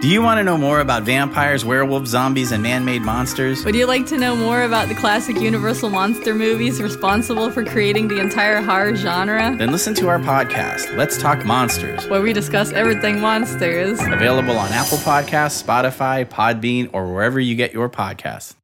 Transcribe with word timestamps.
Do 0.00 0.06
you 0.06 0.22
want 0.22 0.38
to 0.38 0.44
know 0.44 0.56
more 0.56 0.78
about 0.78 1.02
vampires, 1.02 1.64
werewolves, 1.64 2.10
zombies, 2.10 2.52
and 2.52 2.62
man 2.62 2.84
made 2.84 3.02
monsters? 3.02 3.64
Would 3.64 3.74
you 3.74 3.84
like 3.86 4.06
to 4.06 4.16
know 4.16 4.36
more 4.36 4.62
about 4.62 4.86
the 4.86 4.94
classic 4.94 5.40
Universal 5.40 5.90
monster 5.90 6.36
movies 6.36 6.80
responsible 6.80 7.50
for 7.50 7.64
creating 7.64 8.06
the 8.06 8.20
entire 8.20 8.62
horror 8.62 8.94
genre? 8.94 9.56
Then 9.56 9.72
listen 9.72 9.94
to 9.94 10.06
our 10.06 10.20
podcast, 10.20 10.96
Let's 10.96 11.18
Talk 11.18 11.44
Monsters, 11.44 12.06
where 12.06 12.22
we 12.22 12.32
discuss 12.32 12.70
everything 12.70 13.18
monsters. 13.20 13.98
Available 14.00 14.56
on 14.56 14.70
Apple 14.70 14.98
Podcasts, 14.98 15.60
Spotify, 15.60 16.24
Podbean, 16.24 16.90
or 16.92 17.12
wherever 17.12 17.40
you 17.40 17.56
get 17.56 17.72
your 17.72 17.88
podcasts. 17.88 18.54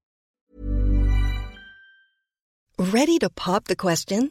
Ready 2.78 3.18
to 3.18 3.28
pop 3.28 3.64
the 3.64 3.74
question? 3.74 4.30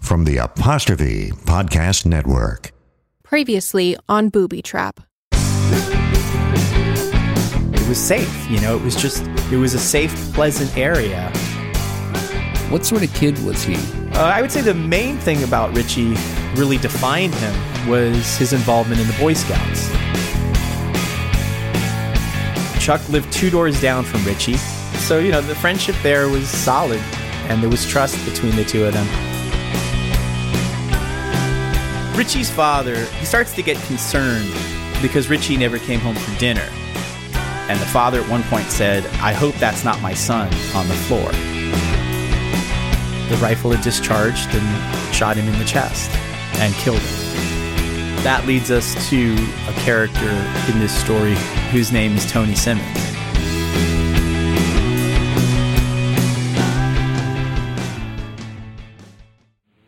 From 0.00 0.24
the 0.24 0.36
Apostrophe 0.36 1.30
Podcast 1.46 2.06
Network. 2.06 2.70
Previously 3.24 3.96
on 4.08 4.28
Booby 4.28 4.62
Trap. 4.62 5.00
It 7.72 7.88
was 7.88 7.98
safe, 7.98 8.48
you 8.50 8.60
know, 8.60 8.76
it 8.76 8.82
was 8.82 8.94
just, 8.94 9.26
it 9.50 9.56
was 9.56 9.74
a 9.74 9.80
safe, 9.80 10.12
pleasant 10.32 10.76
area. 10.76 11.30
What 12.70 12.84
sort 12.86 13.02
of 13.02 13.12
kid 13.14 13.36
was 13.44 13.64
he? 13.64 13.74
Uh, 14.14 14.22
I 14.22 14.40
would 14.42 14.52
say 14.52 14.60
the 14.60 14.74
main 14.74 15.18
thing 15.18 15.42
about 15.42 15.74
Richie 15.76 16.14
really 16.54 16.78
defined 16.78 17.34
him 17.34 17.88
was 17.88 18.36
his 18.36 18.52
involvement 18.52 19.00
in 19.00 19.08
the 19.08 19.16
Boy 19.18 19.34
Scouts. 19.34 19.88
Chuck 22.84 23.06
lived 23.08 23.32
two 23.32 23.50
doors 23.50 23.80
down 23.80 24.04
from 24.04 24.24
Richie, 24.24 24.56
so, 24.98 25.18
you 25.18 25.32
know, 25.32 25.40
the 25.40 25.54
friendship 25.56 25.96
there 26.04 26.28
was 26.28 26.48
solid, 26.48 27.00
and 27.48 27.60
there 27.60 27.70
was 27.70 27.84
trust 27.88 28.24
between 28.24 28.54
the 28.54 28.64
two 28.64 28.84
of 28.84 28.92
them. 28.92 29.06
Richie's 32.16 32.48
father, 32.50 32.96
he 32.96 33.26
starts 33.26 33.54
to 33.56 33.62
get 33.62 33.76
concerned 33.84 34.50
because 35.02 35.28
Richie 35.28 35.58
never 35.58 35.78
came 35.78 36.00
home 36.00 36.14
for 36.14 36.38
dinner. 36.38 36.66
And 37.68 37.78
the 37.78 37.84
father 37.84 38.22
at 38.22 38.30
one 38.30 38.42
point 38.44 38.70
said, 38.70 39.04
I 39.20 39.34
hope 39.34 39.54
that's 39.56 39.84
not 39.84 40.00
my 40.00 40.14
son 40.14 40.46
on 40.74 40.88
the 40.88 40.94
floor. 40.94 41.30
The 43.28 43.36
rifle 43.36 43.70
had 43.70 43.84
discharged 43.84 44.48
and 44.54 45.14
shot 45.14 45.36
him 45.36 45.46
in 45.46 45.58
the 45.58 45.66
chest 45.66 46.10
and 46.58 46.72
killed 46.76 47.00
him. 47.00 48.24
That 48.24 48.44
leads 48.46 48.70
us 48.70 48.94
to 49.10 49.34
a 49.68 49.72
character 49.80 50.30
in 50.72 50.78
this 50.78 50.98
story 50.98 51.34
whose 51.70 51.92
name 51.92 52.16
is 52.16 52.24
Tony 52.32 52.54
Simmons. 52.54 52.96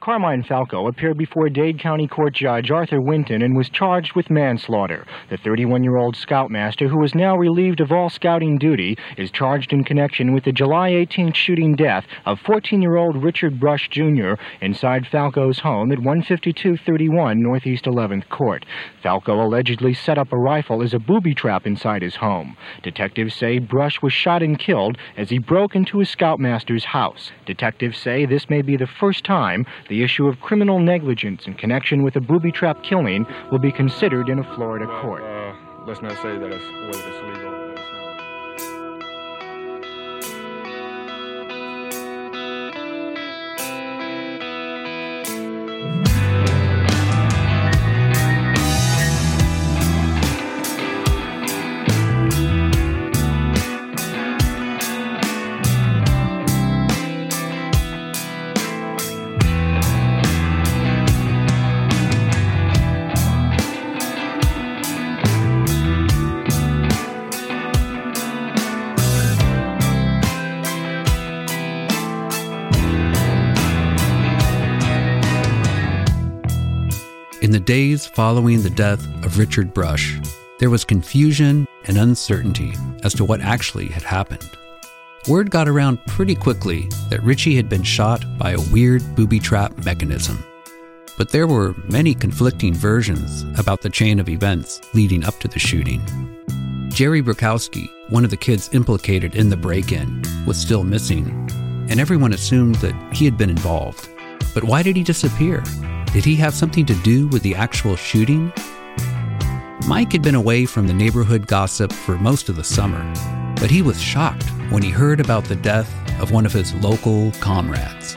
Carmine 0.09 0.43
Falco 0.43 0.87
appeared 0.87 1.19
before 1.19 1.51
Dade 1.51 1.79
County 1.79 2.09
Court 2.09 2.33
Judge 2.33 2.71
Arthur 2.71 2.99
Winton 2.99 3.43
and 3.43 3.55
was 3.55 3.69
charged 3.69 4.17
with 4.17 4.31
manslaughter. 4.31 5.05
The 5.29 5.37
31 5.37 5.85
year 5.85 5.99
old 5.99 6.17
scoutmaster, 6.17 6.89
who 6.89 7.05
is 7.05 7.15
now 7.15 7.37
relieved 7.37 7.83
of 7.83 7.93
all 7.93 8.09
scouting 8.09 8.57
duty, 8.57 8.97
is 9.19 9.31
charged 9.31 9.71
in 9.71 9.85
connection 9.85 10.33
with 10.33 10.45
the 10.45 10.53
July 10.53 10.93
18th 10.93 11.35
shooting 11.35 11.77
death 11.77 12.07
of 12.25 12.41
14 12.41 12.81
year 12.81 12.97
old 12.97 13.23
Richard 13.23 13.61
Brush 13.61 13.91
Jr. 13.91 14.33
inside 14.63 15.07
Falco's 15.07 15.59
home 15.59 15.93
at 15.93 15.99
15231 15.99 17.43
Northeast 17.43 17.85
11th 17.85 18.31
Court. 18.31 18.65
Falco 19.03 19.35
allegedly 19.35 19.93
set 19.93 20.17
up 20.17 20.33
a 20.33 20.39
rifle 20.39 20.83
as 20.83 20.95
a 20.95 20.99
booby 20.99 21.35
trap 21.35 21.67
inside 21.67 22.01
his 22.01 22.17
home. 22.17 22.57
Detectives 22.83 23.35
say 23.35 23.59
Brush 23.59 24.01
was 24.01 24.15
shot 24.15 24.43
and 24.43 24.59
killed 24.59 24.97
as 25.19 25.29
he 25.29 25.39
broke 25.39 25.77
into 25.77 25.99
his 25.99 26.09
scoutmaster's 26.09 26.87
house. 26.87 27.31
Detectives 27.45 27.99
say 27.99 28.25
this 28.25 28.49
may 28.49 28.63
be 28.63 28.75
the 28.75 28.87
first 28.87 29.23
time 29.23 29.67
the 29.91 29.98
issue 30.03 30.27
of 30.27 30.41
criminal 30.41 30.79
negligence 30.79 31.47
in 31.47 31.55
connection 31.55 32.03
with 32.03 32.17
a 32.17 32.21
booby 32.21 32.53
trap 32.53 32.83
killing 32.83 33.27
will 33.51 33.59
be 33.59 33.73
considered 33.73 34.29
in 34.29 34.39
a 34.39 34.55
Florida 34.55 34.87
well, 34.87 35.03
court. 35.03 35.23
Uh, 35.23 35.55
let's 35.87 36.03
not 36.03 36.17
say 36.23 36.37
that 36.39 36.51
it's, 36.51 36.65
whether 36.65 37.09
it's 37.09 37.37
legal. 37.37 37.48
Days 77.69 78.07
following 78.07 78.63
the 78.63 78.71
death 78.71 79.07
of 79.27 79.37
Richard 79.37 79.75
Brush, 79.75 80.19
there 80.59 80.71
was 80.71 80.87
confusion 80.87 81.67
and 81.85 81.99
uncertainty 81.99 82.73
as 83.05 83.13
to 83.13 83.27
what 83.27 83.43
actually 83.43 83.89
had 83.89 84.03
happened. 84.03 84.49
Word 85.29 85.51
got 85.51 85.69
around 85.69 86.03
pretty 86.07 86.35
quickly 86.35 86.89
that 87.11 87.23
Richie 87.23 87.57
had 87.57 87.69
been 87.69 87.83
shot 87.83 88.25
by 88.39 88.53
a 88.53 88.71
weird 88.73 89.03
booby 89.15 89.39
trap 89.39 89.77
mechanism. 89.85 90.43
But 91.19 91.29
there 91.29 91.47
were 91.47 91.75
many 91.91 92.15
conflicting 92.15 92.73
versions 92.73 93.43
about 93.59 93.83
the 93.83 93.91
chain 93.91 94.19
of 94.19 94.31
events 94.31 94.81
leading 94.95 95.23
up 95.23 95.39
to 95.41 95.49
the 95.49 95.59
shooting. 95.59 96.01
Jerry 96.89 97.23
Brukowski, 97.23 97.87
one 98.09 98.25
of 98.25 98.31
the 98.31 98.39
kids 98.39 98.71
implicated 98.73 99.35
in 99.35 99.51
the 99.51 99.59
break 99.59 99.93
in, 99.93 100.23
was 100.47 100.57
still 100.59 100.85
missing, 100.85 101.29
and 101.91 102.01
everyone 102.01 102.33
assumed 102.33 102.77
that 102.77 102.95
he 103.13 103.27
had 103.27 103.37
been 103.37 103.51
involved. 103.51 104.09
But 104.55 104.65
why 104.65 104.83
did 104.83 104.97
he 104.97 105.03
disappear? 105.03 105.63
Did 106.13 106.25
he 106.25 106.37
have 106.37 106.55
something 106.55 106.87
to 106.87 106.95
do 107.03 107.27
with 107.29 107.43
the 107.43 107.55
actual 107.55 107.95
shooting? 107.95 108.51
Mike 109.87 110.11
had 110.13 110.23
been 110.23 110.35
away 110.35 110.65
from 110.65 110.87
the 110.87 110.95
neighborhood 110.95 111.47
gossip 111.47 111.93
for 111.93 112.17
most 112.17 112.49
of 112.49 112.57
the 112.57 112.65
summer, 112.65 113.05
but 113.57 113.71
he 113.71 113.83
was 113.83 114.01
shocked 114.01 114.49
when 114.71 114.83
he 114.83 114.91
heard 114.91 115.21
about 115.21 115.45
the 115.45 115.57
death 115.57 115.93
of 116.21 116.33
one 116.33 116.47
of 116.47 116.53
his 116.53 116.75
local 116.75 117.31
comrades. 117.41 118.17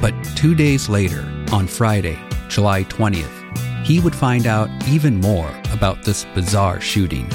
But 0.00 0.12
two 0.36 0.54
days 0.54 0.90
later, 0.90 1.22
on 1.52 1.66
Friday, 1.66 2.18
July 2.48 2.84
20th, 2.84 3.84
he 3.84 3.98
would 3.98 4.14
find 4.14 4.46
out 4.46 4.68
even 4.86 5.18
more 5.18 5.50
about 5.72 6.04
this 6.04 6.26
bizarre 6.34 6.80
shooting, 6.80 7.26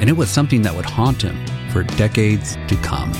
and 0.00 0.08
it 0.10 0.16
was 0.16 0.28
something 0.28 0.62
that 0.62 0.74
would 0.74 0.84
haunt 0.84 1.22
him 1.22 1.36
for 1.70 1.82
decades 1.82 2.56
to 2.68 2.76
come. 2.76 3.12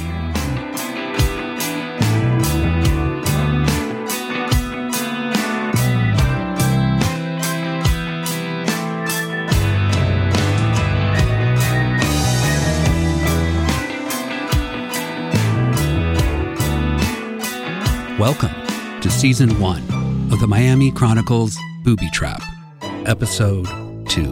Welcome 18.21 18.53
to 19.01 19.11
Season 19.11 19.59
1 19.59 20.29
of 20.31 20.41
the 20.41 20.47
Miami 20.47 20.91
Chronicles 20.91 21.57
Booby 21.85 22.11
Trap, 22.11 22.43
Episode 23.07 23.65
2. 24.11 24.25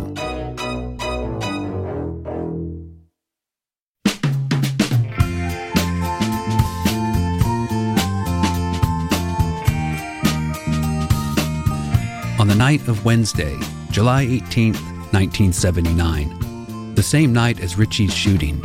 On 12.38 12.46
the 12.46 12.54
night 12.54 12.86
of 12.88 13.06
Wednesday, 13.06 13.58
July 13.90 14.26
18th, 14.26 14.82
1979, 15.14 16.94
the 16.94 17.02
same 17.02 17.32
night 17.32 17.60
as 17.60 17.78
Richie's 17.78 18.12
shooting, 18.12 18.60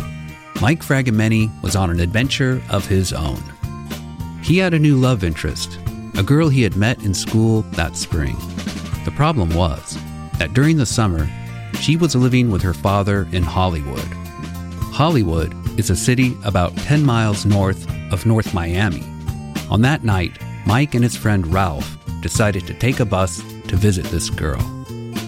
Mike 0.60 0.82
Fragomeni 0.82 1.50
was 1.64 1.78
on 1.78 1.90
an 1.90 2.02
adventure 2.02 2.62
of 2.70 2.86
his 2.86 3.14
own. 3.14 3.42
He 4.44 4.58
had 4.58 4.74
a 4.74 4.80
new 4.80 4.98
love 4.98 5.24
interest, 5.24 5.80
a 6.18 6.22
girl 6.22 6.50
he 6.50 6.64
had 6.64 6.76
met 6.76 7.02
in 7.04 7.14
school 7.14 7.62
that 7.72 7.96
spring. 7.96 8.36
The 9.06 9.14
problem 9.16 9.50
was 9.56 9.98
that 10.38 10.54
during 10.54 10.76
the 10.76 10.86
summer, 10.86 11.30
she 11.80 11.96
was 11.96 12.14
living 12.14 12.52
with 12.52 12.62
her 12.62 12.74
father 12.74 13.26
in 13.32 13.42
Hollywood. 13.42 14.04
Hollywood 14.92 15.56
is 15.80 15.90
a 15.90 15.96
city 15.96 16.36
about 16.44 16.76
10 16.76 17.06
miles 17.06 17.46
north 17.46 17.90
of 18.12 18.26
North 18.26 18.54
Miami. 18.54 19.04
On 19.70 19.82
that 19.82 20.04
night, 20.04 20.38
Mike 20.66 20.94
and 20.94 21.06
his 21.06 21.16
friend 21.16 21.48
Ralph 21.48 21.98
decided 22.22 22.68
to 22.68 22.74
take 22.74 23.00
a 23.00 23.06
bus 23.06 23.42
to 23.70 23.78
visit 23.78 24.06
this 24.08 24.30
girl. 24.30 24.62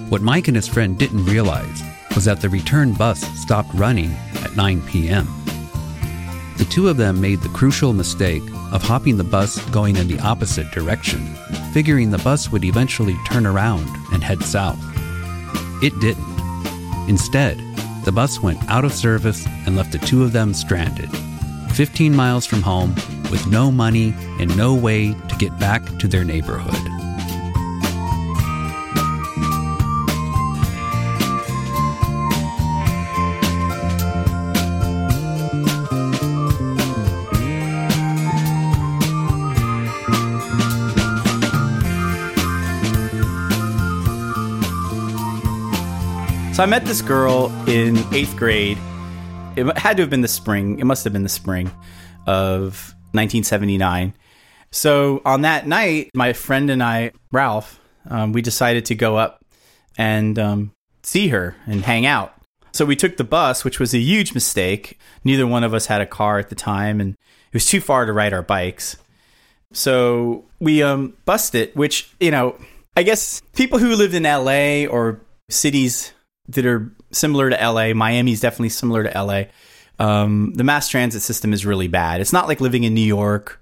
What 0.10 0.24
Mike 0.24 0.50
and 0.50 0.58
his 0.58 0.68
friend 0.68 1.00
didn't 1.00 1.26
realize 1.26 1.82
was 2.16 2.26
that 2.26 2.42
the 2.42 2.50
return 2.50 2.92
bus 2.92 3.22
stopped 3.40 3.74
running 3.76 4.12
at 4.44 4.58
9 4.58 4.82
p.m. 4.82 5.26
The 6.58 6.68
two 6.70 6.90
of 6.90 6.98
them 6.98 7.22
made 7.22 7.40
the 7.40 7.50
crucial 7.50 7.94
mistake 7.94 8.44
of 8.76 8.84
hopping 8.84 9.16
the 9.16 9.24
bus 9.24 9.58
going 9.70 9.96
in 9.96 10.06
the 10.10 10.20
opposite 10.20 10.70
direction, 10.72 11.34
figuring 11.72 12.12
the 12.12 12.18
bus 12.18 12.52
would 12.52 12.66
eventually 12.66 13.16
turn 13.26 13.46
around 13.46 13.88
and 14.12 14.22
head 14.22 14.44
south. 14.44 14.78
It 15.82 15.98
didn't. 16.02 16.36
Instead, 17.08 17.58
the 18.04 18.12
bus 18.12 18.44
went 18.44 18.62
out 18.70 18.84
of 18.84 18.92
service 18.92 19.48
and 19.66 19.78
left 19.78 19.94
the 19.94 19.98
two 20.00 20.24
of 20.24 20.34
them 20.34 20.54
stranded, 20.54 21.10
15 21.74 22.14
miles 22.14 22.46
from 22.46 22.62
home, 22.62 22.94
with 23.32 23.48
no 23.48 23.72
money 23.72 24.14
and 24.40 24.56
no 24.58 24.76
way 24.76 25.14
to 25.14 25.36
get 25.38 25.58
back 25.58 25.84
to 26.00 26.08
their 26.10 26.26
neighborhood. 26.26 26.85
So 46.56 46.64
I 46.64 46.68
met 46.68 46.86
this 46.86 47.02
girl 47.02 47.52
in 47.68 47.98
eighth 48.14 48.38
grade. 48.38 48.78
It 49.58 49.78
had 49.78 49.98
to 49.98 50.04
have 50.04 50.10
been 50.10 50.22
the 50.22 50.30
spring. 50.30 50.80
It 50.80 50.86
must 50.86 51.04
have 51.04 51.12
been 51.12 51.24
the 51.24 51.28
spring 51.28 51.68
of 52.26 52.96
1979. 53.12 54.14
So 54.72 55.22
on 55.26 55.42
that 55.42 55.68
night, 55.68 56.12
my 56.14 56.32
friend 56.32 56.70
and 56.70 56.82
I, 56.82 57.12
Ralph, 57.34 57.82
um, 58.10 58.32
we 58.32 58.42
decided 58.42 58.86
to 58.86 58.96
go 58.96 59.18
up 59.18 59.44
and 59.98 60.40
um, 60.40 60.72
see 61.04 61.28
her 61.28 61.58
and 61.68 61.82
hang 61.82 62.06
out. 62.06 62.34
So 62.72 62.86
we 62.86 62.96
took 62.96 63.18
the 63.18 63.26
bus, 63.26 63.66
which 63.66 63.78
was 63.78 63.94
a 63.94 64.00
huge 64.00 64.34
mistake. 64.34 64.98
Neither 65.26 65.46
one 65.46 65.66
of 65.66 65.74
us 65.74 65.88
had 65.88 66.00
a 66.00 66.06
car 66.06 66.40
at 66.40 66.48
the 66.48 66.56
time, 66.56 67.02
and 67.02 67.16
it 67.16 67.54
was 67.54 67.66
too 67.66 67.82
far 67.82 68.06
to 68.06 68.14
ride 68.14 68.32
our 68.32 68.42
bikes. 68.42 68.96
So 69.74 70.46
we 70.62 70.82
um, 70.82 71.18
it, 71.28 71.76
which, 71.76 72.10
you 72.22 72.32
know, 72.32 72.58
I 72.96 73.04
guess 73.04 73.42
people 73.58 73.78
who 73.78 73.94
lived 73.98 74.14
in 74.14 74.24
LA 74.24 74.86
or 74.86 75.20
cities 75.50 76.14
that 76.50 76.66
are 76.66 76.92
similar 77.12 77.50
to 77.50 77.56
LA, 77.56 77.94
Miami's 77.94 78.40
definitely 78.40 78.70
similar 78.70 79.04
to 79.04 79.10
LA. 79.24 79.44
Um, 79.98 80.54
the 80.56 80.64
mass 80.64 80.90
transit 80.90 81.22
system 81.22 81.54
is 81.54 81.66
really 81.66 81.88
bad. 81.88 82.22
It's 82.22 82.34
not 82.34 82.48
like 82.48 82.60
living 82.62 82.84
in 82.84 82.94
New 82.94 83.02
York 83.02 83.62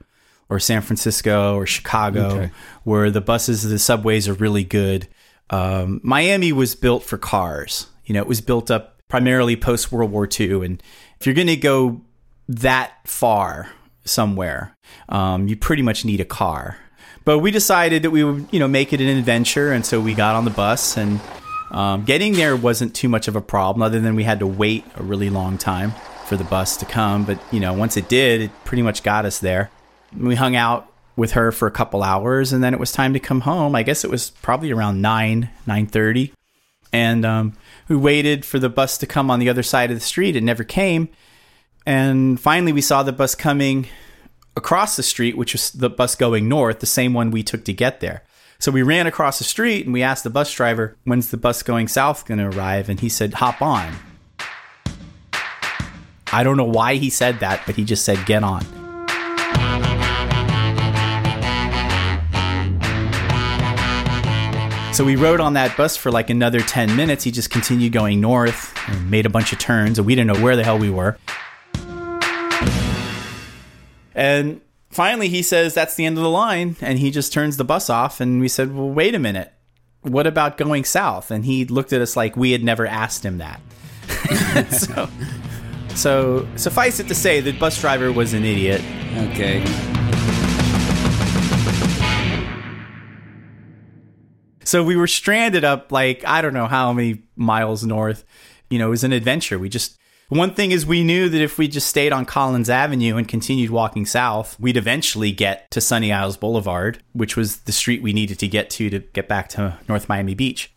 or 0.50 0.60
San 0.60 0.82
Francisco 0.82 1.56
or 1.56 1.66
Chicago, 1.66 2.26
Okay. 2.32 2.52
where 2.84 3.10
the 3.12 3.22
buses, 3.22 3.64
the 3.64 3.80
subways 3.80 4.28
are 4.28 4.34
really 4.34 4.64
good. 4.64 5.08
Um, 5.50 6.00
Miami 6.04 6.52
was 6.52 6.76
built 6.76 7.04
for 7.04 7.18
cars. 7.18 7.88
You 8.06 8.14
know, 8.14 8.22
it 8.22 8.28
was 8.28 8.42
built 8.42 8.70
up 8.72 8.98
primarily 9.08 9.56
post 9.56 9.92
World 9.92 10.12
War 10.12 10.28
II, 10.40 10.66
and 10.66 10.82
if 11.20 11.26
you're 11.26 11.36
going 11.36 11.48
to 11.48 11.56
go 11.56 12.02
that 12.50 12.92
far 13.06 13.70
somewhere, 14.06 14.76
um, 15.10 15.48
you 15.48 15.56
pretty 15.56 15.82
much 15.84 16.04
need 16.04 16.20
a 16.20 16.26
car. 16.26 16.78
But 17.26 17.40
we 17.40 17.52
decided 17.52 18.02
that 18.04 18.12
we 18.12 18.24
would, 18.24 18.48
you 18.52 18.60
know, 18.60 18.68
make 18.68 18.92
it 18.92 19.00
an 19.00 19.08
adventure, 19.08 19.72
and 19.72 19.86
so 19.86 20.02
we 20.02 20.14
got 20.14 20.36
on 20.36 20.44
the 20.46 20.52
bus, 20.52 20.98
and 20.98 21.22
um, 21.74 22.06
getting 22.06 22.34
there 22.34 22.56
wasn't 22.56 22.96
too 22.96 23.10
much 23.10 23.28
of 23.28 23.36
a 23.36 23.42
problem, 23.42 23.82
other 23.82 24.00
than 24.00 24.16
we 24.16 24.24
had 24.24 24.40
to 24.40 24.48
wait 24.48 24.86
a 24.96 25.04
really 25.04 25.30
long 25.30 25.58
time 25.58 25.94
for 26.26 26.38
the 26.38 26.44
bus 26.44 26.78
to 26.78 26.86
come. 26.86 27.26
But 27.26 27.40
you 27.52 27.60
know, 27.60 27.74
once 27.74 27.98
it 27.98 28.08
did, 28.08 28.42
it 28.42 28.52
pretty 28.64 28.84
much 28.84 29.04
got 29.04 29.26
us 29.26 29.40
there. 29.40 29.72
We 30.16 30.36
hung 30.36 30.56
out 30.56 30.92
with 31.16 31.32
her 31.32 31.52
for 31.52 31.68
a 31.68 31.72
couple 31.72 32.04
hours, 32.04 32.54
and 32.54 32.64
then 32.64 32.74
it 32.74 32.80
was 32.80 32.92
time 32.92 33.14
to 33.14 33.20
come 33.20 33.42
home. 33.42 33.76
I 33.76 33.84
guess 33.84 34.04
it 34.04 34.12
was 34.12 34.30
probably 34.30 34.72
around 34.72 35.02
nine, 35.02 35.50
nine 35.66 35.88
thirty, 35.88 36.32
and 36.92 37.26
um, 37.26 37.54
we 37.88 37.96
waited 37.96 38.46
for 38.46 38.60
the 38.60 38.70
bus 38.70 38.98
to 39.00 39.08
come 39.08 39.30
on 39.32 39.40
the 39.40 39.50
other 39.50 39.64
side 39.64 39.92
of 39.92 39.98
the 39.98 40.02
street. 40.02 40.36
It 40.36 40.44
never 40.44 40.64
came, 40.64 41.10
and 41.86 42.40
finally 42.40 42.72
we 42.72 42.82
saw 42.82 43.04
the 43.04 43.12
bus 43.12 43.36
coming 43.36 43.88
across 44.56 44.96
the 44.96 45.04
street, 45.04 45.36
which 45.36 45.54
was 45.54 45.72
the 45.72 45.90
bus 45.90 46.16
going 46.16 46.48
north, 46.48 46.80
the 46.80 46.86
same 46.86 47.14
one 47.16 47.32
we 47.32 47.42
took 47.42 47.66
to 47.66 47.74
get 47.74 48.00
there. 48.00 48.24
So 48.64 48.72
we 48.72 48.82
ran 48.82 49.08
across 49.08 49.40
the 49.40 49.44
street 49.44 49.84
and 49.84 49.92
we 49.92 50.04
asked 50.04 50.24
the 50.24 50.30
bus 50.30 50.50
driver, 50.50 50.96
when's 51.04 51.32
the 51.32 51.36
bus 51.36 51.64
going 51.64 51.90
south 51.90 52.26
going 52.26 52.38
to 52.38 52.58
arrive? 52.58 52.88
And 52.88 52.98
he 52.98 53.10
said, 53.10 53.34
hop 53.34 53.62
on. 53.62 53.94
I 56.32 56.44
don't 56.46 56.56
know 56.56 56.64
why 56.64 56.96
he 56.96 57.10
said 57.10 57.42
that, 57.42 57.62
but 57.66 57.76
he 57.76 57.84
just 57.84 58.06
said, 58.06 58.26
get 58.26 58.42
on. 58.42 58.64
So 64.94 65.04
we 65.04 65.18
rode 65.18 65.42
on 65.42 65.56
that 65.56 65.76
bus 65.76 65.98
for 65.98 66.10
like 66.10 66.30
another 66.30 66.62
10 66.62 66.96
minutes. 66.96 67.26
He 67.26 67.32
just 67.32 67.50
continued 67.50 67.92
going 67.92 68.22
north 68.22 68.74
and 68.88 69.12
made 69.12 69.26
a 69.26 69.30
bunch 69.30 69.52
of 69.52 69.60
turns, 69.60 70.00
and 70.00 70.08
we 70.08 70.16
didn't 70.16 70.38
know 70.38 70.42
where 70.42 70.56
the 70.56 70.64
hell 70.64 70.80
we 70.80 70.90
were. 70.90 71.18
And 74.16 74.62
finally, 74.94 75.30
he 75.30 75.42
says, 75.42 75.74
That's 75.74 75.96
the 75.96 76.06
end 76.06 76.18
of 76.18 76.24
the 76.24 76.30
line. 76.30 76.76
And 76.82 77.00
he 77.00 77.12
just 77.12 77.34
turns 77.34 77.58
the 77.58 77.64
bus 77.64 77.90
off. 77.90 78.20
And 78.22 78.40
we 78.40 78.48
said, 78.48 78.76
Well, 78.76 78.90
wait 78.90 79.16
a 79.16 79.20
minute. 79.20 79.52
What 80.02 80.28
about 80.28 80.58
going 80.58 80.84
south? 80.84 81.32
And 81.32 81.46
he 81.46 81.66
looked 81.66 81.94
at 81.94 82.02
us 82.02 82.16
like 82.16 82.36
we 82.36 82.52
had 82.52 82.64
never 82.64 82.86
asked 82.86 83.24
him 83.24 83.38
that. 83.38 83.62
so, 84.70 85.10
so, 85.96 86.48
suffice 86.58 87.00
it 87.00 87.08
to 87.08 87.16
say, 87.16 87.40
the 87.40 87.54
bus 87.54 87.80
driver 87.80 88.12
was 88.12 88.34
an 88.34 88.44
idiot. 88.44 88.82
Okay. 89.30 89.64
So 94.66 94.84
we 94.84 94.96
were 94.96 95.08
stranded 95.08 95.64
up 95.64 95.92
like 95.92 96.26
I 96.26 96.42
don't 96.42 96.54
know 96.54 96.68
how 96.68 96.92
many 96.94 97.24
miles 97.36 97.84
north. 97.84 98.26
You 98.70 98.80
know, 98.80 98.88
it 98.88 98.90
was 98.90 99.04
an 99.04 99.14
adventure. 99.14 99.60
We 99.60 99.70
just 99.70 99.98
one 100.34 100.54
thing 100.54 100.72
is 100.72 100.86
we 100.86 101.04
knew 101.04 101.30
that 101.30 101.42
if 101.42 101.58
we 101.58 101.68
just 101.68 101.88
stayed 101.88 102.12
on 102.12 102.26
Collins 102.26 102.70
Avenue 102.70 103.18
and 103.18 103.28
continued 103.28 103.70
walking 103.70 104.06
south, 104.06 104.60
we'd 104.60 104.78
eventually 104.78 105.32
get 105.32 105.70
to 105.72 105.82
Sunny 105.82 106.12
Isles 106.12 106.38
Boulevard, 106.38 107.02
which 107.14 107.36
was 107.36 107.58
the 107.62 107.72
street 107.72 108.02
we 108.02 108.14
needed 108.14 108.40
to 108.40 108.48
get 108.48 108.70
to 108.72 108.90
to 108.90 109.00
get 109.00 109.28
back 109.28 109.50
to 109.50 109.78
North 109.88 110.08
Miami 110.08 110.36
Beach. 110.36 110.74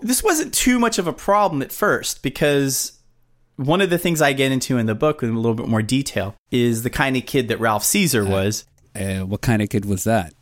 This 0.00 0.22
wasn't 0.22 0.54
too 0.54 0.78
much 0.78 0.98
of 0.98 1.06
a 1.06 1.12
problem 1.12 1.60
at 1.60 1.72
first 1.72 2.22
because 2.22 2.98
one 3.56 3.80
of 3.80 3.90
the 3.90 3.98
things 3.98 4.22
I 4.22 4.32
get 4.32 4.52
into 4.52 4.78
in 4.78 4.86
the 4.86 4.94
book 4.94 5.22
in 5.22 5.30
a 5.30 5.36
little 5.36 5.54
bit 5.54 5.66
more 5.66 5.82
detail 5.82 6.36
is 6.52 6.84
the 6.84 6.90
kind 6.90 7.16
of 7.16 7.26
kid 7.26 7.48
that 7.48 7.58
Ralph 7.58 7.84
Caesar 7.84 8.24
was. 8.24 8.64
Uh, 8.94 9.20
what 9.20 9.40
kind 9.40 9.60
of 9.60 9.68
kid 9.68 9.84
was 9.84 10.04
that? 10.04 10.32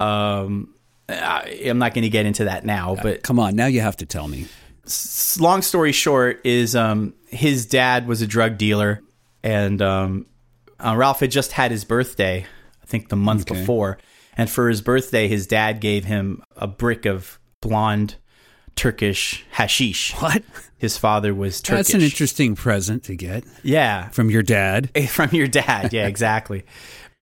Um, 0.00 0.74
I, 1.08 1.60
I'm 1.66 1.78
not 1.78 1.92
going 1.94 2.02
to 2.02 2.08
get 2.08 2.24
into 2.26 2.44
that 2.44 2.64
now, 2.64 2.96
but 3.02 3.22
Come 3.22 3.38
on, 3.38 3.54
now 3.54 3.66
you 3.66 3.80
have 3.82 3.96
to 3.98 4.06
tell 4.06 4.28
me. 4.28 4.46
S- 4.84 5.38
long 5.40 5.62
story 5.62 5.92
short 5.92 6.40
is 6.44 6.74
um, 6.76 7.14
his 7.28 7.66
dad 7.66 8.06
was 8.06 8.22
a 8.22 8.26
drug 8.26 8.58
dealer 8.58 9.00
and 9.42 9.80
um, 9.82 10.26
uh, 10.80 10.94
ralph 10.96 11.20
had 11.20 11.30
just 11.30 11.52
had 11.52 11.70
his 11.70 11.84
birthday 11.84 12.46
i 12.82 12.86
think 12.86 13.08
the 13.08 13.16
month 13.16 13.50
Okay. 13.50 13.58
before 13.60 13.98
and 14.36 14.48
for 14.50 14.68
his 14.68 14.80
birthday 14.80 15.28
his 15.28 15.46
dad 15.46 15.80
gave 15.80 16.04
him 16.04 16.42
a 16.56 16.66
brick 16.66 17.06
of 17.06 17.38
blonde 17.60 18.16
turkish 18.76 19.44
hashish 19.52 20.12
What? 20.18 20.42
his 20.78 20.96
father 20.98 21.34
was 21.34 21.60
turkish 21.60 21.86
That's 21.88 21.94
an 21.94 22.00
interesting 22.02 22.54
present 22.56 23.04
to 23.04 23.14
get 23.16 23.44
yeah 23.62 24.08
from 24.08 24.30
your 24.30 24.42
dad. 24.42 24.90
from 25.08 25.30
your 25.32 25.46
dad. 25.46 25.92
Yeah, 25.92 26.06
exactly. 26.06 26.64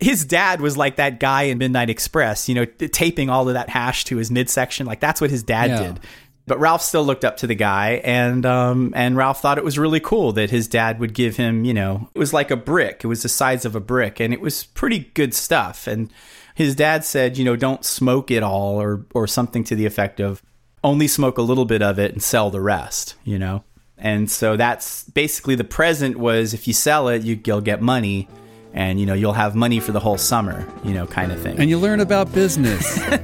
His 0.00 0.24
dad 0.24 0.60
was 0.60 0.76
like 0.76 0.96
that 0.96 1.20
guy 1.20 1.42
in 1.42 1.58
Midnight 1.58 1.88
Express, 1.88 2.48
you 2.48 2.56
know, 2.56 2.64
t- 2.64 2.88
taping 2.88 3.30
all 3.30 3.46
of 3.46 3.54
that 3.54 3.68
hash 3.68 4.04
to 4.06 4.16
his 4.16 4.32
midsection. 4.32 4.84
Like 4.84 4.98
that's 4.98 5.20
what 5.20 5.30
his 5.30 5.44
dad 5.44 5.70
Yeah. 5.70 5.82
did. 5.92 6.00
But 6.46 6.58
Ralph 6.58 6.82
still 6.82 7.04
looked 7.04 7.24
up 7.24 7.36
to 7.38 7.46
the 7.46 7.54
guy, 7.54 8.00
and 8.04 8.44
um, 8.44 8.92
and 8.96 9.16
Ralph 9.16 9.40
thought 9.40 9.58
it 9.58 9.64
was 9.64 9.78
really 9.78 10.00
cool 10.00 10.32
that 10.32 10.50
his 10.50 10.66
dad 10.66 10.98
would 10.98 11.14
give 11.14 11.36
him, 11.36 11.64
you 11.64 11.72
know, 11.72 12.08
it 12.14 12.18
was 12.18 12.32
like 12.32 12.50
a 12.50 12.56
brick. 12.56 13.02
It 13.04 13.06
was 13.06 13.22
the 13.22 13.28
size 13.28 13.64
of 13.64 13.76
a 13.76 13.80
brick, 13.80 14.18
and 14.18 14.34
it 14.34 14.40
was 14.40 14.64
pretty 14.64 15.10
good 15.14 15.34
stuff. 15.34 15.86
And 15.86 16.12
his 16.54 16.74
dad 16.74 17.04
said, 17.04 17.38
you 17.38 17.44
know, 17.44 17.54
don't 17.54 17.84
smoke 17.84 18.30
it 18.32 18.42
all, 18.42 18.80
or 18.80 19.06
or 19.14 19.28
something 19.28 19.62
to 19.64 19.76
the 19.76 19.86
effect 19.86 20.18
of, 20.18 20.42
only 20.82 21.06
smoke 21.06 21.38
a 21.38 21.42
little 21.42 21.64
bit 21.64 21.80
of 21.80 22.00
it 22.00 22.12
and 22.12 22.20
sell 22.22 22.50
the 22.50 22.60
rest, 22.60 23.14
you 23.24 23.38
know. 23.38 23.62
And 23.96 24.28
so 24.28 24.56
that's 24.56 25.04
basically 25.04 25.54
the 25.54 25.62
present 25.64 26.16
was 26.16 26.54
if 26.54 26.66
you 26.66 26.74
sell 26.74 27.06
it, 27.06 27.22
you, 27.22 27.40
you'll 27.46 27.60
get 27.60 27.80
money, 27.80 28.28
and 28.74 28.98
you 28.98 29.06
know 29.06 29.14
you'll 29.14 29.32
have 29.32 29.54
money 29.54 29.78
for 29.78 29.92
the 29.92 30.00
whole 30.00 30.18
summer, 30.18 30.68
you 30.82 30.92
know, 30.92 31.06
kind 31.06 31.30
of 31.30 31.40
thing. 31.40 31.60
And 31.60 31.70
you 31.70 31.78
learn 31.78 32.00
about 32.00 32.32
business. 32.32 33.00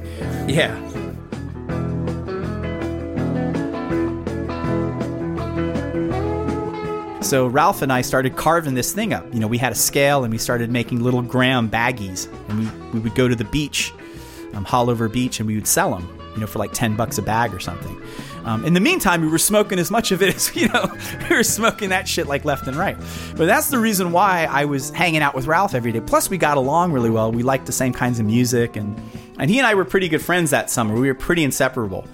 Yeah. 0.49 1.08
So 7.21 7.47
Ralph 7.47 7.81
and 7.81 7.91
I 7.91 8.01
started 8.01 8.37
carving 8.37 8.75
this 8.75 8.93
thing 8.93 9.13
up. 9.13 9.31
You 9.33 9.39
know, 9.39 9.47
we 9.47 9.57
had 9.57 9.71
a 9.71 9.75
scale 9.75 10.23
and 10.23 10.31
we 10.31 10.37
started 10.37 10.71
making 10.71 11.01
little 11.01 11.21
gram 11.21 11.69
baggies, 11.69 12.31
and 12.49 12.59
we, 12.59 12.91
we 12.93 12.99
would 13.01 13.15
go 13.15 13.27
to 13.27 13.35
the 13.35 13.43
beach, 13.43 13.93
um, 14.53 14.65
Haulover 14.65 15.11
Beach, 15.11 15.39
and 15.39 15.47
we 15.47 15.55
would 15.55 15.67
sell 15.67 15.91
them. 15.91 16.15
You 16.35 16.41
know, 16.41 16.47
for 16.47 16.59
like 16.59 16.71
ten 16.73 16.95
bucks 16.95 17.17
a 17.17 17.21
bag 17.21 17.53
or 17.53 17.59
something. 17.59 17.99
Um, 18.45 18.63
in 18.63 18.73
the 18.73 18.79
meantime, 18.79 19.21
we 19.21 19.27
were 19.27 19.39
smoking 19.39 19.79
as 19.79 19.91
much 19.91 20.11
of 20.11 20.21
it 20.21 20.35
as, 20.35 20.55
you 20.55 20.67
know, 20.69 20.91
we 21.29 21.35
were 21.35 21.43
smoking 21.43 21.89
that 21.89 22.07
shit 22.07 22.27
like 22.27 22.45
left 22.45 22.67
and 22.67 22.77
right. 22.77 22.97
But 23.35 23.47
that's 23.47 23.69
the 23.69 23.79
reason 23.79 24.11
why 24.11 24.45
I 24.49 24.65
was 24.65 24.91
hanging 24.91 25.21
out 25.21 25.35
with 25.35 25.47
Ralph 25.47 25.73
every 25.73 25.91
day. 25.91 26.01
Plus, 26.01 26.29
we 26.29 26.37
got 26.37 26.57
along 26.57 26.93
really 26.93 27.09
well. 27.09 27.31
We 27.31 27.43
liked 27.43 27.65
the 27.65 27.71
same 27.71 27.93
kinds 27.93 28.19
of 28.19 28.25
music. 28.25 28.75
And, 28.75 28.99
and 29.37 29.49
he 29.49 29.57
and 29.57 29.67
I 29.67 29.73
were 29.73 29.85
pretty 29.85 30.07
good 30.07 30.21
friends 30.21 30.51
that 30.51 30.69
summer. 30.69 30.93
We 30.93 31.07
were 31.07 31.15
pretty 31.15 31.43
inseparable. 31.43 32.07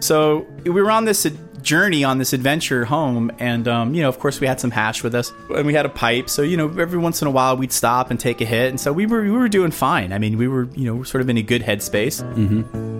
So 0.00 0.46
we 0.64 0.70
were 0.70 0.90
on 0.90 1.04
this 1.04 1.26
journey, 1.62 2.04
on 2.04 2.18
this 2.18 2.32
adventure 2.32 2.84
home. 2.84 3.30
And, 3.38 3.66
um, 3.68 3.94
you 3.94 4.02
know, 4.02 4.08
of 4.08 4.18
course, 4.18 4.40
we 4.40 4.46
had 4.46 4.60
some 4.60 4.70
hash 4.70 5.02
with 5.02 5.14
us 5.14 5.32
and 5.54 5.66
we 5.66 5.74
had 5.74 5.86
a 5.86 5.90
pipe. 5.90 6.28
So, 6.28 6.42
you 6.42 6.56
know, 6.56 6.68
every 6.78 6.98
once 6.98 7.22
in 7.22 7.28
a 7.28 7.30
while 7.30 7.56
we'd 7.56 7.72
stop 7.72 8.10
and 8.10 8.18
take 8.18 8.40
a 8.40 8.44
hit. 8.44 8.68
And 8.70 8.80
so 8.80 8.92
we 8.92 9.06
were, 9.06 9.22
we 9.22 9.30
were 9.30 9.48
doing 9.48 9.70
fine. 9.70 10.12
I 10.12 10.18
mean, 10.18 10.38
we 10.38 10.48
were, 10.48 10.68
you 10.74 10.84
know, 10.84 11.02
sort 11.02 11.22
of 11.22 11.28
in 11.28 11.36
a 11.38 11.42
good 11.42 11.62
headspace. 11.62 12.22
Mm-hmm. 12.34 12.92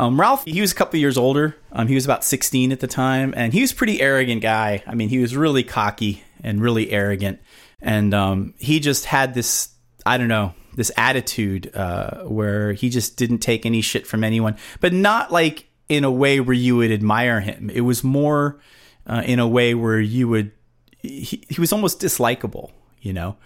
Um, 0.00 0.18
Ralph, 0.18 0.44
he 0.44 0.60
was 0.60 0.70
a 0.70 0.74
couple 0.76 1.00
years 1.00 1.18
older. 1.18 1.56
Um, 1.72 1.88
he 1.88 1.94
was 1.94 2.04
about 2.04 2.22
16 2.22 2.70
at 2.70 2.78
the 2.78 2.86
time, 2.86 3.34
and 3.36 3.52
he 3.52 3.60
was 3.60 3.72
a 3.72 3.74
pretty 3.74 4.00
arrogant 4.00 4.42
guy. 4.42 4.82
I 4.86 4.94
mean, 4.94 5.08
he 5.08 5.18
was 5.18 5.36
really 5.36 5.64
cocky 5.64 6.22
and 6.42 6.62
really 6.62 6.90
arrogant. 6.92 7.40
And 7.80 8.12
um, 8.14 8.54
he 8.58 8.80
just 8.80 9.04
had 9.04 9.34
this, 9.34 9.70
I 10.04 10.18
don't 10.18 10.28
know, 10.28 10.54
this 10.74 10.90
attitude 10.96 11.74
uh, 11.74 12.22
where 12.24 12.72
he 12.72 12.88
just 12.88 13.16
didn't 13.16 13.38
take 13.38 13.66
any 13.66 13.80
shit 13.80 14.06
from 14.06 14.24
anyone, 14.24 14.56
but 14.80 14.92
not 14.92 15.32
like 15.32 15.66
in 15.88 16.04
a 16.04 16.10
way 16.10 16.40
where 16.40 16.54
you 16.54 16.76
would 16.76 16.90
admire 16.90 17.40
him. 17.40 17.70
It 17.70 17.80
was 17.80 18.04
more 18.04 18.60
uh, 19.06 19.22
in 19.24 19.38
a 19.38 19.48
way 19.48 19.74
where 19.74 20.00
you 20.00 20.28
would, 20.28 20.52
he, 20.98 21.44
he 21.48 21.60
was 21.60 21.72
almost 21.72 22.00
dislikable, 22.00 22.70
you 23.00 23.12
know? 23.12 23.36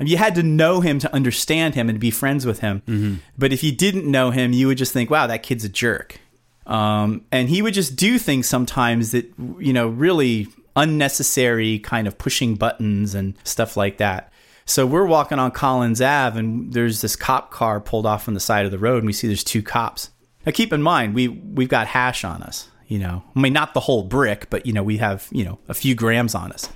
you 0.00 0.16
had 0.16 0.36
to 0.36 0.42
know 0.42 0.80
him 0.80 0.98
to 1.00 1.12
understand 1.12 1.74
him 1.74 1.88
and 1.88 1.98
be 1.98 2.10
friends 2.10 2.46
with 2.46 2.60
him. 2.60 2.82
Mm-hmm. 2.86 3.14
But 3.36 3.52
if 3.52 3.64
you 3.64 3.72
didn't 3.72 4.08
know 4.08 4.30
him, 4.30 4.52
you 4.52 4.68
would 4.68 4.78
just 4.78 4.92
think, 4.92 5.10
wow, 5.10 5.26
that 5.26 5.42
kid's 5.42 5.64
a 5.64 5.68
jerk. 5.68 6.20
Um, 6.66 7.24
and 7.32 7.48
he 7.48 7.62
would 7.62 7.74
just 7.74 7.96
do 7.96 8.18
things 8.18 8.46
sometimes 8.46 9.12
that, 9.12 9.32
you 9.58 9.72
know, 9.72 9.88
really 9.88 10.46
unnecessary 10.78 11.78
kind 11.78 12.06
of 12.06 12.16
pushing 12.16 12.54
buttons 12.54 13.14
and 13.14 13.34
stuff 13.44 13.76
like 13.76 13.98
that. 13.98 14.32
So 14.64 14.86
we're 14.86 15.06
walking 15.06 15.38
on 15.38 15.50
Collins 15.50 16.00
Ave 16.00 16.38
and 16.38 16.72
there's 16.72 17.00
this 17.00 17.16
cop 17.16 17.50
car 17.50 17.80
pulled 17.80 18.06
off 18.06 18.24
from 18.24 18.34
the 18.34 18.40
side 18.40 18.64
of 18.64 18.70
the 18.70 18.78
road 18.78 18.98
and 18.98 19.06
we 19.06 19.12
see 19.12 19.26
there's 19.26 19.44
two 19.44 19.62
cops. 19.62 20.10
Now 20.46 20.52
keep 20.52 20.72
in 20.72 20.82
mind, 20.82 21.14
we, 21.14 21.28
we've 21.28 21.68
got 21.68 21.86
hash 21.86 22.24
on 22.24 22.42
us, 22.42 22.68
you 22.86 22.98
know, 22.98 23.22
I 23.34 23.40
mean, 23.40 23.52
not 23.52 23.74
the 23.74 23.80
whole 23.80 24.04
brick, 24.04 24.48
but 24.50 24.66
you 24.66 24.72
know, 24.72 24.82
we 24.82 24.98
have, 24.98 25.26
you 25.30 25.44
know, 25.44 25.58
a 25.68 25.74
few 25.74 25.94
grams 25.94 26.34
on 26.34 26.52
us 26.52 26.68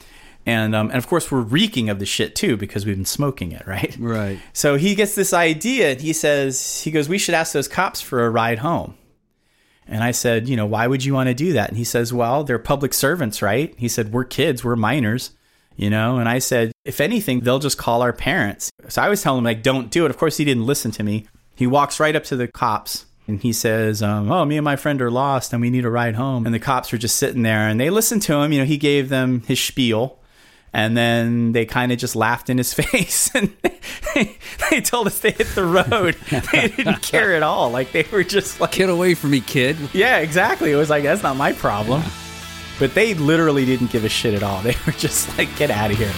and 0.44 0.74
um, 0.74 0.88
and 0.88 0.98
of 0.98 1.06
course 1.06 1.30
we're 1.30 1.40
reeking 1.40 1.88
of 1.88 1.98
the 1.98 2.06
shit 2.06 2.34
too 2.34 2.56
because 2.56 2.84
we've 2.84 2.96
been 2.96 3.04
smoking 3.04 3.52
it, 3.52 3.66
right? 3.66 3.96
Right. 3.98 4.38
So 4.52 4.76
he 4.76 4.94
gets 4.94 5.14
this 5.14 5.32
idea. 5.32 5.92
And 5.92 6.00
he 6.00 6.12
says 6.12 6.82
he 6.82 6.90
goes, 6.90 7.08
"We 7.08 7.18
should 7.18 7.34
ask 7.34 7.52
those 7.52 7.68
cops 7.68 8.00
for 8.00 8.24
a 8.24 8.30
ride 8.30 8.58
home." 8.58 8.94
And 9.86 10.02
I 10.02 10.12
said, 10.12 10.48
"You 10.48 10.56
know, 10.56 10.66
why 10.66 10.86
would 10.86 11.04
you 11.04 11.14
want 11.14 11.28
to 11.28 11.34
do 11.34 11.52
that?" 11.54 11.68
And 11.68 11.78
he 11.78 11.84
says, 11.84 12.12
"Well, 12.12 12.44
they're 12.44 12.58
public 12.58 12.94
servants, 12.94 13.42
right?" 13.42 13.74
He 13.76 13.88
said, 13.88 14.12
"We're 14.12 14.24
kids, 14.24 14.64
we're 14.64 14.76
minors." 14.76 15.32
You 15.74 15.88
know, 15.88 16.18
and 16.18 16.28
I 16.28 16.38
said, 16.38 16.72
if 16.84 17.00
anything, 17.00 17.40
they'll 17.40 17.58
just 17.58 17.78
call 17.78 18.02
our 18.02 18.12
parents. 18.12 18.70
So 18.88 19.00
I 19.00 19.08
was 19.08 19.22
telling 19.22 19.38
him, 19.38 19.44
like, 19.44 19.62
don't 19.62 19.90
do 19.90 20.04
it. 20.04 20.10
Of 20.10 20.18
course, 20.18 20.36
he 20.36 20.44
didn't 20.44 20.66
listen 20.66 20.90
to 20.92 21.02
me. 21.02 21.26
He 21.54 21.66
walks 21.66 21.98
right 21.98 22.14
up 22.14 22.24
to 22.24 22.36
the 22.36 22.46
cops 22.46 23.06
and 23.26 23.40
he 23.40 23.52
says, 23.52 24.02
um, 24.02 24.30
"Oh, 24.30 24.44
me 24.44 24.56
and 24.56 24.64
my 24.64 24.76
friend 24.76 25.00
are 25.00 25.10
lost, 25.10 25.52
and 25.52 25.62
we 25.62 25.70
need 25.70 25.84
a 25.84 25.90
ride 25.90 26.16
home." 26.16 26.44
And 26.44 26.54
the 26.54 26.58
cops 26.58 26.90
were 26.90 26.98
just 26.98 27.16
sitting 27.16 27.42
there, 27.42 27.68
and 27.68 27.80
they 27.80 27.88
listened 27.88 28.22
to 28.22 28.34
him. 28.34 28.52
You 28.52 28.60
know, 28.60 28.64
he 28.64 28.76
gave 28.76 29.08
them 29.08 29.42
his 29.46 29.60
spiel, 29.60 30.18
and 30.72 30.96
then 30.96 31.52
they 31.52 31.66
kind 31.66 31.92
of 31.92 31.98
just 31.98 32.16
laughed 32.16 32.48
in 32.50 32.58
his 32.58 32.72
face 32.82 33.30
and 33.34 33.52
they, 34.14 34.36
they 34.70 34.80
told 34.80 35.06
us 35.06 35.18
they 35.20 35.30
hit 35.32 35.48
the 35.54 35.64
road. 35.64 36.16
They 36.52 36.68
didn't 36.68 37.02
care 37.02 37.34
at 37.34 37.42
all. 37.42 37.70
Like 37.70 37.92
they 37.92 38.06
were 38.10 38.24
just 38.24 38.60
like 38.60 38.72
get 38.72 38.88
away 38.88 39.14
from 39.14 39.30
me 39.30 39.40
kid. 39.40 39.76
Yeah 39.92 40.18
exactly. 40.18 40.70
It 40.72 40.76
was 40.76 40.90
like 40.90 41.02
that's 41.02 41.22
not 41.22 41.36
my 41.36 41.52
problem. 41.52 42.02
Yeah. 42.02 42.10
but 42.78 42.94
they 42.94 43.14
literally 43.14 43.64
didn't 43.64 43.90
give 43.90 44.04
a 44.04 44.08
shit 44.08 44.34
at 44.34 44.42
all. 44.42 44.60
They 44.62 44.76
were 44.86 44.92
just 44.92 45.36
like 45.38 45.54
get 45.56 45.70
out 45.70 45.90
of 45.90 45.98
here 45.98 46.12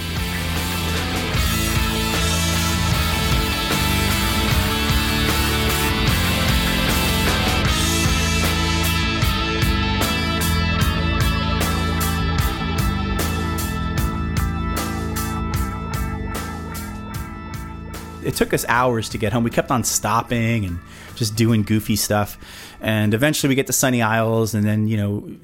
it 18.24 18.34
took 18.34 18.52
us 18.52 18.64
hours 18.68 19.08
to 19.10 19.18
get 19.18 19.32
home. 19.32 19.44
We 19.44 19.50
kept 19.50 19.70
on 19.70 19.84
stopping 19.84 20.64
and 20.64 20.78
just 21.16 21.36
doing 21.36 21.62
goofy 21.62 21.96
stuff. 21.96 22.38
And 22.80 23.14
eventually 23.14 23.48
we 23.48 23.54
get 23.54 23.66
to 23.68 23.72
Sunny 23.72 24.02
Isles 24.02 24.54
and 24.54 24.64
then, 24.64 24.88
you 24.88 24.96
know, 24.96 25.36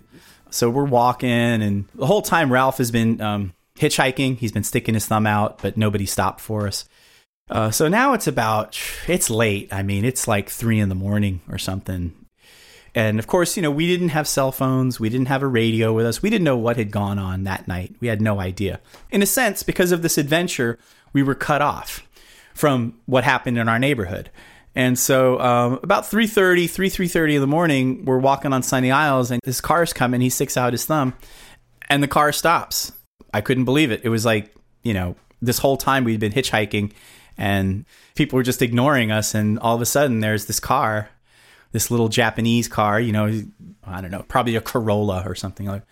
so 0.50 0.68
we're 0.68 0.84
walking 0.84 1.30
and 1.30 1.84
the 1.94 2.06
whole 2.06 2.22
time 2.22 2.52
Ralph 2.52 2.78
has 2.78 2.90
been 2.90 3.20
um, 3.20 3.52
hitchhiking. 3.76 4.38
He's 4.38 4.52
been 4.52 4.64
sticking 4.64 4.94
his 4.94 5.06
thumb 5.06 5.26
out, 5.26 5.62
but 5.62 5.76
nobody 5.76 6.06
stopped 6.06 6.40
for 6.40 6.66
us. 6.66 6.86
Uh, 7.48 7.70
so 7.70 7.88
now 7.88 8.12
it's 8.12 8.26
about, 8.26 8.78
it's 9.08 9.30
late. 9.30 9.72
I 9.72 9.82
mean, 9.82 10.04
it's 10.04 10.28
like 10.28 10.48
three 10.48 10.78
in 10.78 10.88
the 10.88 10.94
morning 10.94 11.40
or 11.48 11.58
something. 11.58 12.14
And 12.94 13.18
of 13.18 13.26
course, 13.26 13.56
you 13.56 13.62
know, 13.62 13.70
we 13.70 13.86
didn't 13.86 14.10
have 14.10 14.26
cell 14.26 14.50
phones. 14.50 14.98
We 14.98 15.08
didn't 15.08 15.28
have 15.28 15.42
a 15.42 15.48
radio 15.48 15.92
with 15.92 16.06
us. 16.06 16.22
We 16.22 16.30
didn't 16.30 16.44
know 16.44 16.56
what 16.56 16.76
had 16.76 16.90
gone 16.90 17.18
on 17.18 17.44
that 17.44 17.68
night. 17.68 17.94
We 18.00 18.08
had 18.08 18.20
no 18.20 18.40
idea. 18.40 18.80
In 19.10 19.22
a 19.22 19.26
sense, 19.26 19.62
because 19.62 19.92
of 19.92 20.02
this 20.02 20.18
adventure, 20.18 20.78
we 21.12 21.22
were 21.22 21.34
cut 21.34 21.62
off 21.62 22.06
from 22.60 23.00
what 23.06 23.24
happened 23.24 23.56
in 23.56 23.68
our 23.68 23.78
neighborhood. 23.78 24.30
And 24.76 24.98
so 24.98 25.40
um, 25.40 25.80
about 25.82 26.04
3.30, 26.04 26.68
3, 26.68 26.90
3.30 26.90 27.34
in 27.34 27.40
the 27.40 27.46
morning, 27.46 28.04
we're 28.04 28.18
walking 28.18 28.52
on 28.52 28.62
Sunny 28.62 28.92
Isles 28.92 29.30
and 29.30 29.40
his 29.44 29.62
car's 29.62 29.94
coming. 29.94 30.20
He 30.20 30.28
sticks 30.28 30.58
out 30.58 30.74
his 30.74 30.84
thumb 30.84 31.14
and 31.88 32.02
the 32.02 32.08
car 32.08 32.32
stops. 32.32 32.92
I 33.32 33.40
couldn't 33.40 33.64
believe 33.64 33.90
it. 33.90 34.02
It 34.04 34.10
was 34.10 34.26
like, 34.26 34.54
you 34.82 34.92
know, 34.92 35.16
this 35.40 35.58
whole 35.58 35.78
time 35.78 36.04
we'd 36.04 36.20
been 36.20 36.32
hitchhiking 36.32 36.92
and 37.38 37.86
people 38.14 38.36
were 38.36 38.42
just 38.42 38.60
ignoring 38.60 39.10
us. 39.10 39.34
And 39.34 39.58
all 39.58 39.74
of 39.74 39.80
a 39.80 39.86
sudden 39.86 40.20
there's 40.20 40.44
this 40.44 40.60
car, 40.60 41.08
this 41.72 41.90
little 41.90 42.08
Japanese 42.08 42.68
car, 42.68 43.00
you 43.00 43.12
know, 43.12 43.42
I 43.82 44.02
don't 44.02 44.10
know, 44.10 44.24
probably 44.28 44.54
a 44.54 44.60
Corolla 44.60 45.24
or 45.26 45.34
something 45.34 45.66
like 45.66 45.82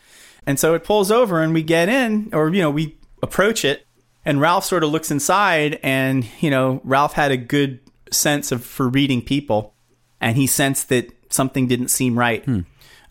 And 0.46 0.60
so 0.60 0.74
it 0.74 0.84
pulls 0.84 1.10
over 1.10 1.42
and 1.42 1.54
we 1.54 1.62
get 1.62 1.88
in 1.88 2.28
or, 2.34 2.50
you 2.50 2.60
know, 2.60 2.70
we 2.70 2.98
approach 3.22 3.64
it 3.64 3.87
and 4.24 4.40
Ralph 4.40 4.64
sort 4.64 4.84
of 4.84 4.90
looks 4.90 5.10
inside, 5.10 5.78
and 5.82 6.26
you 6.40 6.50
know, 6.50 6.80
Ralph 6.84 7.14
had 7.14 7.30
a 7.30 7.36
good 7.36 7.80
sense 8.10 8.52
of 8.52 8.64
for 8.64 8.88
reading 8.88 9.22
people, 9.22 9.74
and 10.20 10.36
he 10.36 10.46
sensed 10.46 10.88
that 10.88 11.12
something 11.30 11.66
didn't 11.66 11.88
seem 11.88 12.18
right. 12.18 12.44
Hmm. 12.44 12.60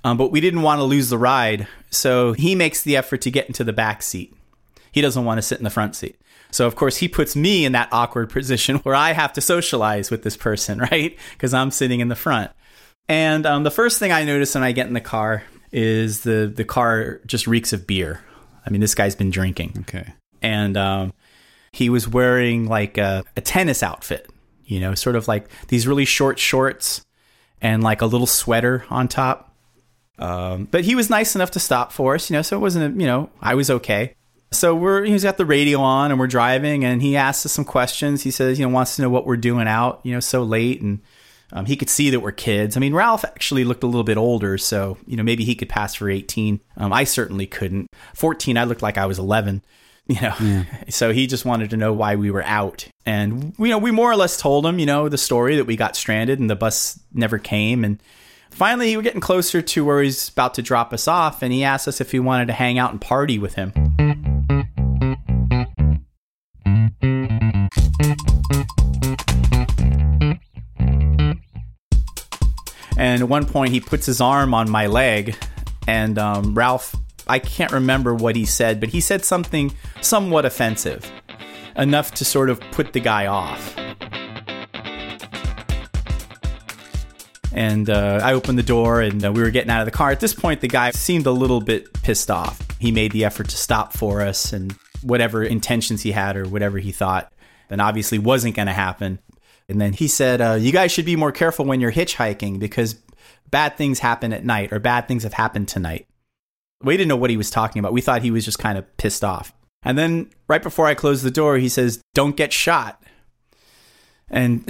Um, 0.04 0.18
but 0.18 0.32
we 0.32 0.42
didn't 0.42 0.62
want 0.62 0.80
to 0.80 0.84
lose 0.84 1.10
the 1.10 1.18
ride, 1.18 1.68
so 1.90 2.34
he 2.34 2.56
makes 2.56 2.84
the 2.84 2.96
effort 2.96 3.22
to 3.22 3.32
get 3.32 3.48
into 3.48 3.64
the 3.64 3.74
back 3.74 4.02
seat. 4.02 4.34
He 4.92 5.02
doesn't 5.02 5.26
want 5.26 5.38
to 5.38 5.42
sit 5.42 5.58
in 5.58 5.64
the 5.64 5.70
front 5.70 5.96
seat. 5.96 6.20
So 6.50 6.66
of 6.66 6.76
course 6.76 6.98
he 6.98 7.08
puts 7.08 7.36
me 7.36 7.66
in 7.66 7.74
that 7.74 7.90
awkward 7.92 8.30
position 8.32 8.78
where 8.78 8.96
I 8.96 9.12
have 9.12 9.34
to 9.34 9.42
socialize 9.42 10.10
with 10.10 10.24
this 10.24 10.38
person, 10.38 10.80
right? 10.92 11.18
Because 11.34 11.54
I'm 11.54 11.72
sitting 11.72 12.00
in 12.00 12.08
the 12.08 12.16
front. 12.16 12.52
And 13.10 13.46
um, 13.46 13.64
the 13.64 13.72
first 13.72 14.00
thing 14.00 14.12
I 14.12 14.24
notice 14.24 14.56
when 14.56 14.64
I 14.64 14.72
get 14.72 14.88
in 14.88 14.94
the 14.94 15.02
car 15.02 15.44
is 15.72 16.22
the 16.22 16.52
the 16.54 16.64
car 16.64 17.20
just 17.26 17.48
reeks 17.48 17.74
of 17.74 17.88
beer. 17.88 18.22
I 18.66 18.70
mean, 18.70 18.82
this 18.82 18.96
guy's 18.96 19.16
been 19.16 19.30
drinking. 19.30 19.78
Okay 19.82 20.14
and 20.48 20.78
um, 20.78 21.14
he 21.74 21.90
was 21.90 22.08
wearing 22.08 22.68
like 22.68 22.98
a, 22.98 23.26
a 23.36 23.42
tennis 23.42 23.84
outfit, 23.84 24.30
you 24.66 24.80
know, 24.80 24.96
sort 24.96 25.18
of 25.18 25.28
like 25.28 25.50
these 25.68 25.86
really 25.86 26.06
short 26.06 26.40
shorts 26.40 27.02
and 27.62 27.84
like 27.84 28.02
a 28.02 28.06
little 28.06 28.28
sweater 28.28 28.86
on 28.90 29.10
top. 29.10 29.54
Um, 30.20 30.66
but 30.72 30.86
he 30.86 30.96
was 30.96 31.10
nice 31.10 31.36
enough 31.36 31.52
to 31.52 31.60
stop 31.60 31.92
for 31.92 32.16
us, 32.16 32.30
you 32.30 32.36
know, 32.36 32.42
so 32.42 32.56
it 32.56 32.62
wasn't, 32.62 33.00
you 33.00 33.06
know, 33.06 33.30
I 33.42 33.56
was 33.56 33.70
okay. 33.70 34.14
So 34.52 34.74
we're, 34.74 35.04
he's 35.04 35.24
got 35.24 35.36
the 35.36 35.46
radio 35.46 35.82
on 35.82 36.12
and 36.12 36.20
we're 36.20 36.28
driving 36.28 36.86
and 36.86 37.02
he 37.02 37.18
asks 37.18 37.46
us 37.46 37.52
some 37.52 37.66
questions. 37.66 38.24
He 38.24 38.32
says, 38.32 38.58
you 38.58 38.66
know, 38.66 38.74
wants 38.74 38.96
to 38.96 39.02
know 39.02 39.10
what 39.10 39.26
we're 39.26 39.36
doing 39.36 39.68
out, 39.68 40.00
you 40.04 40.14
know, 40.14 40.22
so 40.22 40.44
late. 40.44 40.82
And 40.82 41.02
um, 41.52 41.66
he 41.66 41.76
could 41.76 41.90
see 41.90 42.10
that 42.12 42.22
we're 42.22 42.32
kids. 42.32 42.78
I 42.78 42.80
mean, 42.80 42.94
Ralph 42.94 43.26
actually 43.26 43.66
looked 43.66 43.84
a 43.84 43.88
little 43.88 44.06
bit 44.06 44.18
older, 44.18 44.58
so, 44.58 44.98
you 45.06 45.18
know, 45.18 45.24
maybe 45.24 45.44
he 45.44 45.56
could 45.56 45.70
pass 45.70 45.96
for 45.96 46.10
18. 46.10 46.62
Um, 46.78 46.94
I 46.94 47.04
certainly 47.04 47.48
couldn't. 47.48 47.88
14, 48.16 48.58
I 48.58 48.64
looked 48.64 48.82
like 48.82 48.98
I 48.98 49.06
was 49.06 49.20
11. 49.20 49.62
you 50.10 50.22
know? 50.22 50.34
Yeah. 50.40 50.64
so 50.90 51.12
he 51.12 51.28
just 51.28 51.44
wanted 51.44 51.72
to 51.72 51.78
know 51.78 51.92
why 51.92 52.16
we 52.16 52.32
were 52.32 52.44
out. 52.44 52.88
And 53.06 53.54
you 53.58 53.68
know 53.68 53.78
we 53.78 53.92
more 53.92 54.10
or 54.10 54.16
less 54.16 54.38
told 54.38 54.66
him 54.66 54.80
you 54.80 54.86
know 54.86 55.10
the 55.10 55.18
story 55.18 55.58
that 55.58 55.66
we 55.66 55.76
got 55.76 55.96
stranded 55.96 56.40
and 56.40 56.50
the 56.50 56.56
bus 56.56 57.00
never 57.14 57.38
came. 57.38 57.84
And 57.84 58.02
finally 58.50 58.92
we 58.92 58.98
were 58.98 59.04
getting 59.04 59.22
closer 59.22 59.62
to 59.62 59.86
where 59.86 60.02
he's 60.02 60.30
about 60.30 60.54
to 60.56 60.62
drop 60.62 60.94
us 60.94 61.08
off 61.08 61.42
and 61.42 61.52
he 61.52 61.64
asked 61.64 61.88
us 61.88 62.00
if 62.00 62.14
we 62.14 62.20
wanted 62.20 62.48
to 62.48 62.54
hang 62.54 62.80
out 62.80 62.92
and 62.92 63.02
party 63.02 63.38
with 63.38 63.56
him. 63.56 63.74
And 73.00 73.22
at 73.22 73.30
one 73.30 73.46
point 73.46 73.74
he 73.74 73.80
puts 73.80 74.06
his 74.06 74.22
arm 74.22 74.54
on 74.54 74.70
my 74.70 74.88
leg 74.88 75.36
and 75.88 76.18
um, 76.18 76.56
ralph 76.56 76.96
I 77.30 77.40
can't 77.40 77.72
remember 77.72 78.14
what 78.14 78.36
he 78.36 78.46
said, 78.46 78.80
but 78.80 78.90
he 78.90 79.02
said 79.02 79.26
something 79.26 79.74
somewhat 80.02 80.46
offensive. 80.46 81.12
enough 81.78 82.12
to 82.16 82.26
sort 82.26 82.50
of 82.50 82.60
put 82.72 82.94
the 82.94 83.00
guy 83.00 83.28
off. 83.28 83.76
And 87.54 87.90
uh, 87.90 88.20
I 88.24 88.34
opened 88.34 88.60
the 88.60 88.64
door 88.64 89.02
and 89.02 89.24
uh, 89.26 89.32
we 89.32 89.42
were 89.42 89.50
getting 89.50 89.72
out 89.72 89.82
of 89.82 89.86
the 89.86 89.92
car. 89.92 90.12
At 90.12 90.20
this 90.20 90.34
point, 90.34 90.62
the 90.62 90.68
guy 90.68 90.92
seemed 90.92 91.26
a 91.26 91.32
little 91.32 91.62
bit 91.62 91.92
pissed 92.04 92.30
off. 92.30 92.60
He 92.80 92.92
made 92.92 93.12
the 93.12 93.26
effort 93.26 93.50
to 93.50 93.58
stop 93.58 93.94
for 93.94 94.22
us 94.22 94.54
and 94.54 94.76
whatever 95.02 95.44
intentions 95.44 96.02
he 96.02 96.12
had 96.12 96.36
or 96.36 96.48
whatever 96.48 96.78
he 96.78 96.92
thought, 96.92 97.32
and 97.70 97.82
obviously 97.82 98.20
wasn't 98.20 98.56
going 98.56 98.68
to 98.68 98.74
happen. 98.74 99.20
And 99.70 99.82
then 99.82 99.94
he 99.94 100.08
said, 100.08 100.42
uh, 100.42 100.54
You 100.54 100.72
guys 100.72 100.92
should 100.92 101.06
be 101.06 101.16
more 101.16 101.32
careful 101.32 101.66
when 101.66 101.82
you're 101.82 101.92
hitchhiking 101.92 102.60
because 102.60 102.96
bad 103.50 103.76
things 103.78 104.00
happen 104.00 104.34
at 104.34 104.46
night 104.46 104.72
or 104.72 104.80
bad 104.80 105.08
things 105.08 105.24
have 105.24 105.34
happened 105.34 105.68
tonight. 105.68 106.07
We 106.84 106.96
didn't 106.96 107.10
know 107.10 107.18
what 107.18 107.30
he 107.30 107.38
was 107.38 107.50
talking 107.50 107.80
about. 107.80 107.94
We 107.94 108.02
thought 108.02 108.22
he 108.22 108.32
was 108.32 108.46
just 108.46 108.60
kind 108.60 108.78
of 108.78 108.98
pissed 108.98 109.24
off. 109.24 109.54
And 109.84 109.98
then 109.98 110.30
right 110.48 110.62
before 110.62 110.86
I 110.86 110.96
close 110.96 111.22
the 111.22 111.32
door, 111.32 111.58
he 111.58 111.70
says, 111.70 112.02
Don't 112.14 112.36
get 112.36 112.54
shot. 112.54 113.02
And 114.30 114.68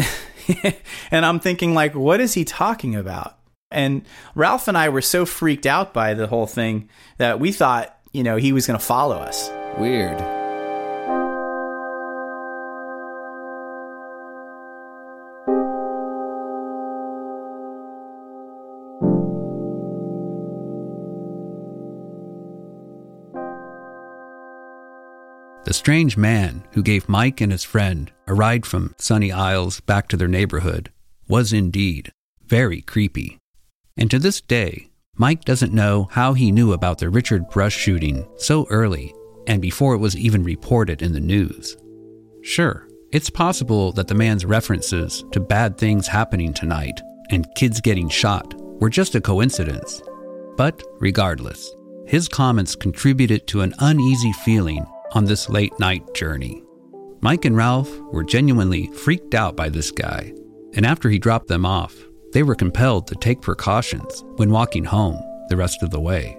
and 1.11 1.25
I'm 1.25 1.39
thinking 1.39 1.73
like, 1.73 1.95
what 1.95 2.19
is 2.19 2.33
he 2.33 2.45
talking 2.45 2.95
about? 2.95 3.37
And 3.71 4.03
Ralph 4.35 4.67
and 4.67 4.77
I 4.77 4.89
were 4.89 5.01
so 5.01 5.25
freaked 5.25 5.65
out 5.65 5.93
by 5.93 6.13
the 6.13 6.27
whole 6.27 6.47
thing 6.47 6.89
that 7.17 7.39
we 7.39 7.51
thought, 7.51 7.97
you 8.13 8.23
know, 8.23 8.37
he 8.37 8.53
was 8.53 8.65
going 8.65 8.79
to 8.79 8.85
follow 8.85 9.17
us. 9.17 9.49
Weird. 9.77 10.37
Strange 25.77 26.17
man 26.17 26.63
who 26.72 26.81
gave 26.81 27.07
Mike 27.07 27.39
and 27.39 27.51
his 27.51 27.63
friend 27.63 28.12
a 28.25 28.34
ride 28.34 28.65
from 28.65 28.96
Sunny 28.98 29.31
Isles 29.31 29.79
back 29.81 30.07
to 30.10 30.17
their 30.17 30.27
neighborhood 30.27 30.91
was 31.27 31.53
indeed 31.53 32.12
very 32.46 32.81
creepy. 32.81 33.38
And 33.96 34.10
to 34.10 34.17
this 34.17 34.41
day, 34.41 34.89
Mike 35.15 35.46
doesn't 35.46 35.74
know 35.74 36.10
how 36.12 36.34
he 36.34 36.51
knew 36.51 36.74
about 36.74 36.98
the 36.98 37.10
Richard 37.10 37.50
Brush 37.50 37.77
shooting 37.77 38.27
so 38.38 38.65
early 38.69 39.13
and 39.46 39.62
before 39.62 39.93
it 39.93 40.00
was 40.00 40.17
even 40.17 40.43
reported 40.43 41.01
in 41.01 41.13
the 41.13 41.19
news. 41.19 41.77
Sure, 42.41 42.88
it's 43.12 43.29
possible 43.29 43.91
that 43.93 44.07
the 44.07 44.15
man's 44.15 44.46
references 44.46 45.24
to 45.31 45.39
bad 45.39 45.77
things 45.77 46.07
happening 46.07 46.53
tonight 46.53 47.00
and 47.29 47.48
kids 47.55 47.81
getting 47.81 48.10
shot 48.10 48.53
were 48.81 48.89
just 48.89 49.15
a 49.15 49.22
coincidence. 49.22 50.01
But 50.55 50.81
regardless, 51.00 51.72
his 52.07 52.27
comments 52.27 52.75
contributed 52.75 53.48
to 53.48 53.62
an 53.62 53.74
uneasy 53.79 54.34
feeling 54.34 54.86
on 55.13 55.25
this 55.25 55.49
late 55.49 55.77
night 55.79 56.13
journey. 56.13 56.63
Mike 57.21 57.45
and 57.45 57.55
Ralph 57.55 57.89
were 58.11 58.23
genuinely 58.23 58.87
freaked 58.87 59.33
out 59.33 59.55
by 59.55 59.69
this 59.69 59.91
guy, 59.91 60.33
and 60.75 60.85
after 60.85 61.09
he 61.09 61.17
dropped 61.17 61.47
them 61.47 61.65
off, 61.65 61.95
they 62.33 62.43
were 62.43 62.55
compelled 62.55 63.07
to 63.07 63.15
take 63.15 63.41
precautions 63.41 64.23
when 64.35 64.51
walking 64.51 64.83
home 64.83 65.17
the 65.49 65.57
rest 65.57 65.81
of 65.81 65.91
the 65.91 65.99
way. 65.99 66.37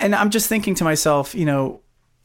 And 0.00 0.14
I'm 0.14 0.30
just 0.30 0.48
thinking 0.48 0.74
to 0.76 0.84
myself, 0.84 1.34
you 1.34 1.46
know, 1.46 1.80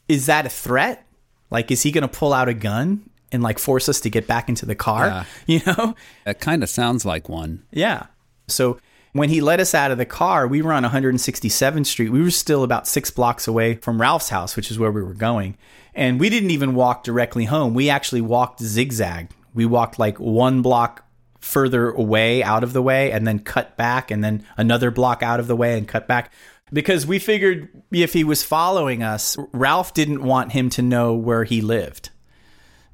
is 0.08 0.26
that 0.26 0.44
a 0.44 0.50
threat? 0.50 1.06
Like, 1.50 1.70
is 1.70 1.82
he 1.82 1.90
going 1.90 2.02
to 2.02 2.08
pull 2.08 2.32
out 2.32 2.48
a 2.48 2.54
gun 2.54 3.08
and 3.32 3.42
like 3.42 3.58
force 3.58 3.88
us 3.88 4.00
to 4.00 4.10
get 4.10 4.26
back 4.26 4.48
into 4.48 4.66
the 4.66 4.74
car? 4.74 5.06
Yeah. 5.06 5.24
You 5.46 5.60
know? 5.66 5.94
That 6.24 6.40
kind 6.40 6.62
of 6.62 6.68
sounds 6.68 7.04
like 7.04 7.28
one. 7.28 7.64
Yeah. 7.72 8.06
So 8.48 8.78
when 9.12 9.28
he 9.28 9.40
let 9.40 9.60
us 9.60 9.74
out 9.74 9.90
of 9.90 9.98
the 9.98 10.06
car, 10.06 10.46
we 10.46 10.62
were 10.62 10.72
on 10.72 10.84
167th 10.84 11.86
Street. 11.86 12.10
We 12.10 12.22
were 12.22 12.30
still 12.30 12.62
about 12.62 12.86
six 12.86 13.10
blocks 13.10 13.48
away 13.48 13.74
from 13.74 14.00
Ralph's 14.00 14.28
house, 14.28 14.56
which 14.56 14.70
is 14.70 14.78
where 14.78 14.92
we 14.92 15.02
were 15.02 15.14
going. 15.14 15.56
And 15.94 16.20
we 16.20 16.30
didn't 16.30 16.50
even 16.50 16.74
walk 16.74 17.02
directly 17.02 17.46
home. 17.46 17.74
We 17.74 17.90
actually 17.90 18.20
walked 18.20 18.60
zigzag. 18.60 19.28
We 19.54 19.66
walked 19.66 19.98
like 19.98 20.18
one 20.18 20.62
block 20.62 21.04
further 21.40 21.90
away 21.90 22.42
out 22.44 22.62
of 22.62 22.72
the 22.72 22.82
way 22.82 23.10
and 23.10 23.26
then 23.26 23.40
cut 23.40 23.76
back 23.76 24.10
and 24.10 24.22
then 24.22 24.46
another 24.56 24.90
block 24.90 25.22
out 25.22 25.40
of 25.40 25.46
the 25.46 25.56
way 25.56 25.76
and 25.76 25.88
cut 25.88 26.06
back 26.06 26.30
because 26.72 27.06
we 27.06 27.18
figured 27.18 27.68
if 27.90 28.12
he 28.12 28.24
was 28.24 28.42
following 28.42 29.02
us, 29.02 29.36
Ralph 29.52 29.94
didn't 29.94 30.22
want 30.22 30.52
him 30.52 30.70
to 30.70 30.82
know 30.82 31.14
where 31.14 31.44
he 31.44 31.60
lived 31.60 32.10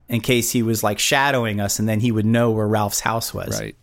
in 0.08 0.20
case 0.20 0.50
he 0.52 0.62
was 0.62 0.82
like 0.82 0.98
shadowing 0.98 1.60
us 1.60 1.78
and 1.78 1.88
then 1.88 2.00
he 2.00 2.12
would 2.12 2.26
know 2.26 2.50
where 2.50 2.66
Ralph's 2.66 3.00
house 3.00 3.34
was. 3.34 3.60
Right. 3.60 3.76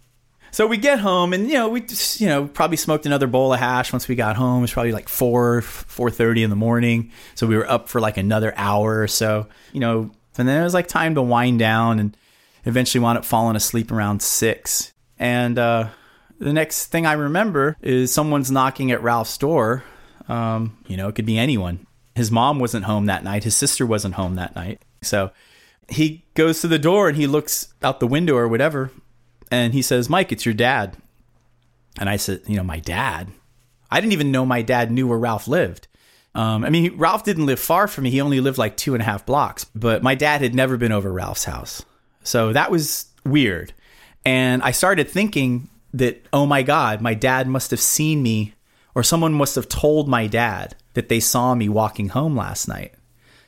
So 0.52 0.68
we 0.68 0.78
get 0.78 1.00
home 1.00 1.34
and 1.34 1.48
you 1.48 1.56
know 1.56 1.70
we 1.70 1.82
just, 1.82 2.22
you 2.22 2.28
know 2.28 2.46
probably 2.48 2.78
smoked 2.78 3.06
another 3.06 3.26
bowl 3.26 3.54
of 3.54 3.60
hash 3.60 3.92
once 3.92 4.08
we 4.08 4.16
got 4.16 4.36
home. 4.36 4.60
It 4.60 4.62
was 4.62 4.74
probably 4.74 4.92
like 4.92 5.10
4 5.10 5.62
4:30 5.62 6.44
in 6.44 6.50
the 6.50 6.56
morning. 6.56 7.12
So 7.36 7.48
we 7.48 7.58
were 7.58 7.70
up 7.70 7.90
for 7.90 8.00
like 8.00 8.18
another 8.18 8.54
hour 8.56 9.02
or 9.02 9.08
so. 9.08 9.48
You 9.72 9.80
know, 9.80 10.12
and 10.38 10.48
then 10.48 10.62
it 10.62 10.64
was 10.64 10.74
like 10.74 10.88
time 10.88 11.16
to 11.16 11.22
wind 11.22 11.60
down 11.60 12.00
and 12.00 12.16
eventually 12.66 13.04
wound 13.04 13.18
up 13.18 13.26
falling 13.26 13.56
asleep 13.56 13.92
around 13.92 14.22
6. 14.22 14.94
And 15.18 15.58
uh 15.58 15.90
the 16.40 16.54
next 16.54 16.88
thing 16.88 17.06
I 17.06 17.14
remember 17.14 17.78
is 17.82 18.14
someone's 18.14 18.52
knocking 18.52 18.92
at 18.92 19.02
Ralph's 19.02 19.38
door. 19.38 19.84
Um, 20.28 20.78
you 20.88 20.98
know, 20.98 21.08
it 21.08 21.16
could 21.16 21.26
be 21.26 21.38
anyone. 21.38 21.88
His 22.16 22.32
mom 22.32 22.60
wasn't 22.60 22.86
home 22.86 23.08
that 23.08 23.24
night. 23.24 23.44
His 23.44 23.56
sister 23.56 23.86
wasn't 23.86 24.16
home 24.16 24.36
that 24.36 24.56
night. 24.56 24.82
So 25.02 25.32
he 25.94 26.26
goes 26.34 26.62
to 26.62 26.68
the 26.68 26.80
door 26.80 27.08
and 27.08 27.18
he 27.18 27.28
looks 27.28 27.74
out 27.82 28.00
the 28.00 28.08
window 28.08 28.36
or 28.36 28.48
whatever 28.48 28.92
and 29.52 29.74
he 29.74 29.82
says, 29.82 30.10
Mike, 30.10 30.32
it's 30.32 30.46
your 30.46 30.54
dad. 30.54 30.98
And 32.00 32.10
I 32.10 32.18
said, 32.18 32.42
You 32.48 32.58
know, 32.58 32.64
my 32.64 32.80
dad? 32.80 33.30
I 33.92 34.02
didn't 34.02 34.14
even 34.14 34.32
know 34.32 34.46
my 34.46 34.64
dad 34.64 34.92
knew 34.92 35.08
where 35.08 35.20
Ralph 35.20 35.48
lived. 35.48 35.88
Um, 36.34 36.66
I 36.66 36.72
mean, 36.72 36.98
Ralph 36.98 37.24
didn't 37.24 37.46
live 37.46 37.60
far 37.60 37.88
from 37.88 38.06
me. 38.06 38.10
He 38.10 38.22
only 38.22 38.40
lived 38.40 38.58
like 38.58 38.76
two 38.76 38.96
and 38.96 39.02
a 39.02 39.06
half 39.06 39.26
blocks, 39.26 39.66
but 39.76 40.02
my 40.02 40.16
dad 40.16 40.42
had 40.42 40.56
never 40.56 40.78
been 40.78 40.92
over 40.92 41.12
Ralph's 41.12 41.44
house. 41.44 41.86
So 42.24 42.54
that 42.54 42.72
was 42.72 43.06
weird. 43.24 43.74
And 44.26 44.64
I 44.64 44.72
started 44.72 45.10
thinking 45.10 45.70
that, 45.94 46.26
oh 46.34 46.48
my 46.48 46.64
God, 46.64 47.02
my 47.02 47.14
dad 47.14 47.48
must 47.48 47.70
have 47.70 47.80
seen 47.80 48.24
me, 48.24 48.54
or 48.96 49.04
someone 49.04 49.34
must 49.34 49.54
have 49.54 49.70
told 49.70 50.08
my 50.08 50.26
dad 50.26 50.76
that 50.96 51.10
they 51.10 51.20
saw 51.20 51.54
me 51.54 51.70
walking 51.70 52.10
home 52.10 52.36
last 52.36 52.68
night. 52.68 52.94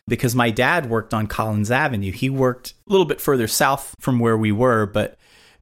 Because 0.07 0.35
my 0.35 0.51
dad 0.51 0.89
worked 0.89 1.13
on 1.13 1.25
Collins 1.27 1.71
Avenue. 1.71 2.11
He 2.11 2.29
worked 2.29 2.73
a 2.87 2.91
little 2.91 3.05
bit 3.05 3.19
further 3.19 3.47
south 3.47 3.95
from 3.99 4.19
where 4.19 4.37
we 4.37 4.51
were, 4.51 4.85
but 4.85 5.17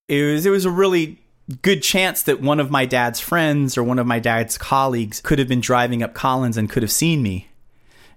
it 0.08 0.22
was 0.22 0.46
it 0.46 0.50
was 0.50 0.66
a 0.66 0.72
really 0.72 1.20
good 1.62 1.82
chance 1.82 2.24
that 2.24 2.42
one 2.42 2.60
of 2.60 2.72
my 2.72 2.86
dad's 2.86 3.20
friends 3.20 3.78
or 3.78 3.84
one 3.84 4.00
of 4.00 4.08
my 4.08 4.20
dad's 4.20 4.58
colleagues 4.58 5.22
could 5.22 5.40
have 5.40 5.48
been 5.48 5.62
driving 5.62 6.04
up 6.04 6.14
Collins 6.14 6.58
and 6.58 6.70
could 6.70 6.84
have 6.84 6.92
seen 6.92 7.22
me 7.22 7.50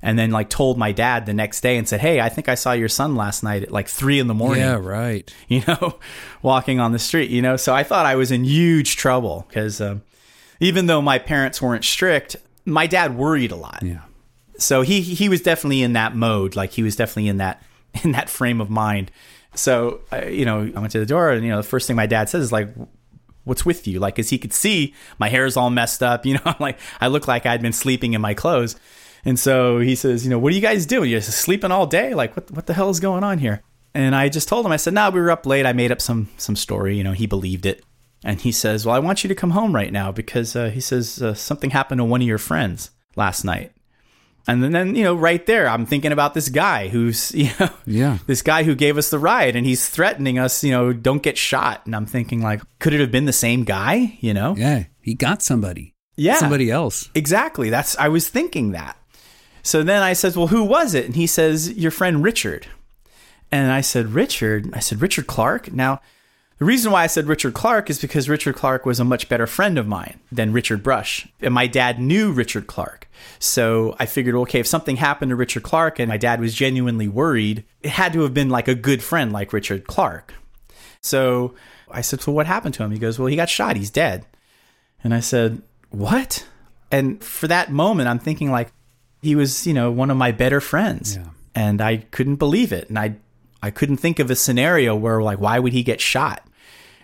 and 0.03 0.19
then 0.19 0.31
like 0.31 0.49
told 0.49 0.79
my 0.79 0.93
dad 0.93 1.27
the 1.27 1.35
next 1.35 1.61
day 1.61 1.77
and 1.77 1.89
said, 1.89 2.01
"Hey, 2.01 2.21
I 2.21 2.29
think 2.29 2.49
I 2.49 2.55
saw 2.55 2.73
your 2.73 2.89
son 2.89 3.17
last 3.17 3.43
night 3.43 3.65
at 3.65 3.73
like 3.73 3.89
three 3.89 4.19
in 4.19 4.27
the 4.27 4.35
morning." 4.35 4.62
Yeah, 4.62 4.77
right. 4.77 5.33
You 5.49 5.62
know, 5.67 5.99
walking 6.43 6.81
on 6.81 6.93
the 6.93 6.99
street. 6.99 7.31
You 7.31 7.41
know, 7.41 7.57
so 7.57 7.75
I 7.75 7.83
thought 7.83 8.05
I 8.05 8.17
was 8.17 8.31
in 8.31 8.45
huge 8.45 8.97
trouble 8.97 9.47
because 9.49 9.81
um, 9.81 10.03
even 10.61 10.87
though 10.87 11.01
my 11.01 11.19
parents 11.19 11.62
weren't 11.62 11.85
strict, 11.85 12.37
my 12.65 12.87
dad 12.87 13.17
worried 13.17 13.53
a 13.53 13.57
lot. 13.57 13.83
Yeah. 13.83 14.01
So 14.59 14.83
he 14.83 15.01
he 15.01 15.29
was 15.29 15.40
definitely 15.40 15.83
in 15.83 15.92
that 15.95 16.14
mode. 16.14 16.57
Like 16.57 16.73
he 16.73 16.83
was 16.83 16.97
definitely 16.97 17.29
in 17.29 17.38
that 17.38 17.62
in 18.05 18.12
that 18.12 18.31
frame 18.31 18.61
of 18.61 18.71
mind. 18.71 19.11
So 19.55 20.01
uh, 20.12 20.27
you 20.27 20.45
know, 20.45 20.71
I 20.75 20.81
went 20.81 20.92
to 20.92 20.99
the 20.99 21.07
door, 21.07 21.31
and 21.31 21.45
you 21.45 21.51
know, 21.51 21.57
the 21.57 21.62
first 21.62 21.87
thing 21.87 21.97
my 21.97 22.07
dad 22.07 22.29
says 22.29 22.45
is 22.45 22.53
like, 22.53 22.69
"What's 23.45 23.64
with 23.64 23.87
you?" 23.87 23.99
Like, 23.99 24.19
as 24.19 24.31
he 24.31 24.38
could 24.38 24.53
see, 24.53 24.95
my 25.19 25.29
hair 25.29 25.47
is 25.47 25.57
all 25.57 25.71
messed 25.71 26.03
up. 26.03 26.25
You 26.27 26.35
know, 26.35 26.42
I'm 26.45 26.57
like 26.61 26.79
I 27.01 27.09
look 27.09 27.29
like 27.29 27.47
I'd 27.47 27.62
been 27.62 27.73
sleeping 27.73 28.14
in 28.14 28.21
my 28.21 28.35
clothes. 28.35 28.77
And 29.25 29.40
so 29.40 29.81
he 29.81 29.97
says, 29.97 30.23
you 30.25 30.31
know, 30.31 30.38
what 30.38 30.53
are 30.53 30.55
you 30.55 30.62
guys 30.62 30.87
doing? 30.87 31.11
You're 31.11 31.21
sleeping 31.21 31.73
all 31.73 31.88
day? 31.88 32.14
Like, 32.14 32.37
what 32.37 32.51
what 32.53 32.66
the 32.66 32.75
hell 32.75 32.90
is 32.90 33.01
going 33.01 33.25
on 33.25 33.38
here? 33.38 33.62
And 33.92 34.14
I 34.14 34.29
just 34.29 34.47
told 34.47 34.64
him, 34.64 34.73
I 34.73 34.77
said, 34.77 34.95
no, 34.95 35.09
nah, 35.09 35.11
we 35.11 35.21
were 35.21 35.31
up 35.31 35.47
late. 35.47 35.66
I 35.66 35.73
made 35.73 35.90
up 35.90 36.01
some 36.01 36.29
some 36.37 36.55
story. 36.55 36.97
You 36.97 37.03
know, 37.03 37.12
he 37.12 37.27
believed 37.27 37.66
it. 37.66 37.83
And 38.25 38.40
he 38.40 38.53
says, 38.53 38.87
well, 38.87 38.95
I 38.95 38.99
want 38.99 39.25
you 39.25 39.29
to 39.29 39.35
come 39.35 39.51
home 39.51 39.75
right 39.75 39.92
now 39.92 40.12
because 40.12 40.57
uh, 40.57 40.71
he 40.71 40.81
says 40.81 41.23
uh, 41.23 41.35
something 41.35 41.71
happened 41.71 41.99
to 41.99 42.05
one 42.05 42.21
of 42.21 42.27
your 42.27 42.38
friends 42.38 42.90
last 43.14 43.45
night. 43.45 43.73
And 44.48 44.62
then, 44.62 44.72
then, 44.72 44.94
you 44.94 45.02
know, 45.02 45.14
right 45.14 45.44
there, 45.46 45.68
I'm 45.68 45.87
thinking 45.87 46.12
about 46.12 46.35
this 46.35 46.48
guy 46.48 46.88
who's, 46.88 47.32
you 47.35 47.50
know, 47.59 47.68
Yeah. 47.85 48.18
this 48.26 48.42
guy 48.42 48.62
who 48.62 48.74
gave 48.74 48.96
us 48.96 49.11
the 49.11 49.18
ride 49.18 49.56
and 49.56 49.66
he's 49.66 49.88
threatening 49.88 50.38
us, 50.38 50.62
you 50.62 50.70
know, 50.70 50.92
don't 50.92 51.22
get 51.22 51.37
shot. 51.37 51.85
And 51.87 51.96
I'm 51.96 52.06
thinking, 52.06 52.42
like, 52.42 52.62
could 52.78 52.92
it 52.94 53.00
have 53.00 53.11
been 53.11 53.24
the 53.24 53.32
same 53.32 53.64
guy, 53.64 54.16
you 54.20 54.32
know? 54.32 54.54
Yeah. 54.56 54.85
He 55.02 55.14
got 55.14 55.42
somebody. 55.42 55.94
Yeah. 56.16 56.37
Somebody 56.37 56.70
else. 56.70 57.11
Exactly. 57.14 57.70
That's 57.70 57.96
I 57.98 58.09
was 58.09 58.28
thinking 58.28 58.70
that. 58.72 58.96
So 59.62 59.82
then 59.82 60.00
I 60.02 60.12
says, 60.12 60.37
"Well, 60.37 60.46
who 60.46 60.62
was 60.62 60.94
it?" 60.94 61.06
And 61.06 61.16
he 61.16 61.26
says, 61.26 61.72
"Your 61.72 61.90
friend 61.90 62.22
Richard." 62.22 62.68
And 63.50 63.70
I 63.72 63.80
said, 63.80 64.14
"Richard?" 64.14 64.70
I 64.72 64.78
said, 64.78 65.02
"Richard 65.02 65.26
Clark?" 65.26 65.72
Now, 65.72 66.00
the 66.59 66.64
reason 66.64 66.90
why 66.90 67.05
I 67.05 67.07
said 67.07 67.27
Richard 67.27 67.53
Clark 67.53 67.90
is 67.90 68.01
because 68.01 68.29
Richard 68.29 68.57
Clark 68.57 68.87
was 68.87 68.99
a 68.99 69.05
much 69.05 69.29
better 69.29 69.47
friend 69.47 69.77
of 69.77 69.87
mine 69.87 70.19
than 70.33 70.53
Richard 70.53 70.83
Brush. 70.83 71.29
And 71.40 71.53
my 71.53 71.66
dad 71.66 72.01
knew 72.01 72.33
Richard 72.33 72.66
Clark. 72.66 73.09
So 73.38 73.95
I 73.99 74.07
figured, 74.07 74.35
okay, 74.35 74.61
if 74.61 74.66
something 74.66 74.97
happened 74.97 75.31
to 75.31 75.37
Richard 75.37 75.62
Clark 75.62 75.99
and 75.99 76.09
my 76.09 76.16
dad 76.16 76.40
was 76.40 76.55
genuinely 76.55 77.09
worried, 77.09 77.64
it 77.83 77.90
had 77.90 78.14
to 78.14 78.23
have 78.23 78.33
been 78.33 78.49
like 78.49 78.69
a 78.69 78.75
good 78.75 79.03
friend 79.03 79.33
like 79.33 79.53
Richard 79.53 79.87
Clark. 79.87 80.33
So 81.03 81.55
I 81.90 82.01
said, 82.01 82.21
So 82.21 82.33
what 82.33 82.47
happened 82.47 82.75
to 82.75 82.83
him? 82.83 82.90
He 82.90 82.99
goes, 82.99 83.19
Well, 83.19 83.29
he 83.29 83.37
got 83.37 83.51
shot. 83.51 83.77
He's 83.77 83.90
dead. 83.90 84.25
And 85.05 85.14
I 85.14 85.21
said, 85.21 85.62
What? 85.90 86.47
And 86.90 87.23
for 87.23 87.49
that 87.49 87.71
moment, 87.71 88.09
I'm 88.09 88.19
thinking 88.19 88.51
like 88.51 88.73
he 89.23 89.35
was, 89.35 89.66
you 89.66 89.75
know, 89.75 89.90
one 89.90 90.11
of 90.11 90.16
my 90.16 90.33
better 90.33 90.61
friends. 90.61 91.16
Yeah. 91.16 91.27
And 91.55 91.81
I 91.81 91.99
couldn't 91.99 92.37
believe 92.37 92.73
it. 92.73 92.88
And 92.88 92.99
I 92.99 93.16
I 93.62 93.71
couldn't 93.71 93.97
think 93.97 94.19
of 94.19 94.31
a 94.31 94.37
scenario 94.37 94.95
where 94.95 95.23
like 95.23 95.40
why 95.40 95.59
would 95.59 95.73
he 95.73 95.83
get 95.83 96.01
shot? 96.01 96.45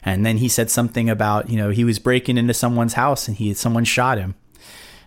And 0.04 0.26
then 0.26 0.38
he 0.38 0.48
said 0.48 0.70
something 0.70 1.08
about, 1.08 1.48
you 1.48 1.56
know, 1.56 1.70
he 1.70 1.84
was 1.84 1.98
breaking 1.98 2.38
into 2.38 2.54
someone's 2.54 2.94
house 2.94 3.28
and 3.28 3.36
he 3.36 3.54
someone 3.54 3.84
shot 3.84 4.18
him. 4.18 4.34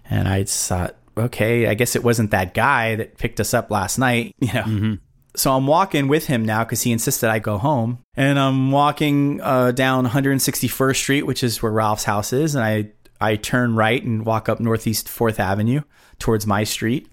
And 0.10 0.28
I 0.28 0.42
just 0.42 0.68
thought, 0.68 0.96
okay, 1.18 1.68
I 1.68 1.74
guess 1.74 1.96
it 1.96 2.04
wasn't 2.04 2.32
that 2.32 2.54
guy 2.54 2.96
that 2.96 3.18
picked 3.18 3.40
us 3.40 3.54
up 3.54 3.72
last 3.72 3.98
night, 3.98 4.36
you 4.40 4.54
know. 4.54 4.98
So 5.36 5.52
I'm 5.52 5.68
walking 5.68 6.08
with 6.08 6.28
him 6.28 6.46
now 6.46 6.64
because 6.64 6.84
he 6.84 6.94
insisted 6.94 7.30
I 7.30 7.40
go 7.40 7.58
home. 7.58 8.00
And 8.16 8.40
I'm 8.40 8.72
walking 8.72 9.42
uh, 9.42 9.72
down 9.72 10.08
161st 10.08 10.96
Street, 10.96 11.24
which 11.24 11.44
is 11.44 11.62
where 11.62 11.72
Ralph's 11.72 12.06
house 12.06 12.32
is. 12.32 12.56
And 12.56 12.64
I, 12.64 12.92
I 13.20 13.36
turn 13.36 13.76
right 13.76 14.02
and 14.02 14.26
walk 14.26 14.48
up 14.48 14.62
Northeast 14.62 15.08
4th 15.08 15.40
Avenue 15.40 15.82
towards 16.20 16.48
my 16.48 16.64
street. 16.64 17.10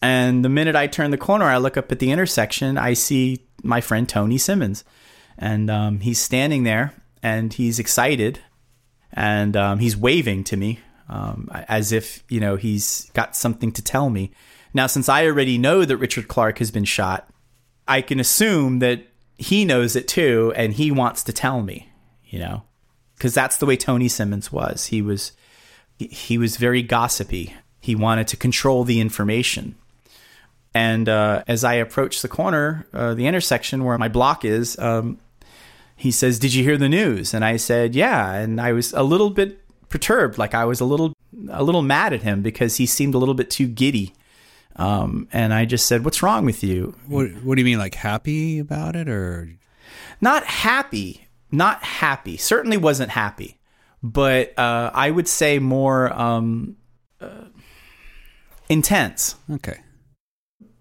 And 0.00 0.42
the 0.42 0.48
minute 0.48 0.74
I 0.74 0.86
turn 0.86 1.10
the 1.10 1.18
corner, 1.18 1.44
I 1.44 1.58
look 1.58 1.76
up 1.76 1.92
at 1.92 1.98
the 1.98 2.10
intersection, 2.10 2.78
I 2.78 2.94
see 2.94 3.46
my 3.62 3.80
friend 3.80 4.08
Tony 4.08 4.38
Simmons. 4.38 4.84
And 5.38 5.70
um, 5.70 6.00
he's 6.00 6.18
standing 6.18 6.62
there 6.62 6.94
and 7.22 7.52
he's 7.52 7.78
excited 7.78 8.40
and 9.12 9.56
um, 9.56 9.78
he's 9.78 9.96
waving 9.96 10.44
to 10.44 10.56
me 10.56 10.80
um, 11.08 11.48
as 11.68 11.92
if, 11.92 12.22
you 12.28 12.40
know, 12.40 12.56
he's 12.56 13.10
got 13.14 13.36
something 13.36 13.72
to 13.72 13.82
tell 13.82 14.10
me. 14.10 14.32
Now, 14.74 14.86
since 14.86 15.08
I 15.08 15.26
already 15.26 15.58
know 15.58 15.84
that 15.84 15.96
Richard 15.96 16.28
Clark 16.28 16.58
has 16.58 16.70
been 16.70 16.84
shot, 16.84 17.28
I 17.88 18.02
can 18.02 18.20
assume 18.20 18.80
that 18.80 19.06
he 19.38 19.64
knows 19.64 19.96
it 19.96 20.08
too, 20.08 20.52
and 20.56 20.72
he 20.72 20.90
wants 20.90 21.22
to 21.24 21.32
tell 21.32 21.62
me, 21.62 21.90
you 22.26 22.38
know, 22.38 22.62
because 23.14 23.34
that's 23.34 23.58
the 23.58 23.66
way 23.66 23.76
Tony 23.76 24.08
Simmons 24.08 24.50
was. 24.50 24.86
He 24.86 25.02
was 25.02 25.32
he, 25.98 26.36
was 26.36 26.56
very 26.56 26.82
gossipy. 26.82 27.54
He 27.80 27.94
wanted 27.94 28.28
to 28.28 28.36
control 28.36 28.84
the 28.84 29.00
information. 29.00 29.76
And 30.74 31.08
uh, 31.08 31.42
as 31.48 31.64
I 31.64 31.74
approach 31.74 32.20
the 32.20 32.28
corner, 32.28 32.86
uh, 32.92 33.14
the 33.14 33.26
intersection 33.26 33.84
where 33.84 33.96
my 33.96 34.08
block 34.08 34.44
is, 34.44 34.78
um, 34.78 35.18
he 35.96 36.10
says, 36.10 36.38
"Did 36.38 36.54
you 36.54 36.62
hear 36.62 36.76
the 36.76 36.88
news?" 36.88 37.32
And 37.32 37.44
I 37.44 37.56
said, 37.56 37.94
"Yeah." 37.94 38.34
And 38.34 38.60
I 38.60 38.72
was 38.72 38.92
a 38.92 39.02
little 39.02 39.30
bit 39.30 39.60
perturbed, 39.88 40.38
like 40.38 40.54
I 40.54 40.64
was 40.64 40.80
a 40.80 40.84
little 40.84 41.12
a 41.50 41.64
little 41.64 41.82
mad 41.82 42.12
at 42.12 42.22
him 42.22 42.42
because 42.42 42.76
he 42.76 42.86
seemed 42.86 43.14
a 43.14 43.18
little 43.18 43.34
bit 43.34 43.50
too 43.50 43.66
giddy. 43.66 44.14
Um, 44.76 45.26
and 45.32 45.54
I 45.54 45.64
just 45.64 45.86
said, 45.86 46.04
"What's 46.04 46.22
wrong 46.22 46.44
with 46.44 46.62
you?" 46.62 46.94
What 47.06 47.30
What 47.42 47.54
do 47.54 47.62
you 47.62 47.64
mean, 47.64 47.78
like 47.78 47.94
happy 47.94 48.58
about 48.58 48.94
it, 48.94 49.08
or 49.08 49.48
not 50.20 50.44
happy, 50.44 51.26
not 51.50 51.82
happy. 51.82 52.36
Certainly 52.36 52.76
wasn't 52.76 53.10
happy, 53.10 53.58
but 54.02 54.56
uh, 54.58 54.90
I 54.92 55.10
would 55.10 55.28
say 55.28 55.58
more 55.58 56.12
um, 56.12 56.76
uh, 57.20 57.46
intense. 58.68 59.36
okay? 59.50 59.80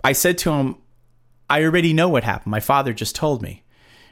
I 0.04 0.12
said 0.12 0.38
to 0.39 0.51
him, 0.51 0.75
"I 1.49 1.63
already 1.63 1.93
know 1.93 2.10
what 2.10 2.25
happened. 2.25 2.51
My 2.51 2.60
father 2.60 2.91
just 2.91 3.15
told 3.15 3.41
me." 3.41 3.63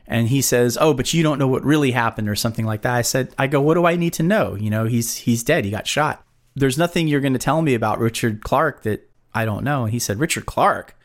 And 0.08 0.28
he 0.28 0.42
says, 0.42 0.78
"Oh, 0.80 0.94
but 0.94 1.14
you 1.14 1.24
don't 1.24 1.40
know 1.40 1.48
what 1.48 1.64
really 1.64 1.92
happened, 1.92 2.30
or 2.30 2.36
something 2.36 2.66
like 2.66 2.82
that." 2.82 2.94
I 2.94 3.02
said, 3.02 3.34
"I 3.38 3.48
go, 3.48 3.62
what 3.62 3.76
do 3.76 3.86
I 3.86 3.96
need 3.96 4.14
to 4.14 4.24
know? 4.24 4.56
You 4.56 4.70
know, 4.70 4.86
he's 4.86 5.18
he's 5.18 5.44
dead. 5.44 5.66
He 5.66 5.72
got 5.72 5.88
shot. 5.88 6.26
There's 6.56 6.78
nothing 6.78 7.08
you're 7.08 7.22
going 7.22 7.34
to 7.34 7.40
tell 7.40 7.62
me 7.62 7.74
about 7.74 8.00
Richard 8.00 8.44
Clark 8.44 8.84
that 8.84 9.10
I 9.34 9.46
don't 9.46 9.64
know." 9.64 9.84
And 9.84 9.94
he 9.94 10.00
said, 10.00 10.20
"Richard 10.20 10.46
Clark." 10.46 10.98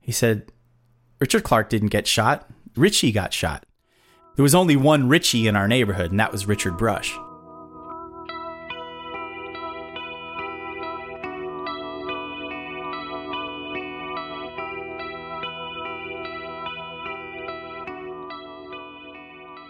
He 0.00 0.12
said, 0.12 0.52
"Richard 1.20 1.42
Clark 1.42 1.68
didn't 1.68 1.88
get 1.88 2.06
shot. 2.06 2.48
Richie 2.76 3.12
got 3.12 3.32
shot. 3.32 3.66
There 4.36 4.42
was 4.44 4.54
only 4.54 4.76
one 4.76 5.08
Richie 5.08 5.48
in 5.48 5.56
our 5.56 5.66
neighborhood, 5.66 6.12
and 6.12 6.20
that 6.20 6.32
was 6.32 6.46
Richard 6.46 6.78
Brush." 6.78 7.18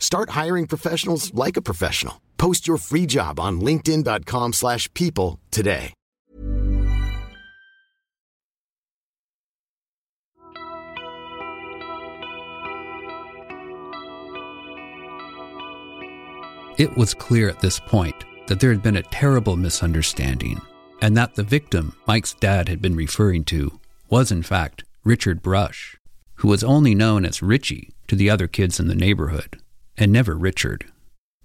Start 0.00 0.30
hiring 0.30 0.66
professionals 0.66 1.32
like 1.32 1.56
a 1.56 1.62
professional. 1.62 2.20
Post 2.36 2.66
your 2.66 2.78
free 2.78 3.06
job 3.06 3.38
on 3.38 3.60
linkedin.com/people 3.60 4.52
slash 4.52 4.92
people 4.94 5.38
today. 5.52 5.94
It 16.78 16.96
was 16.96 17.12
clear 17.12 17.50
at 17.50 17.60
this 17.60 17.78
point 17.78 18.24
that 18.46 18.58
there 18.58 18.72
had 18.72 18.82
been 18.82 18.96
a 18.96 19.02
terrible 19.02 19.54
misunderstanding, 19.54 20.62
and 21.02 21.14
that 21.14 21.34
the 21.34 21.42
victim 21.42 21.92
Mike's 22.06 22.32
dad 22.32 22.70
had 22.70 22.80
been 22.80 22.96
referring 22.96 23.44
to 23.44 23.78
was, 24.08 24.32
in 24.32 24.42
fact, 24.42 24.84
Richard 25.04 25.42
Brush, 25.42 25.98
who 26.36 26.48
was 26.48 26.64
only 26.64 26.94
known 26.94 27.26
as 27.26 27.42
Richie 27.42 27.90
to 28.08 28.16
the 28.16 28.30
other 28.30 28.48
kids 28.48 28.80
in 28.80 28.88
the 28.88 28.94
neighborhood, 28.94 29.60
and 30.00 30.10
never 30.10 30.34
Richard. 30.34 30.86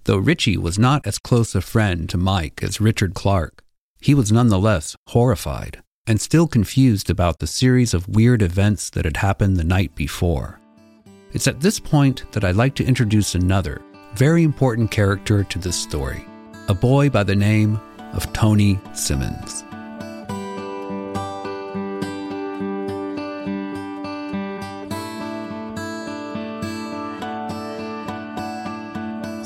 Though 0.04 0.16
Richie 0.16 0.56
was 0.56 0.78
not 0.78 1.06
as 1.06 1.18
close 1.18 1.54
a 1.54 1.60
friend 1.60 2.08
to 2.10 2.16
Mike 2.16 2.62
as 2.62 2.80
Richard 2.80 3.14
Clark, 3.14 3.62
he 4.00 4.14
was 4.14 4.32
nonetheless 4.32 4.96
horrified 5.08 5.82
and 6.06 6.20
still 6.20 6.46
confused 6.46 7.10
about 7.10 7.40
the 7.40 7.46
series 7.46 7.92
of 7.92 8.08
weird 8.08 8.40
events 8.40 8.90
that 8.90 9.04
had 9.04 9.18
happened 9.18 9.56
the 9.56 9.64
night 9.64 9.94
before. 9.94 10.60
It's 11.32 11.48
at 11.48 11.60
this 11.60 11.80
point 11.80 12.30
that 12.32 12.44
I'd 12.44 12.56
like 12.56 12.74
to 12.76 12.84
introduce 12.84 13.34
another, 13.34 13.82
very 14.14 14.44
important 14.44 14.90
character 14.90 15.44
to 15.44 15.58
this 15.58 15.76
story 15.76 16.24
a 16.68 16.74
boy 16.74 17.08
by 17.08 17.22
the 17.22 17.36
name 17.36 17.80
of 18.12 18.32
Tony 18.32 18.80
Simmons. 18.92 19.65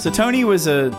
So 0.00 0.10
Tony 0.10 0.44
was 0.44 0.66
a, 0.66 0.90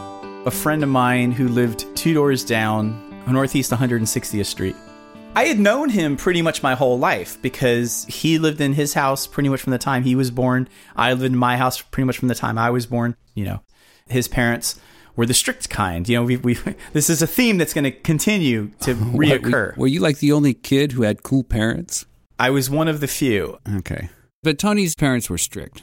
a 0.46 0.52
friend 0.52 0.84
of 0.84 0.90
mine 0.90 1.32
who 1.32 1.48
lived 1.48 1.88
two 1.96 2.14
doors 2.14 2.46
down 2.46 2.92
on 3.26 3.34
Northeast 3.34 3.72
160th 3.72 4.46
Street. 4.46 4.76
I 5.36 5.46
had 5.46 5.58
known 5.58 5.90
him 5.90 6.16
pretty 6.16 6.44
much 6.44 6.62
my 6.62 6.76
whole 6.76 7.00
life 7.00 7.42
because 7.42 8.06
he 8.06 8.38
lived 8.38 8.62
in 8.62 8.74
his 8.74 8.94
house 8.94 9.26
pretty 9.26 9.50
much 9.50 9.60
from 9.60 9.72
the 9.72 9.80
time 9.80 10.04
he 10.04 10.14
was 10.14 10.30
born. 10.30 10.70
I 10.96 11.14
lived 11.14 11.34
in 11.34 11.36
my 11.36 11.58
house 11.58 11.82
pretty 11.82 12.06
much 12.06 12.20
from 12.20 12.28
the 12.28 12.36
time 12.36 12.60
I 12.60 12.70
was 12.70 12.86
born. 12.86 13.16
You 13.34 13.46
know, 13.46 13.64
his 14.08 14.28
parents 14.28 14.80
were 15.16 15.26
the 15.26 15.34
strict 15.34 15.68
kind. 15.72 16.08
You 16.08 16.18
know, 16.18 16.24
we, 16.24 16.38
we 16.38 16.54
this 16.94 17.10
is 17.10 17.24
a 17.24 17.28
theme 17.28 17.58
that's 17.58 17.74
going 17.74 17.86
to 17.86 17.92
continue 17.92 18.70
to 18.82 18.94
reoccur. 18.96 19.76
Were 19.78 19.88
you 19.88 20.00
like 20.00 20.20
the 20.20 20.32
only 20.32 20.54
kid 20.54 20.92
who 20.92 21.02
had 21.02 21.24
cool 21.24 21.44
parents? 21.44 22.06
I 22.38 22.52
was 22.52 22.70
one 22.70 22.88
of 22.88 23.00
the 23.00 23.08
few. 23.08 23.58
Okay. 23.78 24.10
But 24.44 24.60
Tony's 24.60 24.94
parents 24.94 25.28
were 25.28 25.40
strict. 25.40 25.82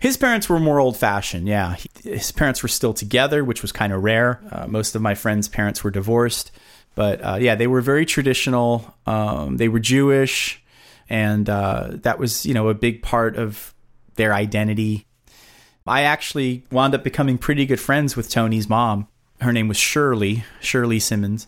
His 0.00 0.16
parents 0.16 0.48
were 0.48 0.58
more 0.58 0.80
old 0.80 0.96
fashioned, 0.96 1.46
yeah. 1.46 1.76
He- 1.76 2.10
His 2.10 2.32
parents 2.32 2.62
were 2.62 2.68
still 2.68 2.94
together, 2.94 3.44
which 3.44 3.62
was 3.62 3.70
kind 3.70 3.92
of 3.92 4.02
rare. 4.02 4.40
Uh, 4.50 4.66
most 4.66 4.94
of 4.96 5.02
my 5.02 5.14
friends' 5.14 5.46
parents 5.46 5.84
were 5.84 5.90
divorced. 5.90 6.50
But 6.94 7.20
uh, 7.22 7.36
yeah, 7.40 7.54
they 7.54 7.66
were 7.66 7.80
very 7.82 8.04
traditional. 8.06 8.94
Um, 9.06 9.58
they 9.58 9.68
were 9.68 9.78
Jewish. 9.78 10.62
And 11.08 11.48
uh, 11.48 11.88
that 12.02 12.18
was, 12.18 12.46
you 12.46 12.54
know, 12.54 12.68
a 12.68 12.74
big 12.74 13.02
part 13.02 13.36
of 13.36 13.74
their 14.16 14.32
identity. 14.32 15.06
I 15.86 16.02
actually 16.02 16.64
wound 16.70 16.94
up 16.94 17.02
becoming 17.04 17.36
pretty 17.36 17.66
good 17.66 17.80
friends 17.80 18.16
with 18.16 18.30
Tony's 18.30 18.68
mom. 18.68 19.08
Her 19.40 19.52
name 19.52 19.66
was 19.68 19.76
Shirley, 19.76 20.44
Shirley 20.60 21.00
Simmons, 21.00 21.46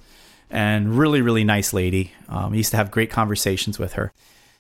and 0.51 0.99
really, 0.99 1.21
really 1.21 1.45
nice 1.45 1.73
lady. 1.73 2.13
Um, 2.29 2.53
I 2.53 2.57
used 2.57 2.73
to 2.73 2.77
have 2.77 2.91
great 2.91 3.11
conversations 3.11 3.79
with 3.79 3.93
her. 3.93 4.13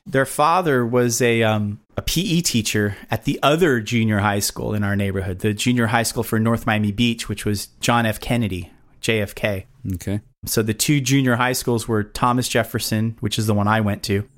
Their 0.06 0.26
father 0.26 0.84
was 0.84 1.22
a 1.22 1.42
um, 1.42 1.80
a 1.96 2.02
PE 2.02 2.40
teacher 2.40 2.96
at 3.10 3.24
the 3.24 3.38
other 3.42 3.80
junior 3.80 4.18
high 4.18 4.40
school 4.40 4.74
in 4.74 4.82
our 4.82 4.96
neighborhood, 4.96 5.40
the 5.40 5.54
junior 5.54 5.86
high 5.86 6.02
school 6.02 6.22
for 6.22 6.38
North 6.38 6.66
Miami 6.66 6.92
Beach, 6.92 7.28
which 7.28 7.44
was 7.44 7.66
John 7.80 8.04
F. 8.06 8.20
Kennedy, 8.20 8.70
JFK. 9.00 9.64
Okay. 9.94 10.20
So 10.44 10.62
the 10.62 10.74
two 10.74 11.00
junior 11.00 11.36
high 11.36 11.52
schools 11.52 11.86
were 11.86 12.02
Thomas 12.02 12.48
Jefferson, 12.48 13.16
which 13.20 13.38
is 13.38 13.46
the 13.46 13.54
one 13.54 13.68
I 13.68 13.80
went 13.80 14.02
to, 14.04 14.28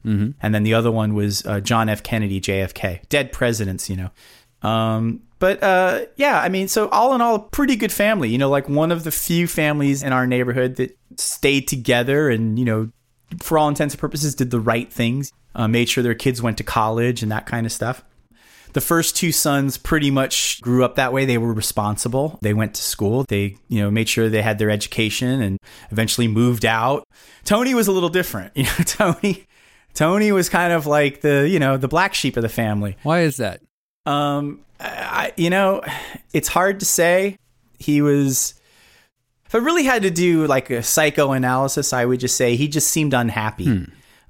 and 0.43 0.55
then 0.55 0.63
the 0.65 0.75
other 0.75 0.91
one 0.91 1.15
was 1.15 1.47
uh, 1.47 1.61
John 1.61 1.89
F. 1.89 2.03
Kennedy, 2.03 2.41
JFK. 2.41 3.09
Dead 3.09 3.33
presidents, 3.33 3.89
you 3.89 3.97
know. 3.97 4.11
Um, 4.69 5.23
but 5.39 5.61
But 5.61 5.67
uh, 5.67 6.07
yeah, 6.17 6.41
I 6.41 6.49
mean, 6.49 6.69
so 6.69 6.89
all 6.89 7.15
in 7.15 7.21
all, 7.21 7.35
a 7.35 7.39
pretty 7.39 7.77
good 7.77 7.93
family. 7.93 8.31
You 8.31 8.39
know, 8.39 8.49
like 8.49 8.69
one 8.69 8.93
of 8.93 9.05
the 9.05 9.11
few 9.11 9.47
families 9.47 10.03
in 10.03 10.13
our 10.13 10.27
neighborhood 10.27 10.77
that 10.77 10.97
stayed 11.17 11.69
together 11.69 12.31
and, 12.31 12.59
you 12.59 12.65
know, 12.65 12.91
for 13.41 13.59
all 13.59 13.69
intents 13.69 13.95
and 13.95 14.01
purposes, 14.01 14.35
did 14.35 14.51
the 14.51 14.61
right 14.61 14.93
things, 14.93 15.33
uh, 15.55 15.69
made 15.69 15.89
sure 15.89 16.03
their 16.03 16.15
kids 16.15 16.43
went 16.43 16.59
to 16.59 16.65
college 16.65 17.23
and 17.23 17.31
that 17.33 17.47
kind 17.47 17.67
of 17.67 17.73
stuff. 17.73 18.05
The 18.73 18.81
first 18.81 19.17
two 19.17 19.31
sons 19.31 19.77
pretty 19.77 20.11
much 20.11 20.61
grew 20.61 20.85
up 20.85 20.97
that 20.97 21.13
way. 21.13 21.25
They 21.25 21.39
were 21.39 21.53
responsible. 21.53 22.41
They 22.43 22.55
went 22.55 22.75
to 22.75 22.83
school. 22.83 23.25
They, 23.29 23.57
you 23.69 23.81
know, 23.81 23.89
made 23.89 24.09
sure 24.09 24.29
they 24.29 24.43
had 24.43 24.59
their 24.59 24.71
education 24.71 25.41
and 25.41 25.59
eventually 25.93 26.27
moved 26.27 26.65
out. 26.65 27.07
Tony 27.45 27.73
was 27.73 27.87
a 27.87 27.93
little 27.93 28.09
different. 28.09 28.53
You 28.57 28.65
know, 28.65 28.85
Tony 28.85 29.47
Tony 29.95 30.33
was 30.33 30.49
kind 30.49 30.73
of 30.73 30.87
like 30.87 31.21
the, 31.21 31.49
you 31.49 31.61
know, 31.61 31.77
the 31.77 31.89
black 31.89 32.15
sheep 32.15 32.37
of 32.37 32.43
the 32.43 32.49
family. 32.49 32.97
Why 33.05 33.21
is 33.21 33.37
that? 33.37 33.63
Um, 34.07 34.61
I, 34.81 35.33
you 35.37 35.51
know, 35.51 35.83
it's 36.33 36.49
hard 36.49 36.81
to 36.81 36.87
say. 36.87 37.39
He 37.79 38.03
was, 38.03 38.55
if 39.55 39.63
I 39.63 39.65
really 39.65 39.85
had 39.85 40.03
to 40.03 40.11
do 40.11 40.49
like 40.49 40.71
a 40.71 40.83
psychoanalysis, 40.83 41.93
I 41.93 42.05
would 42.05 42.19
just 42.19 42.37
say 42.37 42.57
he 42.57 42.67
just 42.67 42.89
seemed 42.89 43.15
unhappy. 43.15 43.67
Hmm. 43.67 43.85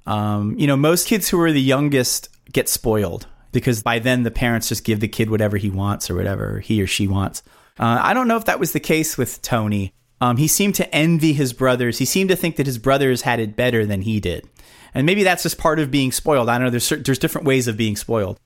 Um, 0.09 0.59
you 0.59 0.67
know, 0.67 0.77
most 0.77 1.07
kids 1.07 1.27
who 1.27 1.41
are 1.41 1.51
the 1.51 1.61
youngest 1.61 2.29
get 2.53 2.69
spoiled 2.69 3.25
because 3.51 3.81
by 3.81 3.97
then 3.97 4.21
the 4.21 4.29
parents 4.29 4.69
just 4.69 4.83
give 4.83 4.99
the 4.99 5.07
kid 5.07 5.31
whatever 5.31 5.57
he 5.57 5.71
wants 5.71 6.11
or 6.11 6.15
whatever 6.15 6.59
he 6.59 6.79
or 6.79 6.85
she 6.85 7.07
wants. 7.07 7.41
Uh, 7.79 7.99
I 8.03 8.13
don't 8.13 8.27
know 8.27 8.37
if 8.37 8.45
that 8.45 8.59
was 8.59 8.73
the 8.73 8.79
case 8.79 9.17
with 9.17 9.41
Tony. 9.41 9.93
Um, 10.21 10.37
he 10.37 10.47
seemed 10.47 10.75
to 10.75 10.95
envy 10.95 11.33
his 11.33 11.53
brothers. 11.53 11.97
He 11.97 12.05
seemed 12.05 12.29
to 12.29 12.35
think 12.35 12.57
that 12.57 12.67
his 12.67 12.77
brothers 12.77 13.23
had 13.23 13.39
it 13.39 13.55
better 13.55 13.83
than 13.83 14.03
he 14.03 14.19
did. 14.19 14.47
And 14.93 15.07
maybe 15.07 15.23
that's 15.23 15.41
just 15.41 15.57
part 15.57 15.79
of 15.79 15.89
being 15.89 16.11
spoiled. 16.11 16.49
I 16.49 16.59
don't 16.59 16.65
know. 16.65 16.71
There's, 16.71 16.89
there's 16.89 17.19
different 17.19 17.47
ways 17.47 17.67
of 17.67 17.77
being 17.77 17.95
spoiled. 17.95 18.39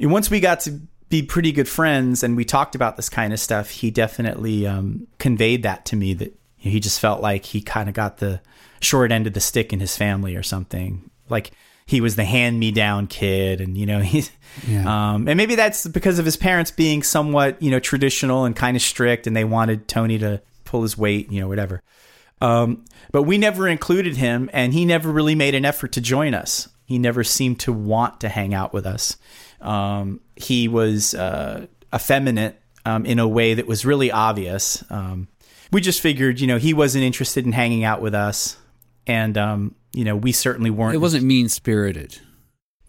And 0.00 0.10
once 0.10 0.30
we 0.30 0.40
got 0.40 0.60
to 0.60 0.80
be 1.08 1.22
pretty 1.22 1.52
good 1.52 1.68
friends 1.68 2.22
and 2.22 2.36
we 2.36 2.44
talked 2.44 2.74
about 2.74 2.96
this 2.96 3.08
kind 3.08 3.32
of 3.32 3.40
stuff, 3.40 3.70
he 3.70 3.90
definitely 3.90 4.66
um, 4.66 5.06
conveyed 5.18 5.62
that 5.62 5.84
to 5.86 5.96
me 5.96 6.14
that 6.14 6.38
he 6.56 6.80
just 6.80 6.98
felt 7.00 7.20
like 7.22 7.44
he 7.44 7.60
kind 7.60 7.88
of 7.88 7.94
got 7.94 8.18
the 8.18 8.40
short 8.80 9.12
end 9.12 9.26
of 9.26 9.32
the 9.32 9.40
stick 9.40 9.72
in 9.72 9.80
his 9.80 9.96
family 9.96 10.34
or 10.36 10.42
something. 10.42 11.08
Like 11.28 11.52
he 11.86 12.00
was 12.00 12.16
the 12.16 12.24
hand 12.24 12.58
me 12.58 12.72
down 12.72 13.06
kid 13.06 13.60
and 13.60 13.78
you 13.78 13.86
know 13.86 14.00
he's 14.12 14.30
Yeah. 14.68 15.12
um, 15.14 15.28
and 15.28 15.36
maybe 15.36 15.54
that's 15.54 15.86
because 15.86 16.18
of 16.18 16.24
his 16.24 16.36
parents 16.36 16.70
being 16.72 17.02
somewhat 17.04 17.62
you 17.62 17.70
know 17.70 17.78
traditional 17.78 18.44
and 18.44 18.56
kind 18.56 18.76
of 18.76 18.82
strict 18.82 19.26
and 19.28 19.36
they 19.36 19.44
wanted 19.44 19.86
tony 19.86 20.18
to 20.18 20.42
pull 20.64 20.82
his 20.82 20.98
weight 20.98 21.30
you 21.30 21.40
know 21.40 21.46
whatever 21.48 21.82
um, 22.40 22.84
but 23.12 23.22
we 23.22 23.38
never 23.38 23.66
included 23.68 24.16
him 24.16 24.50
and 24.52 24.74
he 24.74 24.84
never 24.84 25.10
really 25.10 25.34
made 25.36 25.54
an 25.54 25.64
effort 25.64 25.92
to 25.92 26.00
join 26.00 26.34
us 26.34 26.68
he 26.86 26.98
never 26.98 27.22
seemed 27.22 27.60
to 27.60 27.72
want 27.72 28.20
to 28.20 28.28
hang 28.28 28.54
out 28.54 28.72
with 28.72 28.86
us 28.86 29.16
um, 29.60 30.20
he 30.36 30.68
was 30.68 31.14
uh, 31.14 31.66
effeminate 31.94 32.60
um, 32.84 33.04
in 33.04 33.18
a 33.18 33.28
way 33.28 33.54
that 33.54 33.66
was 33.66 33.84
really 33.84 34.10
obvious 34.10 34.82
um, 34.90 35.28
we 35.72 35.80
just 35.80 36.00
figured 36.00 36.40
you 36.40 36.46
know 36.46 36.58
he 36.58 36.72
wasn't 36.72 37.04
interested 37.04 37.44
in 37.44 37.52
hanging 37.52 37.84
out 37.84 38.00
with 38.00 38.14
us 38.14 38.56
and 39.06 39.38
um, 39.38 39.74
you 39.92 40.04
know 40.04 40.16
we 40.16 40.32
certainly 40.32 40.70
weren't 40.70 40.94
It 40.94 40.98
wasn't 40.98 41.24
mean 41.24 41.48
spirited. 41.48 42.18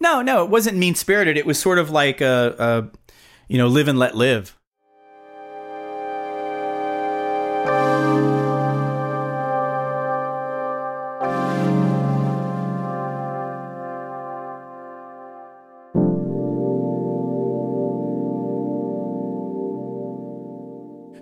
no, 0.00 0.22
no, 0.22 0.44
it 0.44 0.50
wasn't 0.50 0.78
mean 0.78 0.94
spirited. 0.94 1.36
It 1.36 1.46
was 1.46 1.58
sort 1.58 1.78
of 1.78 1.90
like 1.90 2.20
a, 2.20 2.54
a, 2.58 3.12
you 3.48 3.58
know, 3.58 3.66
live 3.68 3.88
and 3.88 3.98
let 3.98 4.14
live. 4.14 4.56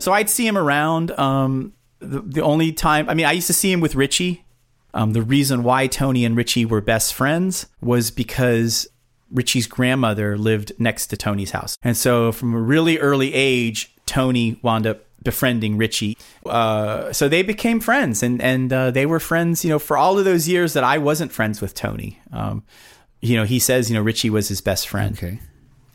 So 0.07 0.12
I'd 0.12 0.31
see 0.31 0.47
him 0.47 0.57
around. 0.57 1.11
Um, 1.19 1.73
the, 1.99 2.21
the 2.21 2.40
only 2.40 2.71
time, 2.71 3.09
I 3.09 3.14
mean, 3.14 3.27
I 3.27 3.33
used 3.33 3.49
to 3.49 3.53
see 3.53 3.73
him 3.73 3.81
with 3.81 3.97
Richie. 3.97 4.45
Um, 4.95 5.14
the 5.14 5.23
reason 5.23 5.64
why 5.64 5.88
Tony 5.88 6.25
and 6.25 6.37
Richie 6.37 6.64
were 6.64 6.81
best 6.81 7.12
friends 7.12 7.66
was 7.81 8.12
because 8.12 8.87
Richie's 9.33 9.66
grandmother 9.66 10.38
lived 10.38 10.71
next 10.79 11.09
to 11.09 11.16
Tony's 11.16 11.51
house. 11.51 11.77
And 11.83 11.97
so 11.97 12.31
from 12.31 12.55
a 12.55 12.61
really 12.61 13.01
early 13.01 13.35
age, 13.35 13.97
Tony 14.07 14.61
wound 14.62 14.87
up 14.87 15.01
befriending 15.25 15.77
Richie. 15.77 16.16
Uh, 16.45 17.12
so 17.12 17.29
they 17.29 17.42
became 17.42 17.81
friends 17.81 18.23
and, 18.23 18.40
and 18.40 18.73
uh, 18.73 18.92
they 18.92 19.07
were 19.07 19.19
friends, 19.19 19.64
you 19.64 19.71
know, 19.71 19.81
for 19.81 19.99
all 19.99 20.21
of 20.21 20.25
those 20.25 20.47
years 20.47 20.75
that 20.75 20.85
I 20.85 20.99
wasn't 20.99 21.33
friends 21.33 21.61
with 21.61 21.75
Tony. 21.75 22.21
Um, 22.33 22.62
you 23.21 23.35
know, 23.35 23.42
he 23.45 23.59
says, 23.59 23.90
you 23.90 23.97
know, 23.97 24.03
Richie 24.03 24.31
was 24.31 24.47
his 24.47 24.61
best 24.61 24.87
friend. 24.87 25.19
Okay. 25.19 25.40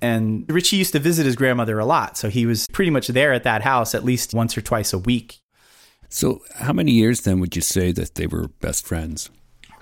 And 0.02 0.52
Richie 0.52 0.78
used 0.78 0.94
to 0.94 1.00
visit 1.00 1.26
his 1.26 1.36
grandmother 1.36 1.78
a 1.80 1.86
lot. 1.86 2.18
So 2.18 2.30
he 2.30 2.46
was 2.46 2.68
pretty 2.72 2.92
much 2.92 3.08
there 3.08 3.34
at 3.34 3.44
that 3.44 3.62
house 3.62 3.94
at 3.94 4.04
least 4.04 4.34
once 4.34 4.58
or 4.58 4.62
twice 4.62 4.94
a 4.94 4.98
week. 4.98 5.40
So, 6.10 6.42
how 6.56 6.74
many 6.74 6.92
years 6.92 7.22
then 7.22 7.40
would 7.40 7.56
you 7.56 7.62
say 7.62 7.94
that 7.94 8.16
they 8.16 8.28
were 8.28 8.50
best 8.60 8.86
friends? 8.86 9.30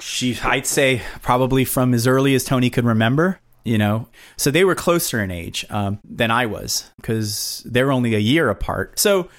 she 0.01 0.37
I'd 0.43 0.65
say 0.65 1.01
probably 1.21 1.65
from 1.65 1.93
as 1.93 2.07
early 2.07 2.35
as 2.35 2.43
Tony 2.43 2.69
could 2.69 2.85
remember, 2.85 3.39
you 3.63 3.77
know. 3.77 4.07
So 4.37 4.51
they 4.51 4.63
were 4.63 4.75
closer 4.75 5.21
in 5.21 5.31
age 5.31 5.65
um, 5.69 5.99
than 6.03 6.31
I 6.31 6.45
was 6.45 6.89
because 6.97 7.63
they're 7.65 7.91
only 7.91 8.15
a 8.15 8.19
year 8.19 8.49
apart. 8.49 8.99
So 8.99 9.29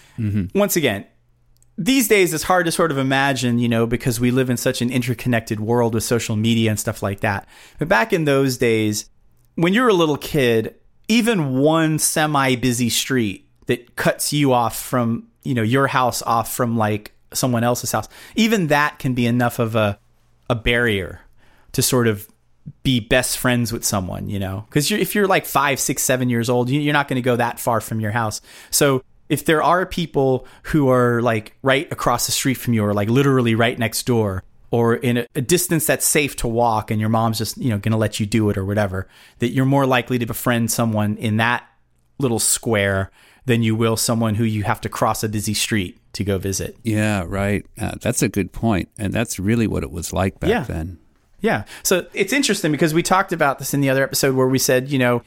once 0.55 0.77
again, 0.77 1.07
these 1.79 2.09
days 2.09 2.35
it's 2.35 2.45
hard 2.45 2.67
to 2.67 2.73
sort 2.73 2.91
of 2.91 2.99
imagine, 2.99 3.59
you 3.59 3.69
know, 3.69 3.87
because 3.87 4.21
we 4.21 4.31
live 4.31 4.51
in 4.51 4.57
such 4.57 4.83
an 4.83 4.91
interconnected 4.91 5.61
world 5.61 5.95
with 5.95 6.05
social 6.05 6.37
media 6.37 6.71
and 6.71 6.79
stuff 6.79 7.03
like 7.03 7.21
that. 7.21 7.49
But 7.79 7.89
back 7.89 8.13
in 8.13 8.25
those 8.25 8.59
days, 8.59 9.09
when 9.61 9.75
you're 9.75 9.89
a 9.89 9.95
little 9.95 10.17
kid, 10.17 10.75
even 11.09 11.59
one 11.59 11.99
semi 11.99 12.57
busy 12.57 12.89
street 12.89 13.49
that 13.67 13.95
cuts 13.97 14.33
you 14.33 14.53
off 14.53 14.77
from, 14.77 15.29
you 15.43 15.55
know, 15.55 15.63
your 15.63 15.87
house 15.87 16.23
off 16.23 16.53
from 16.55 16.77
like 16.77 17.13
someone 17.33 17.63
else's 17.63 17.93
house, 17.93 18.09
even 18.37 18.69
that 18.69 18.99
can 18.99 19.15
be 19.15 19.27
enough 19.27 19.59
of 19.59 19.77
a 19.77 19.99
a 20.49 20.55
barrier 20.55 21.21
to 21.73 21.83
sort 21.83 22.09
of 22.09 22.27
be 22.83 23.01
best 23.01 23.39
friends 23.39 23.73
with 23.73 23.85
someone, 23.85 24.29
you 24.29 24.39
know, 24.39 24.65
because 24.69 24.91
if 24.91 25.15
you're 25.15 25.27
like 25.29 25.47
five, 25.47 25.79
six, 25.79 26.03
seven 26.03 26.29
years 26.29 26.49
old, 26.51 26.69
you- 26.69 26.81
you're 26.81 26.93
not 26.93 27.07
going 27.07 27.17
to 27.17 27.23
go 27.23 27.37
that 27.37 27.61
far 27.61 27.81
from 27.81 28.01
your 28.01 28.11
house. 28.11 28.41
So 28.71 29.03
if 29.29 29.45
there 29.45 29.63
are 29.63 29.87
people 29.87 30.47
who 30.65 30.89
are 30.91 31.23
like 31.23 31.55
right 31.63 31.91
across 31.93 32.27
the 32.27 32.33
street 32.33 32.55
from 32.55 32.75
you, 32.75 32.85
or 32.85 32.93
like 32.95 33.09
literally 33.09 33.55
right 33.55 33.79
next 33.79 34.05
door, 34.07 34.43
or 34.71 34.97
in 34.97 35.17
a, 35.19 35.27
a 35.35 35.41
distance 35.41 35.87
that's 35.87 36.07
safe 36.07 36.37
to 36.37 36.49
walk, 36.49 36.91
and 36.91 37.01
your 37.01 37.09
mom's 37.09 37.39
just 37.39 37.57
you 37.59 37.71
know 37.71 37.79
going 37.79 37.93
to 37.93 37.99
let 37.99 38.21
you 38.21 38.27
do 38.27 38.51
it 38.51 38.57
or 38.57 38.65
whatever, 38.65 39.09
that 39.41 39.49
you're 39.51 39.65
more 39.65 39.87
likely 39.87 40.19
to 40.19 40.27
befriend 40.27 40.71
someone 40.71 41.17
in 41.17 41.37
that 41.39 41.65
little 42.19 42.39
square 42.39 43.11
than 43.47 43.63
you 43.63 43.75
will 43.75 43.97
someone 43.97 44.35
who 44.35 44.45
you 44.45 44.63
have 44.65 44.81
to 44.83 44.89
cross 44.89 45.25
a 45.25 45.29
busy 45.29 45.55
street 45.55 45.99
to 46.13 46.23
go 46.23 46.39
visit. 46.39 46.77
Yeah, 46.85 47.25
right. 47.27 47.65
Uh, 47.81 47.93
that's 48.01 48.23
a 48.23 48.29
good 48.29 48.53
point, 48.53 48.89
and 48.99 49.13
that's 49.13 49.39
really 49.39 49.67
what 49.67 49.83
it 49.83 49.91
was 49.91 50.13
like 50.13 50.39
back 50.39 50.51
Yeah. 50.51 50.63
then. 50.65 50.99
Yeah. 51.41 51.65
So 51.83 52.07
it's 52.13 52.35
interesting 52.35 52.71
because 52.71 52.93
we 52.93 53.03
talked 53.03 53.33
about 53.33 53.59
this 53.59 53.73
in 53.73 53.81
the 53.81 53.89
other 53.89 54.03
episode 54.05 54.35
where 54.37 54.47
we 54.47 54.59
said, 54.59 54.91
you 54.91 54.99
know, 54.99 55.23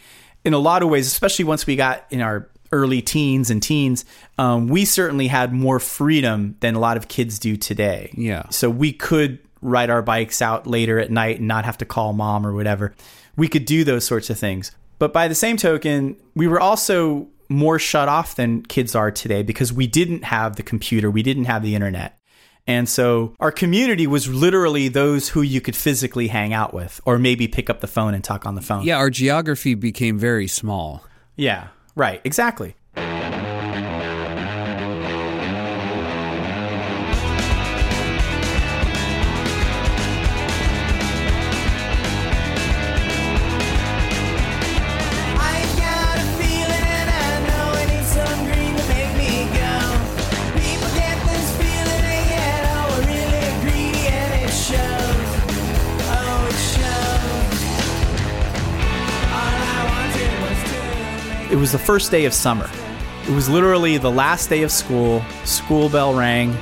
in 0.45 0.53
a 0.53 0.60
lot 0.60 0.84
of 0.84 0.89
ways, 0.89 1.08
especially 1.08 1.43
once 1.45 1.65
we 1.65 1.75
got 1.75 2.06
in 2.12 2.21
our 2.21 2.47
early 2.74 3.02
teens 3.02 3.50
and 3.50 3.64
teens, 3.64 4.04
um, 4.38 4.68
we 4.68 4.84
certainly 4.84 5.28
had 5.28 5.54
more 5.54 5.80
freedom 5.80 6.58
than 6.60 6.76
a 6.76 6.80
lot 6.80 6.98
of 6.98 7.08
kids 7.08 7.40
do 7.40 7.56
today. 7.56 8.12
Yeah. 8.18 8.50
So 8.50 8.70
we 8.70 8.92
could 8.92 9.40
ride 9.62 9.90
our 9.90 10.02
bikes 10.02 10.42
out 10.42 10.68
later 10.68 11.00
at 11.00 11.10
night 11.10 11.40
and 11.40 11.48
not 11.48 11.64
have 11.64 11.78
to 11.78 11.86
call 11.86 12.12
mom 12.12 12.46
or 12.46 12.54
whatever. 12.54 12.94
We 13.38 13.48
could 13.48 13.66
do 13.66 13.84
those 13.84 14.04
sorts 14.04 14.30
of 14.30 14.38
things. 14.38 14.72
But 15.00 15.14
by 15.14 15.28
the 15.28 15.36
same 15.36 15.58
token, 15.58 16.18
we 16.36 16.48
were 16.48 16.60
also 16.60 17.28
more 17.50 17.80
shut 17.80 18.10
off 18.10 18.36
than 18.36 18.64
kids 18.64 18.96
are 18.96 19.12
today 19.12 19.44
because 19.44 19.72
we 19.72 19.88
didn't 19.88 20.24
have 20.26 20.56
the 20.56 20.64
computer, 20.64 21.10
we 21.10 21.24
didn't 21.24 21.46
have 21.46 21.64
the 21.64 21.76
internet. 21.76 22.18
And 22.66 22.88
so 22.88 23.36
our 23.40 23.52
community 23.52 24.08
was 24.08 24.30
literally 24.30 24.88
those 24.88 25.30
who 25.30 25.42
you 25.42 25.60
could 25.60 25.76
physically 25.76 26.28
hang 26.28 26.54
out 26.54 26.74
with 26.74 27.02
or 27.06 27.20
maybe 27.20 27.48
pick 27.48 27.70
up 27.70 27.82
the 27.82 27.88
phone 27.88 28.14
and 28.14 28.24
talk 28.24 28.46
on 28.46 28.56
the 28.56 28.62
phone. 28.62 28.86
Yeah, 28.86 28.98
our 28.98 29.10
geography 29.10 29.76
became 29.76 30.18
very 30.18 30.48
small. 30.48 31.06
Yeah, 31.36 31.68
right, 31.95 32.21
exactly. 32.23 32.75
It 61.54 61.58
was 61.58 61.72
the 61.72 61.78
first 61.78 62.10
day 62.10 62.26
of 62.26 62.34
summer. 62.34 62.68
It 63.28 63.30
was 63.30 63.48
literally 63.48 64.00
the 64.00 64.10
last 64.10 64.50
day 64.50 64.63
of 64.63 64.72
school. 64.72 65.24
School 65.46 65.88
bell 65.88 66.16
rang. 66.16 66.58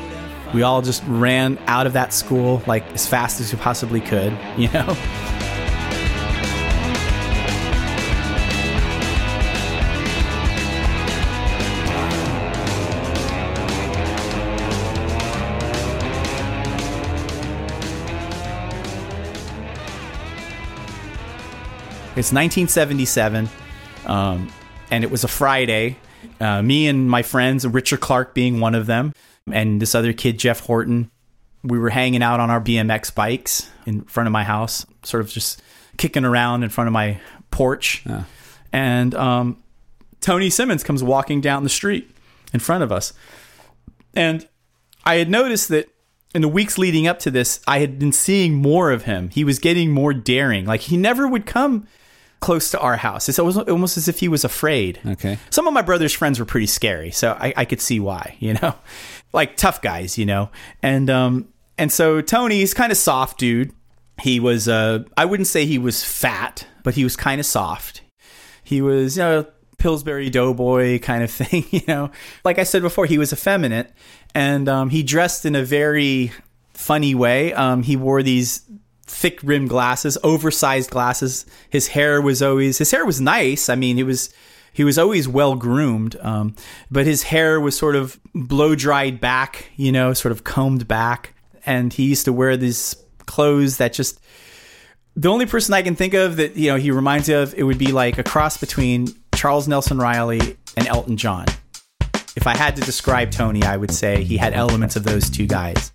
We 0.54 0.64
all 0.64 0.82
just 0.82 1.02
ran 1.08 1.58
out 1.68 1.88
of 1.88 1.94
that 1.94 2.12
school 2.12 2.62
like 2.68 2.86
as 2.92 3.08
fast 3.08 3.40
as 3.40 3.54
we 3.54 3.58
possibly 3.58 4.02
could, 4.02 4.38
you 4.58 4.68
know? 4.74 4.90
It's 22.18 22.34
1977. 22.34 23.48
Um, 24.06 24.52
and 24.92 25.04
it 25.04 25.10
was 25.10 25.24
a 25.24 25.28
Friday. 25.28 25.98
Uh, 26.40 26.62
me 26.62 26.88
and 26.88 27.10
my 27.10 27.24
friends, 27.24 27.66
Richard 27.66 28.02
Clark 28.02 28.36
being 28.36 28.60
one 28.60 28.76
of 28.76 28.86
them, 28.86 29.14
and 29.52 29.82
this 29.82 29.96
other 29.96 30.14
kid, 30.14 30.38
Jeff 30.38 30.60
Horton, 30.60 31.10
we 31.64 31.80
were 31.80 31.90
hanging 31.90 32.22
out 32.22 32.40
on 32.40 32.52
our 32.52 32.62
BMX 32.62 33.14
bikes 33.14 33.70
in 33.86 34.04
front 34.04 34.28
of 34.28 34.34
my 34.34 34.44
house, 34.44 34.86
sort 35.04 35.22
of 35.24 35.30
just 35.30 35.62
kicking 35.98 36.26
around 36.26 36.64
in 36.64 36.70
front 36.70 36.88
of 36.88 36.92
my 36.92 37.20
porch. 37.50 38.04
And 38.72 39.16
um, 39.16 39.62
Tony 40.20 40.50
Simmons 40.50 40.84
comes 40.84 41.04
walking 41.04 41.42
down 41.42 41.64
the 41.64 41.70
street 41.70 42.10
in 42.54 42.60
front 42.60 42.84
of 42.84 42.92
us. 42.92 43.14
And 44.16 44.48
I 45.06 45.16
had 45.16 45.30
noticed 45.30 45.70
that 45.70 45.90
in 46.34 46.42
the 46.42 46.48
weeks 46.48 46.78
leading 46.78 47.08
up 47.08 47.20
to 47.20 47.32
this, 47.32 47.60
I 47.68 47.80
had 47.80 48.00
been 48.00 48.12
seeing 48.12 48.54
more 48.54 48.92
of 48.92 49.04
him. 49.04 49.30
He 49.30 49.44
was 49.44 49.60
getting 49.60 49.92
more 49.92 50.14
daring. 50.14 50.66
Like 50.66 50.82
he 50.82 50.98
never 50.98 51.28
would 51.28 51.46
come 51.46 51.88
close 52.42 52.72
to 52.72 52.80
our 52.80 52.98
house. 52.98 53.30
It's 53.30 53.40
almost, 53.40 53.70
almost 53.70 53.98
as 53.98 54.08
if 54.10 54.20
he 54.20 54.28
was 54.28 54.44
afraid. 54.44 55.00
Okay. 55.06 55.38
Some 55.50 55.68
of 55.68 55.74
my 55.74 55.82
brother's 55.82 56.12
friends 56.12 56.40
were 56.40 56.46
pretty 56.46 56.68
scary, 56.68 57.12
so 57.12 57.38
I, 57.40 57.54
I 57.56 57.66
could 57.66 57.80
see 57.80 58.00
why, 58.00 58.36
you 58.40 58.56
know, 58.56 58.76
like 59.32 59.56
tough 59.56 59.82
guys, 59.82 60.18
you 60.18 60.26
know. 60.26 60.50
And 60.84 61.10
um, 61.10 61.48
and 61.78 61.92
so 61.92 62.20
Tony's 62.20 62.74
kind 62.74 62.92
of 62.92 62.98
soft 62.98 63.40
dude. 63.40 63.72
He 64.22 64.40
was 64.40 64.68
uh, 64.68 65.06
I 65.16 65.26
wouldn't 65.26 65.48
say 65.48 65.66
he 65.66 65.78
was 65.78 66.04
fat, 66.04 66.68
but 66.84 66.96
he 66.96 67.04
was 67.04 67.16
kind 67.16 67.40
of 67.40 67.46
soft. 67.46 68.02
He 68.64 68.82
was 68.82 69.18
you 69.18 69.24
know 69.24 69.46
Pillsbury 69.78 70.30
Doughboy 70.30 71.00
kind 71.00 71.24
of 71.24 71.32
thing, 71.32 71.66
you 71.72 71.82
know. 71.88 72.12
Like 72.44 72.60
I 72.60 72.64
said 72.64 72.82
before, 72.82 73.06
he 73.06 73.18
was 73.18 73.32
effeminate, 73.32 73.92
and 74.36 74.68
um, 74.68 74.90
he 74.90 75.04
dressed 75.04 75.46
in 75.46 75.56
a 75.56 75.64
very 75.64 76.32
funny 76.74 77.14
way. 77.16 77.54
Um, 77.54 77.84
he 77.84 77.96
wore 77.96 78.24
these 78.24 78.62
thick 79.06 79.40
rimmed 79.44 79.70
glasses, 79.70 80.18
oversized 80.24 80.90
glasses. 80.90 81.46
His 81.70 81.88
hair 81.88 82.22
was 82.22 82.42
always 82.42 82.78
his 82.78 82.92
hair 82.92 83.06
was 83.06 83.22
nice. 83.22 83.70
I 83.70 83.76
mean, 83.76 83.98
he 83.98 84.04
was 84.04 84.34
he 84.74 84.84
was 84.84 84.98
always 84.98 85.28
well 85.28 85.56
groomed, 85.56 86.16
um, 86.22 86.56
but 86.90 87.06
his 87.06 87.24
hair 87.24 87.60
was 87.60 87.78
sort 87.78 87.96
of 87.96 88.20
blow 88.34 88.76
dried 88.76 89.20
back, 89.20 89.66
you 89.76 89.92
know, 89.92 90.14
sort 90.14 90.32
of 90.32 90.44
combed 90.44 90.88
back, 90.88 91.34
and 91.66 91.92
he 91.92 92.04
used 92.04 92.26
to 92.26 92.34
wear 92.34 92.58
these 92.58 92.96
clothes 93.26 93.78
that 93.78 93.94
just. 93.94 94.20
The 95.14 95.28
only 95.28 95.46
person 95.46 95.74
I 95.74 95.82
can 95.82 95.98
think 95.98 96.14
of 96.14 96.38
that 96.38 96.56
you 96.56 96.72
know 96.72 96.78
he 96.78 96.90
reminds 96.90 97.28
me 97.28 97.36
of 97.36 97.54
it 97.56 97.64
would 97.64 97.78
be 97.78 97.92
like 97.92 98.18
a 98.18 98.24
cross 98.24 98.58
between 98.58 99.08
Charles 99.36 99.68
Nelson 99.68 99.98
Reilly 99.98 100.58
and 100.78 100.88
Elton 100.88 101.18
John. 101.18 101.48
If 102.38 102.48
I 102.48 102.56
had 102.56 102.78
to 102.78 102.82
describe 102.82 103.30
Tony, 103.30 103.62
I 103.64 103.76
would 103.76 103.92
say 103.92 104.24
he 104.24 104.38
had 104.38 104.54
elements 104.54 104.96
of 104.96 105.04
those 105.04 105.30
two 105.30 105.48
guys. 105.48 105.92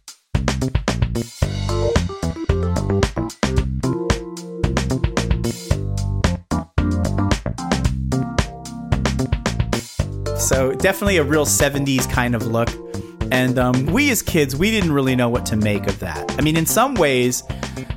So 10.47 10.73
definitely 10.73 11.17
a 11.17 11.25
real 11.25 11.45
70s 11.45 12.09
kind 12.09 12.37
of 12.37 12.47
look. 12.47 12.69
And 13.33 13.59
um, 13.59 13.87
we 13.87 14.13
as 14.13 14.23
kids, 14.23 14.55
we 14.55 14.71
didn't 14.71 14.93
really 14.93 15.17
know 15.17 15.29
what 15.29 15.45
to 15.47 15.57
make 15.57 15.89
of 15.89 15.99
that. 15.99 16.39
I 16.39 16.41
mean, 16.41 16.57
in 16.57 16.67
some 16.67 16.95
ways, 16.95 17.43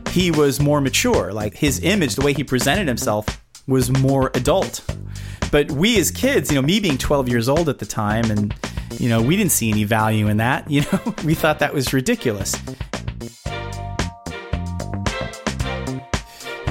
he 0.10 0.32
was 0.32 0.60
more 0.60 0.82
mature. 0.82 1.32
Like 1.32 1.54
his 1.54 1.80
image, 1.82 2.16
the 2.16 2.26
way 2.26 2.34
he 2.34 2.44
presented 2.44 2.88
himself, 2.88 3.44
was 3.68 3.92
more 4.02 4.32
adult. 4.34 4.84
But 5.52 5.72
we 5.72 6.00
as 6.00 6.10
kids, 6.10 6.50
you 6.50 6.56
know, 6.56 6.64
me 6.64 6.80
being 6.80 6.98
12 6.98 7.30
years 7.30 7.48
old 7.48 7.70
at 7.70 7.78
the 7.78 7.86
time, 7.86 8.32
and, 8.32 8.56
you 8.98 9.10
know, 9.10 9.22
we 9.22 9.38
didn't 9.38 9.52
see 9.52 9.70
any 9.70 9.84
value 9.84 10.28
in 10.28 10.38
that. 10.38 10.68
You 10.72 10.82
know, 10.92 11.14
we 11.24 11.36
thought 11.36 11.60
that 11.60 11.72
was 11.72 11.94
ridiculous. 11.94 12.56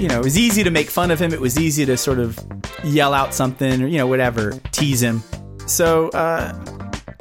You 0.01 0.09
know, 0.09 0.19
it 0.19 0.25
was 0.25 0.37
easy 0.37 0.65
to 0.65 0.71
make 0.73 0.91
fun 0.91 1.13
of 1.13 1.21
him. 1.23 1.33
It 1.33 1.41
was 1.41 1.57
easy 1.57 1.87
to 1.87 1.97
sort 1.97 2.19
of 2.19 2.37
yell 2.83 3.15
out 3.15 3.33
something 3.33 3.81
or, 3.81 3.87
you 3.87 3.99
know, 3.99 4.09
whatever, 4.09 4.59
tease 4.73 5.01
him. 5.01 5.23
So, 5.69 6.09
uh, 6.11 6.53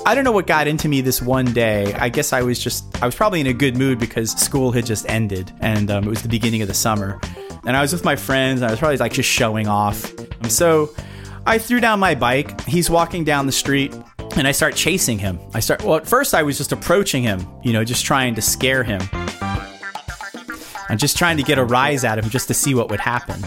I 0.05 0.15
don't 0.15 0.23
know 0.23 0.31
what 0.31 0.47
got 0.47 0.67
into 0.67 0.88
me 0.88 1.01
this 1.01 1.21
one 1.21 1.51
day. 1.51 1.93
I 1.95 2.07
guess 2.07 2.31
I 2.31 2.41
was 2.41 2.57
just, 2.57 2.86
I 3.03 3.05
was 3.05 3.13
probably 3.13 3.41
in 3.41 3.47
a 3.47 3.53
good 3.53 3.75
mood 3.75 3.99
because 3.99 4.31
school 4.31 4.71
had 4.71 4.86
just 4.86 5.05
ended 5.10 5.51
and 5.60 5.91
um, 5.91 6.05
it 6.05 6.10
was 6.10 6.21
the 6.21 6.29
beginning 6.29 6.62
of 6.62 6.69
the 6.69 6.73
summer. 6.73 7.19
And 7.65 7.75
I 7.75 7.81
was 7.81 7.91
with 7.91 8.05
my 8.05 8.15
friends 8.15 8.62
and 8.62 8.69
I 8.69 8.71
was 8.71 8.79
probably 8.79 8.95
like 8.95 9.12
just 9.12 9.27
showing 9.27 9.67
off. 9.67 10.13
So 10.47 10.93
I 11.45 11.57
threw 11.57 11.81
down 11.81 11.99
my 11.99 12.15
bike. 12.15 12.62
He's 12.62 12.89
walking 12.89 13.25
down 13.25 13.47
the 13.47 13.51
street 13.51 13.93
and 14.38 14.47
I 14.47 14.53
start 14.53 14.75
chasing 14.75 15.19
him. 15.19 15.39
I 15.53 15.60
start, 15.60 15.83
well, 15.83 15.97
at 15.97 16.07
first 16.07 16.33
I 16.33 16.43
was 16.43 16.57
just 16.57 16.71
approaching 16.71 17.23
him, 17.23 17.45
you 17.65 17.73
know, 17.73 17.83
just 17.83 18.05
trying 18.05 18.36
to 18.36 18.41
scare 18.41 18.83
him. 18.86 19.01
I'm 20.88 20.97
just 20.97 21.17
trying 21.17 21.36
to 21.36 21.43
get 21.43 21.57
a 21.57 21.65
rise 21.65 22.05
out 22.05 22.17
of 22.17 22.23
him 22.23 22.31
just 22.31 22.47
to 22.47 22.53
see 22.53 22.73
what 22.73 22.89
would 22.91 23.01
happen. 23.01 23.43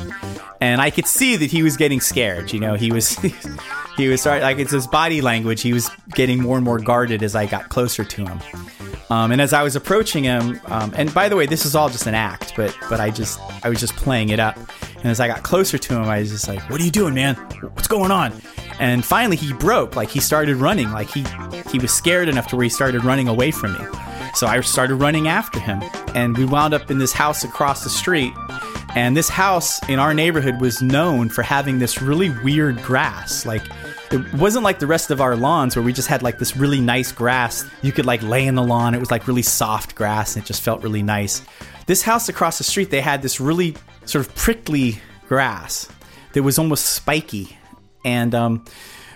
And 0.60 0.78
I 0.78 0.90
could 0.90 1.06
see 1.06 1.36
that 1.36 1.50
he 1.50 1.62
was 1.62 1.78
getting 1.78 2.00
scared. 2.00 2.52
You 2.52 2.60
know, 2.60 2.74
he 2.74 2.92
was 2.92 3.16
he 4.00 4.08
was 4.08 4.20
starting 4.20 4.42
like 4.42 4.58
it's 4.58 4.72
his 4.72 4.86
body 4.86 5.20
language. 5.20 5.62
He 5.62 5.72
was 5.72 5.90
getting 6.10 6.42
more 6.42 6.56
and 6.56 6.64
more 6.64 6.78
guarded 6.78 7.22
as 7.22 7.34
I 7.34 7.46
got 7.46 7.68
closer 7.68 8.04
to 8.04 8.24
him. 8.24 8.40
Um, 9.10 9.32
and 9.32 9.40
as 9.40 9.52
I 9.52 9.62
was 9.62 9.74
approaching 9.74 10.22
him, 10.22 10.60
um, 10.66 10.92
and 10.96 11.12
by 11.12 11.28
the 11.28 11.34
way, 11.34 11.46
this 11.46 11.66
is 11.66 11.74
all 11.74 11.88
just 11.88 12.06
an 12.06 12.14
act, 12.14 12.54
but 12.56 12.76
but 12.88 13.00
I 13.00 13.10
just 13.10 13.40
I 13.64 13.68
was 13.68 13.80
just 13.80 13.96
playing 13.96 14.28
it 14.28 14.38
up. 14.38 14.56
And 14.96 15.06
as 15.06 15.18
I 15.18 15.26
got 15.26 15.42
closer 15.42 15.78
to 15.78 15.94
him, 15.94 16.04
I 16.04 16.20
was 16.20 16.30
just 16.30 16.46
like, 16.46 16.60
"What 16.70 16.80
are 16.80 16.84
you 16.84 16.90
doing, 16.90 17.14
man? 17.14 17.34
What's 17.74 17.88
going 17.88 18.10
on?" 18.10 18.32
And 18.78 19.04
finally, 19.04 19.36
he 19.36 19.52
broke. 19.52 19.96
Like 19.96 20.10
he 20.10 20.20
started 20.20 20.56
running. 20.56 20.92
Like 20.92 21.10
he 21.10 21.24
he 21.70 21.78
was 21.78 21.92
scared 21.92 22.28
enough 22.28 22.46
to 22.48 22.56
where 22.56 22.64
he 22.64 22.70
started 22.70 23.04
running 23.04 23.28
away 23.28 23.50
from 23.50 23.72
me. 23.72 23.84
So 24.34 24.46
I 24.46 24.60
started 24.60 24.96
running 24.96 25.26
after 25.26 25.58
him, 25.58 25.82
and 26.14 26.36
we 26.38 26.44
wound 26.44 26.72
up 26.72 26.90
in 26.90 26.98
this 26.98 27.12
house 27.12 27.42
across 27.42 27.82
the 27.82 27.90
street. 27.90 28.32
And 28.96 29.16
this 29.16 29.28
house 29.28 29.80
in 29.88 29.98
our 30.00 30.12
neighborhood 30.14 30.60
was 30.60 30.82
known 30.82 31.28
for 31.28 31.42
having 31.42 31.78
this 31.78 32.02
really 32.02 32.30
weird 32.42 32.82
grass. 32.82 33.46
Like, 33.46 33.62
it 34.10 34.34
wasn't 34.34 34.64
like 34.64 34.78
the 34.78 34.86
rest 34.86 35.10
of 35.10 35.20
our 35.20 35.36
lawns 35.36 35.76
where 35.76 35.84
we 35.84 35.92
just 35.92 36.08
had 36.08 36.22
like 36.22 36.38
this 36.38 36.56
really 36.56 36.80
nice 36.80 37.12
grass. 37.12 37.64
You 37.82 37.92
could 37.92 38.06
like 38.06 38.22
lay 38.22 38.46
in 38.46 38.56
the 38.56 38.62
lawn. 38.62 38.94
It 38.94 38.98
was 38.98 39.10
like 39.10 39.28
really 39.28 39.42
soft 39.42 39.94
grass 39.94 40.34
and 40.34 40.44
it 40.44 40.46
just 40.46 40.62
felt 40.62 40.82
really 40.82 41.02
nice. 41.02 41.42
This 41.86 42.02
house 42.02 42.28
across 42.28 42.58
the 42.58 42.64
street, 42.64 42.90
they 42.90 43.00
had 43.00 43.22
this 43.22 43.40
really 43.40 43.76
sort 44.04 44.26
of 44.26 44.34
prickly 44.34 44.98
grass 45.28 45.88
that 46.32 46.42
was 46.42 46.58
almost 46.58 46.86
spiky. 46.86 47.56
And, 48.04 48.34
um, 48.34 48.64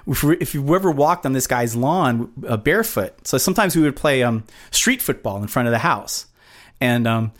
if, 0.07 0.23
if 0.25 0.55
you 0.55 0.75
ever 0.75 0.91
walked 0.91 1.25
on 1.25 1.33
this 1.33 1.47
guy's 1.47 1.75
lawn 1.75 2.31
uh, 2.47 2.57
barefoot, 2.57 3.27
so 3.27 3.39
sometimes 3.39 3.75
we 3.75 3.83
would 3.83 3.97
play 3.97 4.23
um, 4.23 4.45
street 4.71 5.01
football 5.01 5.41
in 5.41 5.49
front 5.49 5.67
of 5.67 5.73
the 5.73 5.79
house, 5.79 6.27
and 6.81 7.07
um, 7.07 7.33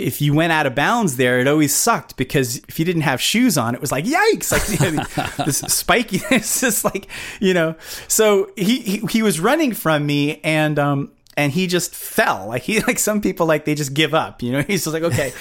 if 0.00 0.20
you 0.20 0.34
went 0.34 0.52
out 0.52 0.66
of 0.66 0.74
bounds 0.74 1.16
there, 1.16 1.40
it 1.40 1.46
always 1.46 1.74
sucked 1.74 2.16
because 2.16 2.58
if 2.68 2.78
you 2.78 2.84
didn't 2.84 3.02
have 3.02 3.20
shoes 3.20 3.58
on, 3.58 3.74
it 3.74 3.80
was 3.80 3.92
like 3.92 4.04
yikes, 4.04 4.50
like 4.50 4.80
you 4.80 4.96
know, 4.96 5.44
this 5.44 5.62
spikiness, 5.62 6.60
just 6.60 6.84
like 6.84 7.06
you 7.40 7.54
know. 7.54 7.76
So 8.08 8.50
he, 8.56 8.80
he 8.80 8.98
he 9.10 9.22
was 9.22 9.40
running 9.40 9.72
from 9.72 10.06
me, 10.06 10.40
and 10.42 10.78
um, 10.78 11.12
and 11.36 11.52
he 11.52 11.66
just 11.66 11.94
fell. 11.94 12.48
Like 12.48 12.62
he 12.62 12.80
like 12.86 12.98
some 12.98 13.20
people 13.20 13.46
like 13.46 13.64
they 13.64 13.74
just 13.74 13.94
give 13.94 14.14
up, 14.14 14.42
you 14.42 14.52
know. 14.52 14.62
He's 14.62 14.84
just 14.84 14.94
like 14.94 15.02
okay, 15.02 15.32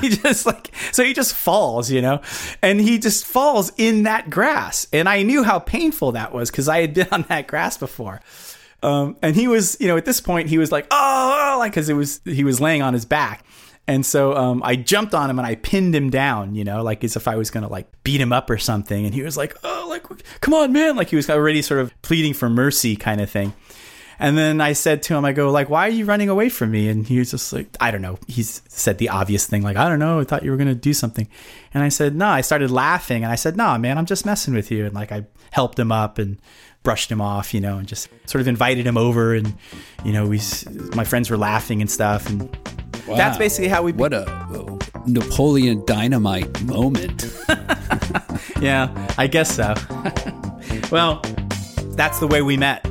he 0.00 0.10
just 0.10 0.46
like 0.46 0.70
so 0.92 1.04
he 1.04 1.12
just 1.14 1.34
falls, 1.34 1.90
you 1.90 2.02
know, 2.02 2.20
and 2.62 2.80
he 2.80 2.98
just 2.98 3.24
falls 3.24 3.72
in 3.76 4.04
that 4.04 4.30
grass. 4.30 4.86
And 4.92 5.08
I 5.08 5.22
knew 5.22 5.42
how 5.42 5.58
painful 5.58 6.12
that 6.12 6.32
was 6.32 6.50
because 6.50 6.68
I 6.68 6.80
had 6.80 6.94
been 6.94 7.08
on 7.10 7.22
that 7.28 7.46
grass 7.46 7.76
before. 7.76 8.20
Um, 8.82 9.16
and 9.22 9.36
he 9.36 9.46
was, 9.46 9.76
you 9.78 9.86
know, 9.86 9.96
at 9.96 10.04
this 10.04 10.20
point 10.20 10.48
he 10.48 10.58
was 10.58 10.72
like, 10.72 10.86
oh, 10.90 11.56
like 11.58 11.72
because 11.72 11.88
it 11.88 11.94
was 11.94 12.20
he 12.24 12.44
was 12.44 12.60
laying 12.60 12.82
on 12.82 12.94
his 12.94 13.04
back. 13.04 13.44
And 13.88 14.06
so 14.06 14.34
um, 14.36 14.62
I 14.64 14.76
jumped 14.76 15.12
on 15.12 15.28
him 15.28 15.38
and 15.38 15.46
I 15.46 15.56
pinned 15.56 15.94
him 15.94 16.08
down, 16.08 16.54
you 16.54 16.64
know, 16.64 16.82
like 16.82 17.02
as 17.02 17.16
if 17.16 17.26
I 17.26 17.36
was 17.36 17.50
gonna 17.50 17.68
like 17.68 17.88
beat 18.04 18.20
him 18.20 18.32
up 18.32 18.48
or 18.48 18.58
something. 18.58 19.04
And 19.04 19.14
he 19.14 19.22
was 19.22 19.36
like, 19.36 19.56
"Oh, 19.64 19.86
like 19.88 20.04
come 20.40 20.54
on, 20.54 20.72
man!" 20.72 20.96
Like 20.96 21.08
he 21.08 21.16
was 21.16 21.28
already 21.28 21.62
sort 21.62 21.80
of 21.80 21.92
pleading 22.02 22.34
for 22.34 22.48
mercy, 22.48 22.94
kind 22.96 23.20
of 23.20 23.28
thing. 23.28 23.54
And 24.22 24.38
then 24.38 24.60
I 24.60 24.74
said 24.74 25.02
to 25.04 25.16
him, 25.16 25.24
I 25.24 25.32
go, 25.32 25.50
like, 25.50 25.68
why 25.68 25.88
are 25.88 25.90
you 25.90 26.04
running 26.04 26.28
away 26.28 26.48
from 26.48 26.70
me? 26.70 26.88
And 26.88 27.04
he 27.04 27.18
was 27.18 27.32
just 27.32 27.52
like, 27.52 27.66
I 27.80 27.90
don't 27.90 28.02
know. 28.02 28.20
He 28.28 28.44
said 28.44 28.98
the 28.98 29.08
obvious 29.08 29.46
thing, 29.46 29.62
like, 29.62 29.76
I 29.76 29.88
don't 29.88 29.98
know. 29.98 30.20
I 30.20 30.24
thought 30.24 30.44
you 30.44 30.52
were 30.52 30.56
going 30.56 30.68
to 30.68 30.76
do 30.76 30.94
something. 30.94 31.26
And 31.74 31.82
I 31.82 31.88
said, 31.88 32.14
no. 32.14 32.28
I 32.28 32.40
started 32.40 32.70
laughing 32.70 33.24
and 33.24 33.32
I 33.32 33.34
said, 33.34 33.56
no, 33.56 33.76
man, 33.78 33.98
I'm 33.98 34.06
just 34.06 34.24
messing 34.24 34.54
with 34.54 34.70
you. 34.70 34.86
And 34.86 34.94
like, 34.94 35.10
I 35.10 35.24
helped 35.50 35.76
him 35.76 35.90
up 35.90 36.18
and 36.18 36.38
brushed 36.84 37.10
him 37.10 37.20
off, 37.20 37.52
you 37.52 37.60
know, 37.60 37.78
and 37.78 37.88
just 37.88 38.08
sort 38.26 38.40
of 38.40 38.46
invited 38.46 38.86
him 38.86 38.96
over. 38.96 39.34
And, 39.34 39.54
you 40.04 40.12
know, 40.12 40.28
we, 40.28 40.40
my 40.94 41.02
friends 41.02 41.28
were 41.28 41.36
laughing 41.36 41.80
and 41.80 41.90
stuff. 41.90 42.28
And 42.28 42.48
wow. 43.06 43.16
that's 43.16 43.38
basically 43.38 43.68
how 43.68 43.82
we. 43.82 43.92
Be- 43.92 43.98
what 43.98 44.12
a 44.12 44.24
Napoleon 45.06 45.84
Dynamite 45.86 46.62
moment. 46.62 47.32
yeah, 48.60 48.88
I 49.18 49.26
guess 49.26 49.54
so. 49.54 49.74
well, 50.90 51.22
that's 51.96 52.18
the 52.20 52.26
way 52.26 52.42
we 52.42 52.56
met. 52.56 52.86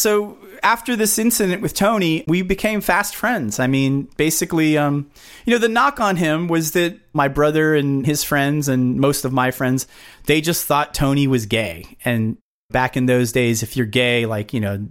so 0.00 0.38
after 0.70 0.94
this 0.94 1.18
incident 1.18 1.62
with 1.62 1.74
Tony, 1.74 2.22
we 2.28 2.42
became 2.42 2.80
fast 2.80 3.16
friends. 3.16 3.58
I 3.58 3.66
mean, 3.66 4.08
basically, 4.16 4.78
um, 4.78 5.10
you 5.44 5.52
know, 5.52 5.58
the 5.58 5.68
knock 5.68 5.98
on 5.98 6.14
him 6.14 6.46
was 6.46 6.70
that 6.72 6.96
my 7.12 7.26
brother 7.26 7.74
and 7.74 8.06
his 8.06 8.22
friends 8.22 8.68
and 8.68 9.00
most 9.00 9.24
of 9.24 9.32
my 9.32 9.50
friends, 9.50 9.88
they 10.26 10.40
just 10.40 10.64
thought 10.66 10.94
Tony 10.94 11.26
was 11.26 11.46
gay. 11.46 11.96
And 12.04 12.36
back 12.70 12.96
in 12.96 13.06
those 13.06 13.32
days, 13.32 13.64
if 13.64 13.76
you're 13.76 13.84
gay, 13.84 14.26
like, 14.26 14.54
you 14.54 14.60
know, 14.60 14.86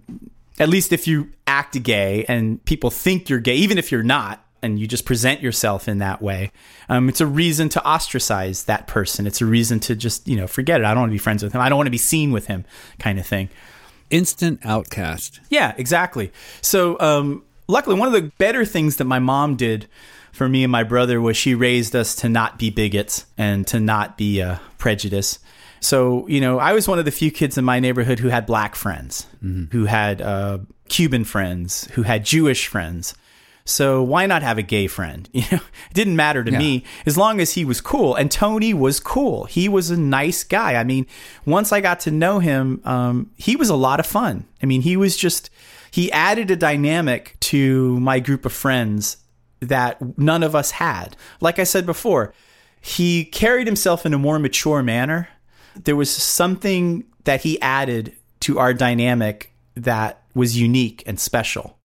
at 0.60 0.68
least 0.68 0.92
if 0.92 1.08
you 1.08 1.30
act 1.48 1.82
gay 1.82 2.26
and 2.28 2.62
people 2.66 2.90
think 2.90 3.30
you're 3.30 3.40
gay, 3.40 3.56
even 3.56 3.78
if 3.78 3.90
you're 3.90 4.04
not, 4.04 4.46
and 4.62 4.78
you 4.78 4.86
just 4.86 5.06
present 5.06 5.40
yourself 5.40 5.88
in 5.88 6.00
that 6.00 6.22
way, 6.22 6.52
um, 6.90 7.08
it's 7.08 7.22
a 7.22 7.26
reason 7.26 7.70
to 7.70 7.82
ostracize 7.86 8.66
that 8.66 8.86
person. 8.88 9.26
It's 9.26 9.40
a 9.40 9.46
reason 9.46 9.80
to 9.80 9.96
just, 9.96 10.28
you 10.28 10.36
know, 10.36 10.48
forget 10.48 10.82
it. 10.82 10.86
I 10.86 10.94
don't 10.94 11.04
want 11.04 11.12
to 11.12 11.16
be 11.16 11.20
friends 11.20 11.42
with 11.42 11.54
him. 11.54 11.62
I 11.62 11.70
don't 11.70 11.78
want 11.78 11.88
to 11.88 11.92
be 11.92 11.98
seen 11.98 12.34
with 12.34 12.48
him, 12.48 12.66
kind 13.00 13.18
of 13.18 13.26
thing. 13.26 13.48
Instant 14.10 14.60
outcast. 14.64 15.40
Yeah, 15.50 15.74
exactly. 15.78 16.32
So, 16.62 17.00
um, 17.00 17.44
luckily, 17.68 17.98
one 17.98 18.08
of 18.08 18.14
the 18.14 18.32
better 18.38 18.66
things 18.66 18.98
that 18.98 19.06
my 19.06 19.20
mom 19.20 19.56
did 19.56 19.88
for 20.32 20.48
me 20.50 20.64
and 20.64 20.72
my 20.72 20.84
brother 20.84 21.20
was 21.22 21.38
she 21.38 21.56
raised 21.56 21.96
us 21.96 22.16
to 22.16 22.30
not 22.30 22.58
be 22.58 22.70
bigots 22.70 23.26
and 23.38 23.68
to 23.68 23.80
not 23.80 24.18
be 24.18 24.42
uh, 24.42 24.58
prejudiced. 24.78 25.40
So, 25.82 26.28
you 26.28 26.42
know, 26.42 26.60
I 26.60 26.74
was 26.74 26.88
one 26.88 27.00
of 27.00 27.06
the 27.06 27.12
few 27.12 27.32
kids 27.32 27.58
in 27.58 27.64
my 27.66 27.80
neighborhood 27.80 28.20
who 28.20 28.30
had 28.30 28.46
black 28.46 28.76
friends, 28.76 29.26
mm-hmm. 29.44 29.66
who 29.72 29.86
had 29.86 30.22
uh, 30.22 30.60
Cuban 30.90 31.24
friends, 31.24 31.88
who 31.92 32.04
had 32.04 32.26
Jewish 32.26 32.68
friends. 32.68 33.14
So 33.70 34.02
why 34.02 34.26
not 34.26 34.42
have 34.42 34.58
a 34.58 34.64
gay 34.64 34.88
friend? 34.88 35.30
You 35.40 35.46
know, 35.52 35.64
it 35.90 35.94
didn't 35.94 36.18
matter 36.18 36.44
to 36.44 36.52
yeah. 36.52 36.60
me 36.60 36.84
as 37.06 37.18
long 37.18 37.40
as 37.40 37.54
he 37.54 37.64
was 37.64 37.80
cool. 37.80 38.14
And 38.16 38.30
Tony 38.30 38.74
was 38.74 39.00
cool. 39.00 39.46
He 39.46 39.70
was 39.70 39.90
a 39.90 39.98
nice 39.98 40.44
guy. 40.44 40.76
I 40.76 40.84
mean, 40.84 41.08
once 41.46 41.72
I 41.72 41.80
got 41.80 42.02
to 42.02 42.12
know 42.12 42.40
him, 42.40 42.82
um, 42.84 43.32
he 43.38 43.56
was 43.56 43.70
a 43.70 43.76
lot 43.76 44.02
of 44.02 44.06
fun. 44.06 44.46
I 44.62 44.66
mean, 44.66 44.82
he 44.82 44.98
was 44.98 45.16
just 45.16 45.50
he 45.92 46.12
added 46.12 46.52
a 46.52 46.56
dynamic 46.56 47.38
to 47.42 48.00
my 48.00 48.20
group 48.20 48.46
of 48.46 48.52
friends 48.52 49.18
that 49.62 50.18
none 50.18 50.44
of 50.44 50.56
us 50.56 50.72
had. 50.72 51.16
Like 51.40 51.58
I 51.58 51.64
said 51.64 51.86
before, 51.86 52.34
he 52.82 53.26
carried 53.26 53.68
himself 53.68 54.06
in 54.06 54.14
a 54.14 54.20
more 54.20 54.40
mature 54.40 54.84
manner. 54.84 55.30
There 55.76 55.96
was 55.96 56.10
something 56.10 57.06
that 57.24 57.42
he 57.42 57.62
added 57.62 58.14
to 58.42 58.60
our 58.60 58.74
dynamic 58.74 59.54
that 59.76 60.24
was 60.34 60.58
unique 60.58 61.04
and 61.06 61.20
special. 61.20 61.79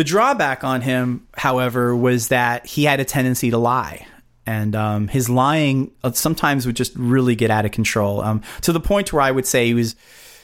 The 0.00 0.04
drawback 0.04 0.64
on 0.64 0.80
him, 0.80 1.26
however, 1.36 1.94
was 1.94 2.28
that 2.28 2.64
he 2.64 2.84
had 2.84 3.00
a 3.00 3.04
tendency 3.04 3.50
to 3.50 3.58
lie. 3.58 4.06
And 4.46 4.74
um, 4.74 5.08
his 5.08 5.28
lying 5.28 5.90
uh, 6.02 6.12
sometimes 6.12 6.64
would 6.64 6.74
just 6.74 6.96
really 6.96 7.34
get 7.34 7.50
out 7.50 7.66
of 7.66 7.72
control 7.72 8.22
um, 8.22 8.40
to 8.62 8.72
the 8.72 8.80
point 8.80 9.12
where 9.12 9.20
I 9.20 9.30
would 9.30 9.44
say 9.44 9.66
he 9.66 9.74
was 9.74 9.96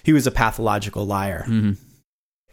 he 0.02 0.12
was 0.12 0.26
a 0.26 0.30
pathological 0.30 1.06
liar. 1.06 1.46
Mm-hmm. 1.48 1.72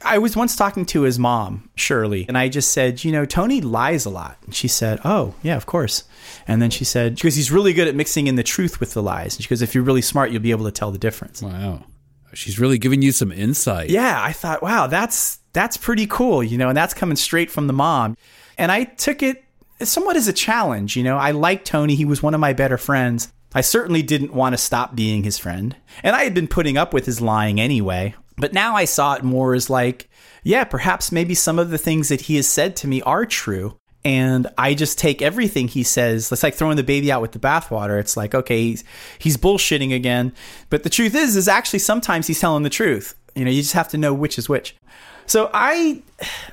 I 0.02 0.18
was 0.18 0.38
once 0.38 0.56
talking 0.56 0.86
to 0.86 1.02
his 1.02 1.20
mom, 1.20 1.70
Shirley, 1.76 2.26
and 2.30 2.38
I 2.38 2.48
just 2.48 2.72
said, 2.72 3.04
you 3.04 3.12
know, 3.12 3.26
Tony 3.26 3.60
lies 3.60 4.06
a 4.06 4.10
lot. 4.10 4.38
And 4.46 4.56
she 4.56 4.70
said, 4.70 5.02
oh, 5.04 5.36
yeah, 5.44 5.58
of 5.58 5.66
course. 5.66 6.06
And 6.48 6.62
then 6.62 6.70
she 6.70 6.86
said, 6.86 7.16
because 7.16 7.36
he's 7.36 7.52
really 7.52 7.74
good 7.74 7.90
at 7.90 7.96
mixing 7.96 8.28
in 8.28 8.38
the 8.38 8.44
truth 8.44 8.80
with 8.80 8.94
the 8.94 9.04
lies. 9.04 9.36
And 9.36 9.44
she 9.44 9.50
goes, 9.50 9.62
if 9.62 9.76
you're 9.76 9.84
really 9.84 10.02
smart, 10.02 10.32
you'll 10.32 10.42
be 10.42 10.52
able 10.52 10.68
to 10.68 10.72
tell 10.72 10.92
the 10.92 10.98
difference. 10.98 11.42
Wow. 11.42 11.84
She's 12.34 12.60
really 12.60 12.78
giving 12.78 13.02
you 13.02 13.12
some 13.12 13.34
insight. 13.34 13.90
Yeah, 13.90 14.24
I 14.24 14.32
thought, 14.32 14.64
wow, 14.64 14.88
that's 14.88 15.40
that's 15.54 15.78
pretty 15.78 16.08
cool, 16.08 16.44
you 16.44 16.58
know, 16.58 16.70
and 16.70 16.78
that's 16.78 16.94
coming 16.94 17.16
straight 17.16 17.52
from 17.52 17.68
the 17.68 17.74
mom. 17.74 18.18
And 18.58 18.72
I 18.72 18.84
took 18.84 19.24
it 19.24 19.44
somewhat 19.82 20.16
as 20.16 20.28
a 20.28 20.34
challenge, 20.34 20.98
you 20.98 21.04
know. 21.04 21.18
I 21.18 21.32
liked 21.32 21.66
Tony, 21.66 21.96
he 21.96 22.06
was 22.06 22.22
one 22.22 22.34
of 22.34 22.40
my 22.40 22.54
better 22.54 22.78
friends. 22.78 23.32
I 23.56 23.62
certainly 23.62 24.02
didn't 24.02 24.34
want 24.34 24.54
to 24.54 24.58
stop 24.58 24.96
being 24.96 25.24
his 25.24 25.38
friend. 25.38 25.76
And 26.02 26.16
I 26.16 26.24
had 26.24 26.34
been 26.34 26.48
putting 26.48 26.76
up 26.76 26.94
with 26.94 27.06
his 27.06 27.22
lying 27.22 27.62
anyway. 27.62 28.16
But 28.36 28.54
now 28.54 28.76
I 28.76 28.86
saw 28.86 29.14
it 29.14 29.24
more 29.24 29.54
as 29.54 29.70
like, 29.70 30.10
yeah, 30.44 30.64
perhaps 30.64 31.12
maybe 31.12 31.36
some 31.36 31.60
of 31.60 31.70
the 31.70 31.78
things 31.78 32.10
that 32.10 32.22
he 32.22 32.36
has 32.38 32.48
said 32.48 32.76
to 32.78 32.88
me 32.88 33.02
are 33.04 33.26
true. 33.26 33.78
And 34.04 34.48
I 34.58 34.74
just 34.74 34.98
take 34.98 35.22
everything 35.22 35.68
he 35.68 35.84
says. 35.84 36.32
It's 36.32 36.44
like 36.44 36.56
throwing 36.56 36.76
the 36.76 36.84
baby 36.84 37.12
out 37.12 37.22
with 37.22 37.32
the 37.32 37.40
bathwater. 37.40 38.00
It's 38.00 38.18
like, 38.18 38.36
okay, 38.36 38.62
he's, 38.62 38.84
he's 39.20 39.38
bullshitting 39.38 39.96
again. 39.96 40.34
But 40.70 40.84
the 40.84 40.90
truth 40.90 41.16
is, 41.16 41.36
is 41.36 41.48
actually 41.48 41.80
sometimes 41.80 42.28
he's 42.28 42.40
telling 42.40 42.64
the 42.64 42.70
truth. 42.70 43.16
You 43.36 43.46
know, 43.46 43.52
you 43.52 43.62
just 43.62 43.74
have 43.74 43.90
to 43.90 43.98
know 43.98 44.14
which 44.14 44.38
is 44.38 44.50
which. 44.50 44.76
So 45.26 45.50
I 45.54 46.02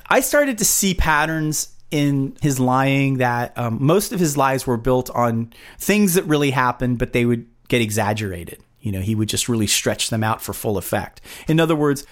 I 0.09 0.21
started 0.21 0.57
to 0.59 0.65
see 0.65 0.93
patterns 0.93 1.69
in 1.91 2.35
his 2.41 2.59
lying 2.59 3.17
that 3.17 3.57
um, 3.57 3.77
most 3.81 4.13
of 4.13 4.19
his 4.19 4.37
lies 4.37 4.65
were 4.65 4.77
built 4.77 5.09
on 5.09 5.53
things 5.77 6.13
that 6.13 6.23
really 6.23 6.51
happened, 6.51 6.97
but 6.97 7.13
they 7.13 7.25
would 7.25 7.45
get 7.67 7.81
exaggerated. 7.81 8.59
You 8.79 8.91
know, 8.91 9.01
he 9.01 9.13
would 9.13 9.29
just 9.29 9.49
really 9.49 9.67
stretch 9.67 10.09
them 10.09 10.23
out 10.23 10.41
for 10.41 10.53
full 10.53 10.77
effect. 10.77 11.21
In 11.47 11.59
other 11.59 11.75
words, 11.75 12.05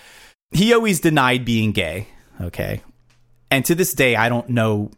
he 0.52 0.74
always 0.74 1.00
denied 1.00 1.46
being 1.46 1.72
gay. 1.72 2.08
Okay. 2.42 2.82
And 3.50 3.66
to 3.66 3.76
this 3.76 3.94
day, 3.94 4.16
I 4.16 4.30
don't 4.30 4.50
know 4.50 4.92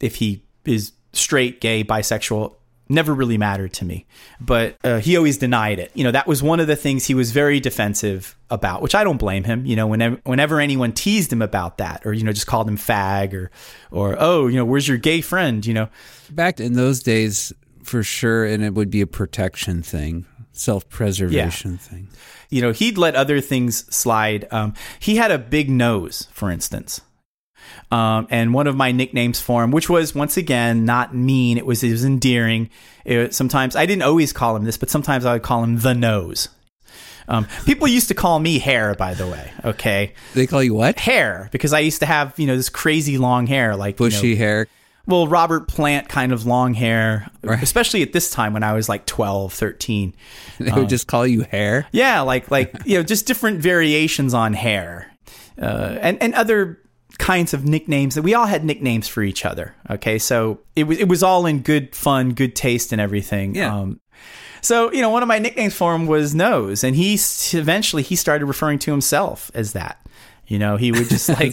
if 0.00 0.16
he 0.16 0.44
is 0.64 0.92
straight, 1.12 1.60
gay, 1.60 1.84
bisexual 1.84 2.54
never 2.88 3.14
really 3.14 3.38
mattered 3.38 3.72
to 3.74 3.84
me. 3.84 4.06
But 4.40 4.76
uh, 4.84 4.98
he 4.98 5.16
always 5.16 5.38
denied 5.38 5.78
it. 5.78 5.90
You 5.94 6.04
know, 6.04 6.10
that 6.10 6.26
was 6.26 6.42
one 6.42 6.60
of 6.60 6.66
the 6.66 6.76
things 6.76 7.06
he 7.06 7.14
was 7.14 7.32
very 7.32 7.60
defensive 7.60 8.36
about, 8.50 8.82
which 8.82 8.94
I 8.94 9.04
don't 9.04 9.18
blame 9.18 9.44
him. 9.44 9.66
You 9.66 9.76
know, 9.76 9.86
whenever 9.86 10.20
whenever 10.24 10.60
anyone 10.60 10.92
teased 10.92 11.32
him 11.32 11.42
about 11.42 11.78
that, 11.78 12.04
or 12.04 12.12
you 12.12 12.24
know, 12.24 12.32
just 12.32 12.46
called 12.46 12.68
him 12.68 12.76
fag, 12.76 13.34
or 13.34 13.50
or 13.90 14.16
oh, 14.18 14.46
you 14.46 14.56
know, 14.56 14.64
where's 14.64 14.88
your 14.88 14.98
gay 14.98 15.20
friend? 15.20 15.64
You 15.64 15.74
know, 15.74 15.88
back 16.30 16.60
in 16.60 16.74
those 16.74 17.00
days, 17.00 17.52
for 17.82 18.02
sure, 18.02 18.44
and 18.44 18.64
it 18.64 18.74
would 18.74 18.90
be 18.90 19.00
a 19.00 19.06
protection 19.06 19.82
thing, 19.82 20.26
self 20.52 20.88
preservation 20.88 21.72
yeah. 21.72 21.78
thing. 21.78 22.08
You 22.50 22.62
know, 22.62 22.72
he'd 22.72 22.96
let 22.96 23.14
other 23.14 23.40
things 23.40 23.94
slide. 23.94 24.46
Um, 24.50 24.74
he 24.98 25.16
had 25.16 25.30
a 25.30 25.38
big 25.38 25.68
nose, 25.68 26.28
for 26.32 26.50
instance. 26.50 27.02
Um, 27.90 28.26
and 28.30 28.52
one 28.52 28.66
of 28.66 28.76
my 28.76 28.92
nicknames 28.92 29.40
for 29.40 29.64
him, 29.64 29.70
which 29.70 29.88
was 29.88 30.14
once 30.14 30.36
again 30.36 30.84
not 30.84 31.14
mean, 31.14 31.58
it 31.58 31.66
was 31.66 31.82
it 31.82 31.90
was 31.90 32.04
endearing. 32.04 32.70
It, 33.04 33.34
sometimes 33.34 33.76
I 33.76 33.86
didn't 33.86 34.02
always 34.02 34.32
call 34.32 34.56
him 34.56 34.64
this, 34.64 34.76
but 34.76 34.90
sometimes 34.90 35.24
I 35.24 35.32
would 35.34 35.42
call 35.42 35.64
him 35.64 35.78
the 35.78 35.94
nose. 35.94 36.48
Um, 37.28 37.46
people 37.66 37.86
used 37.86 38.08
to 38.08 38.14
call 38.14 38.38
me 38.38 38.58
hair, 38.58 38.94
by 38.94 39.14
the 39.14 39.26
way. 39.26 39.52
Okay, 39.64 40.14
they 40.34 40.46
call 40.46 40.62
you 40.62 40.74
what? 40.74 40.98
Hair, 40.98 41.48
because 41.52 41.72
I 41.72 41.80
used 41.80 42.00
to 42.00 42.06
have 42.06 42.38
you 42.38 42.46
know 42.46 42.56
this 42.56 42.70
crazy 42.70 43.18
long 43.18 43.46
hair, 43.46 43.76
like 43.76 43.96
bushy 43.96 44.28
you 44.28 44.34
know, 44.34 44.38
hair. 44.38 44.66
Well, 45.06 45.26
Robert 45.26 45.68
Plant 45.68 46.10
kind 46.10 46.32
of 46.32 46.44
long 46.44 46.74
hair, 46.74 47.30
right. 47.42 47.62
especially 47.62 48.02
at 48.02 48.12
this 48.12 48.30
time 48.30 48.52
when 48.52 48.62
I 48.62 48.74
was 48.74 48.90
like 48.90 49.06
12, 49.06 49.54
13. 49.54 50.14
They 50.58 50.64
would 50.72 50.74
um, 50.74 50.88
just 50.88 51.06
call 51.06 51.26
you 51.26 51.42
hair? 51.42 51.86
Yeah, 51.92 52.20
like 52.22 52.50
like 52.50 52.74
you 52.84 52.98
know, 52.98 53.04
just 53.04 53.26
different 53.26 53.60
variations 53.60 54.34
on 54.34 54.54
hair. 54.54 55.10
Uh, 55.60 55.96
and 56.00 56.20
and 56.22 56.34
other 56.34 56.80
kinds 57.18 57.52
of 57.52 57.64
nicknames 57.64 58.14
that 58.14 58.22
we 58.22 58.34
all 58.34 58.46
had 58.46 58.64
nicknames 58.64 59.08
for 59.08 59.22
each 59.22 59.44
other. 59.44 59.74
Okay, 59.90 60.18
so 60.18 60.60
it 60.76 60.84
was 60.84 60.98
it 60.98 61.08
was 61.08 61.22
all 61.22 61.46
in 61.46 61.60
good 61.60 61.94
fun, 61.94 62.32
good 62.32 62.56
taste, 62.56 62.92
and 62.92 63.00
everything. 63.00 63.54
Yeah. 63.54 63.74
Um, 63.74 64.00
so 64.60 64.92
you 64.92 65.02
know, 65.02 65.10
one 65.10 65.22
of 65.22 65.28
my 65.28 65.38
nicknames 65.38 65.74
for 65.74 65.94
him 65.94 66.06
was 66.06 66.34
Nose, 66.34 66.82
and 66.84 66.96
he 66.96 67.18
eventually 67.52 68.02
he 68.02 68.16
started 68.16 68.46
referring 68.46 68.78
to 68.80 68.90
himself 68.90 69.50
as 69.54 69.72
that. 69.72 70.00
You 70.46 70.58
know, 70.58 70.76
he 70.76 70.92
would 70.92 71.08
just 71.08 71.28
like 71.40 71.52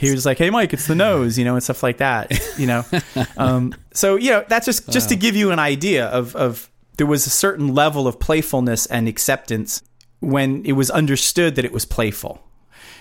he 0.00 0.10
was 0.10 0.26
like, 0.26 0.38
"Hey, 0.38 0.50
Mike, 0.50 0.72
it's 0.72 0.86
the 0.86 0.94
nose," 0.94 1.38
you 1.38 1.44
know, 1.44 1.54
and 1.54 1.62
stuff 1.62 1.82
like 1.82 1.98
that. 1.98 2.32
You 2.58 2.66
know, 2.66 2.84
um, 3.36 3.74
so 3.92 4.16
you 4.16 4.30
know 4.30 4.44
that's 4.48 4.66
just 4.66 4.90
just 4.90 5.06
wow. 5.06 5.14
to 5.14 5.16
give 5.16 5.36
you 5.36 5.50
an 5.50 5.58
idea 5.58 6.06
of 6.06 6.36
of 6.36 6.70
there 6.96 7.06
was 7.06 7.26
a 7.26 7.30
certain 7.30 7.74
level 7.74 8.06
of 8.06 8.20
playfulness 8.20 8.86
and 8.86 9.08
acceptance 9.08 9.82
when 10.20 10.64
it 10.64 10.72
was 10.72 10.90
understood 10.90 11.56
that 11.56 11.64
it 11.64 11.72
was 11.72 11.84
playful. 11.84 12.40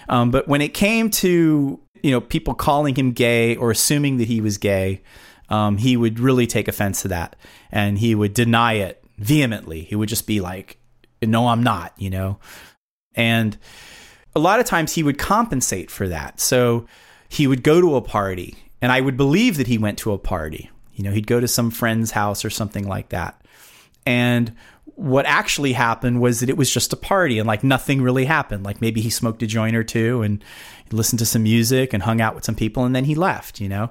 Um, 0.10 0.32
but 0.32 0.48
when 0.48 0.62
it 0.62 0.74
came 0.74 1.10
to 1.12 1.80
you 2.04 2.12
know 2.12 2.22
people 2.22 2.54
calling 2.54 2.94
him 2.94 3.12
gay 3.12 3.56
or 3.56 3.72
assuming 3.72 4.18
that 4.18 4.28
he 4.28 4.42
was 4.42 4.60
gay, 4.60 5.02
um, 5.50 5.78
he 5.78 5.98
would 5.98 6.20
really 6.20 6.46
take 6.46 6.68
offense 6.68 7.02
to 7.02 7.08
that, 7.08 7.36
and 7.72 7.98
he 7.98 8.14
would 8.14 8.34
deny 8.34 8.74
it 8.74 9.04
vehemently. 9.18 9.82
He 9.82 9.96
would 9.96 10.10
just 10.10 10.28
be 10.28 10.42
like, 10.42 10.78
"No, 11.24 11.48
I'm 11.48 11.64
not," 11.64 11.94
you 11.98 12.12
know, 12.12 12.38
and 13.16 13.58
a 14.36 14.40
lot 14.40 14.60
of 14.60 14.66
times 14.66 14.94
he 14.94 15.04
would 15.04 15.18
compensate 15.18 15.90
for 15.90 16.08
that. 16.10 16.40
So 16.40 16.86
he 17.30 17.48
would 17.48 17.64
go 17.64 17.82
to 17.82 17.96
a 17.96 18.02
party, 18.02 18.56
and 18.82 18.92
I 18.92 19.02
would 19.02 19.18
believe 19.18 19.58
that 19.58 19.68
he 19.68 19.78
went 19.78 19.98
to 20.00 20.12
a 20.12 20.18
party. 20.18 20.70
You 20.94 21.04
know, 21.04 21.12
he'd 21.12 21.28
go 21.28 21.40
to 21.40 21.48
some 21.48 21.72
friend's 21.72 22.12
house 22.12 22.46
or 22.46 22.50
something 22.50 22.88
like 22.88 23.10
that. 23.10 23.40
And 24.06 24.56
what 24.96 25.26
actually 25.26 25.74
happened 25.74 26.22
was 26.22 26.40
that 26.40 26.50
it 26.50 26.58
was 26.58 26.70
just 26.70 26.94
a 26.94 26.98
party 26.98 27.40
and 27.40 27.48
like 27.48 27.64
nothing 27.64 28.02
really 28.02 28.26
happened. 28.26 28.64
Like 28.64 28.82
maybe 28.82 29.02
he 29.02 29.10
smoked 29.10 29.42
a 29.42 29.48
joint 29.48 29.76
or 29.76 29.84
two 29.84 30.22
and 30.22 30.44
listened 30.92 31.20
to 31.20 31.26
some 31.26 31.44
music 31.44 31.94
and 31.94 32.04
hung 32.04 32.22
out 32.22 32.36
with 32.36 32.46
some 32.46 32.56
people 32.56 32.86
and 32.86 32.96
then 32.96 33.06
he 33.06 33.16
left, 33.16 33.60
you 33.60 33.68
know? 33.68 33.90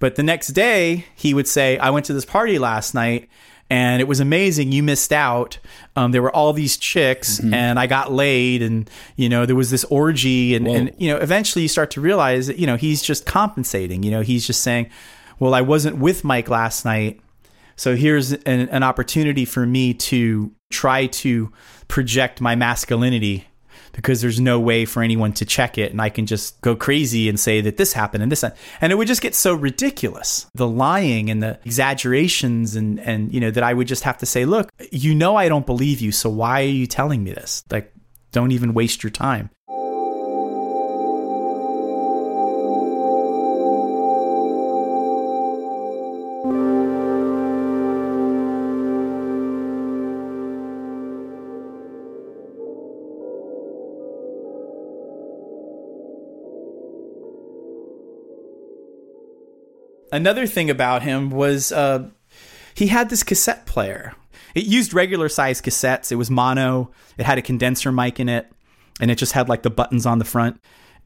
But 0.00 0.16
the 0.16 0.22
next 0.22 0.48
day 0.48 1.06
he 1.14 1.32
would 1.32 1.46
say, 1.46 1.78
I 1.78 1.90
went 1.90 2.06
to 2.06 2.12
this 2.12 2.24
party 2.24 2.58
last 2.58 2.92
night 2.92 3.28
and 3.70 4.02
it 4.02 4.08
was 4.08 4.18
amazing. 4.18 4.72
You 4.72 4.82
missed 4.82 5.12
out. 5.12 5.58
Um, 5.94 6.10
there 6.10 6.22
were 6.22 6.34
all 6.34 6.52
these 6.52 6.76
chicks 6.76 7.38
mm-hmm. 7.38 7.54
and 7.54 7.78
I 7.78 7.86
got 7.86 8.12
laid 8.12 8.62
and, 8.62 8.90
you 9.16 9.28
know, 9.28 9.46
there 9.46 9.56
was 9.56 9.70
this 9.70 9.84
orgy 9.84 10.56
and, 10.56 10.66
and, 10.66 10.92
you 10.98 11.08
know, 11.08 11.18
eventually 11.18 11.62
you 11.62 11.68
start 11.68 11.92
to 11.92 12.00
realize 12.00 12.48
that, 12.48 12.58
you 12.58 12.66
know, 12.66 12.76
he's 12.76 13.00
just 13.00 13.26
compensating, 13.26 14.02
you 14.02 14.10
know, 14.10 14.22
he's 14.22 14.44
just 14.46 14.62
saying, 14.62 14.90
well, 15.38 15.54
I 15.54 15.60
wasn't 15.60 15.98
with 15.98 16.24
Mike 16.24 16.50
last 16.50 16.84
night 16.84 17.20
so 17.82 17.96
here's 17.96 18.30
an, 18.30 18.68
an 18.68 18.84
opportunity 18.84 19.44
for 19.44 19.66
me 19.66 19.92
to 19.92 20.52
try 20.70 21.06
to 21.06 21.52
project 21.88 22.40
my 22.40 22.54
masculinity 22.54 23.48
because 23.90 24.20
there's 24.20 24.38
no 24.38 24.60
way 24.60 24.84
for 24.84 25.02
anyone 25.02 25.32
to 25.32 25.44
check 25.44 25.78
it. 25.78 25.90
And 25.90 26.00
I 26.00 26.08
can 26.08 26.26
just 26.26 26.60
go 26.60 26.76
crazy 26.76 27.28
and 27.28 27.40
say 27.40 27.60
that 27.62 27.78
this 27.78 27.92
happened 27.92 28.22
and 28.22 28.30
this 28.30 28.44
and 28.44 28.92
it 28.92 28.94
would 28.94 29.08
just 29.08 29.20
get 29.20 29.34
so 29.34 29.52
ridiculous. 29.52 30.46
The 30.54 30.68
lying 30.68 31.28
and 31.28 31.42
the 31.42 31.58
exaggerations 31.64 32.76
and 32.76 33.00
and 33.00 33.34
you 33.34 33.40
know 33.40 33.50
that 33.50 33.64
I 33.64 33.74
would 33.74 33.88
just 33.88 34.04
have 34.04 34.18
to 34.18 34.26
say 34.26 34.44
look 34.44 34.70
you 34.92 35.12
know 35.12 35.34
I 35.34 35.48
don't 35.48 35.66
believe 35.66 36.00
you. 36.00 36.12
So 36.12 36.30
why 36.30 36.62
are 36.62 36.66
you 36.66 36.86
telling 36.86 37.24
me 37.24 37.32
this? 37.32 37.64
Like 37.68 37.92
don't 38.30 38.52
even 38.52 38.74
waste 38.74 39.02
your 39.02 39.10
time 39.10 39.50
another 60.12 60.46
thing 60.46 60.70
about 60.70 61.02
him 61.02 61.30
was 61.30 61.72
uh, 61.72 62.08
he 62.74 62.86
had 62.86 63.10
this 63.10 63.24
cassette 63.24 63.66
player. 63.66 64.14
It 64.54 64.64
used 64.64 64.94
regular 64.94 65.28
size 65.28 65.60
cassettes. 65.60 66.12
It 66.12 66.16
was 66.16 66.30
mono. 66.30 66.90
It 67.18 67.24
had 67.24 67.38
a 67.38 67.42
condenser 67.42 67.90
mic 67.90 68.20
in 68.20 68.28
it, 68.28 68.52
and 69.00 69.10
it 69.10 69.16
just 69.16 69.32
had 69.32 69.48
like 69.48 69.62
the 69.62 69.70
buttons 69.70 70.06
on 70.06 70.18
the 70.18 70.24
front. 70.24 70.60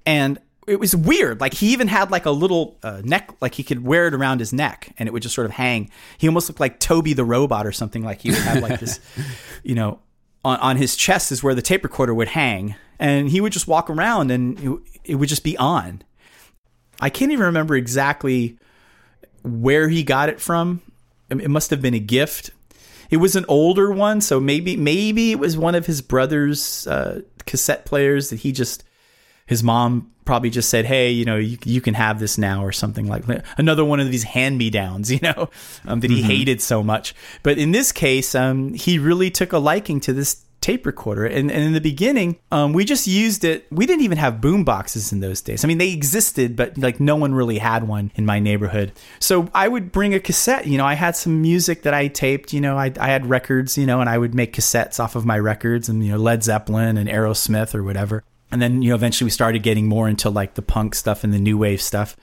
And 0.04 0.38
it 0.66 0.80
was 0.80 0.96
weird. 0.96 1.40
Like 1.40 1.54
he 1.54 1.72
even 1.72 1.86
had 1.88 2.10
like 2.10 2.26
a 2.26 2.30
little 2.30 2.76
uh, 2.82 3.00
neck, 3.04 3.30
like 3.40 3.54
he 3.54 3.62
could 3.62 3.84
wear 3.84 4.08
it 4.08 4.14
around 4.14 4.40
his 4.40 4.52
neck, 4.52 4.92
and 4.98 5.08
it 5.08 5.12
would 5.12 5.22
just 5.22 5.34
sort 5.34 5.46
of 5.46 5.52
hang. 5.52 5.90
He 6.18 6.26
almost 6.26 6.48
looked 6.48 6.60
like 6.60 6.80
Toby 6.80 7.12
the 7.12 7.24
robot 7.24 7.66
or 7.66 7.72
something. 7.72 8.02
Like 8.02 8.20
he 8.20 8.30
would 8.30 8.40
have 8.40 8.62
like 8.62 8.80
this, 8.80 8.98
you 9.62 9.76
know, 9.76 10.00
on 10.44 10.76
his 10.76 10.96
chest 10.96 11.32
is 11.32 11.42
where 11.42 11.54
the 11.54 11.62
tape 11.62 11.84
recorder 11.84 12.14
would 12.14 12.28
hang, 12.28 12.74
and 12.98 13.28
he 13.28 13.40
would 13.40 13.52
just 13.52 13.68
walk 13.68 13.88
around, 13.88 14.30
and 14.32 14.58
it, 14.60 14.80
it 15.04 15.14
would 15.16 15.28
just 15.28 15.44
be 15.44 15.56
on. 15.56 16.02
I 17.00 17.10
can't 17.10 17.30
even 17.30 17.46
remember 17.46 17.76
exactly 17.76 18.58
where 19.46 19.88
he 19.88 20.02
got 20.02 20.28
it 20.28 20.40
from. 20.40 20.82
It 21.30 21.50
must 21.50 21.70
have 21.70 21.82
been 21.82 21.94
a 21.94 22.00
gift. 22.00 22.50
It 23.10 23.18
was 23.18 23.36
an 23.36 23.44
older 23.48 23.92
one, 23.92 24.20
so 24.20 24.40
maybe 24.40 24.76
maybe 24.76 25.32
it 25.32 25.38
was 25.38 25.56
one 25.56 25.74
of 25.74 25.86
his 25.86 26.02
brother's 26.02 26.86
uh, 26.86 27.22
cassette 27.46 27.84
players 27.84 28.30
that 28.30 28.40
he 28.40 28.52
just 28.52 28.84
his 29.46 29.62
mom 29.62 30.10
probably 30.24 30.50
just 30.50 30.68
said, 30.68 30.84
"Hey, 30.84 31.10
you 31.10 31.24
know, 31.24 31.36
you, 31.36 31.56
you 31.64 31.80
can 31.80 31.94
have 31.94 32.18
this 32.18 32.36
now," 32.36 32.64
or 32.64 32.72
something 32.72 33.06
like 33.06 33.26
that. 33.26 33.44
Another 33.56 33.84
one 33.84 34.00
of 34.00 34.10
these 34.10 34.24
hand 34.24 34.58
me 34.58 34.70
downs, 34.70 35.10
you 35.12 35.20
know, 35.22 35.48
um, 35.86 36.00
that 36.00 36.10
he 36.10 36.18
mm-hmm. 36.18 36.26
hated 36.26 36.60
so 36.60 36.82
much. 36.82 37.14
But 37.42 37.58
in 37.58 37.72
this 37.72 37.92
case, 37.92 38.34
um, 38.34 38.74
he 38.74 38.98
really 38.98 39.30
took 39.30 39.52
a 39.52 39.58
liking 39.58 40.00
to 40.00 40.12
this 40.12 40.44
tape 40.60 40.86
recorder. 40.86 41.24
And, 41.24 41.50
and 41.50 41.62
in 41.62 41.72
the 41.72 41.80
beginning, 41.80 42.38
um, 42.50 42.72
we 42.72 42.84
just 42.84 43.06
used 43.06 43.44
it. 43.44 43.66
We 43.70 43.86
didn't 43.86 44.04
even 44.04 44.18
have 44.18 44.40
boom 44.40 44.64
boxes 44.64 45.12
in 45.12 45.20
those 45.20 45.40
days. 45.40 45.64
I 45.64 45.68
mean, 45.68 45.78
they 45.78 45.92
existed, 45.92 46.56
but 46.56 46.76
like 46.78 46.98
no 46.98 47.16
one 47.16 47.34
really 47.34 47.58
had 47.58 47.86
one 47.86 48.10
in 48.14 48.26
my 48.26 48.38
neighborhood. 48.38 48.92
So 49.20 49.48
I 49.54 49.68
would 49.68 49.92
bring 49.92 50.14
a 50.14 50.20
cassette. 50.20 50.66
You 50.66 50.78
know, 50.78 50.86
I 50.86 50.94
had 50.94 51.16
some 51.16 51.40
music 51.40 51.82
that 51.82 51.94
I 51.94 52.08
taped. 52.08 52.52
You 52.52 52.60
know, 52.60 52.76
I, 52.76 52.92
I 52.98 53.08
had 53.08 53.26
records. 53.26 53.78
You 53.78 53.86
know, 53.86 54.00
and 54.00 54.10
I 54.10 54.18
would 54.18 54.34
make 54.34 54.54
cassettes 54.54 54.98
off 54.98 55.14
of 55.16 55.24
my 55.24 55.38
records, 55.38 55.88
and 55.88 56.04
you 56.04 56.12
know, 56.12 56.18
Led 56.18 56.42
Zeppelin 56.42 56.96
and 56.96 57.08
Aerosmith 57.08 57.74
or 57.74 57.82
whatever. 57.82 58.24
And 58.50 58.62
then 58.62 58.82
you 58.82 58.90
know, 58.90 58.94
eventually 58.94 59.26
we 59.26 59.30
started 59.30 59.62
getting 59.62 59.86
more 59.86 60.08
into 60.08 60.30
like 60.30 60.54
the 60.54 60.62
punk 60.62 60.94
stuff 60.94 61.24
and 61.24 61.32
the 61.32 61.38
new 61.38 61.58
wave 61.58 61.82
stuff 61.82 62.16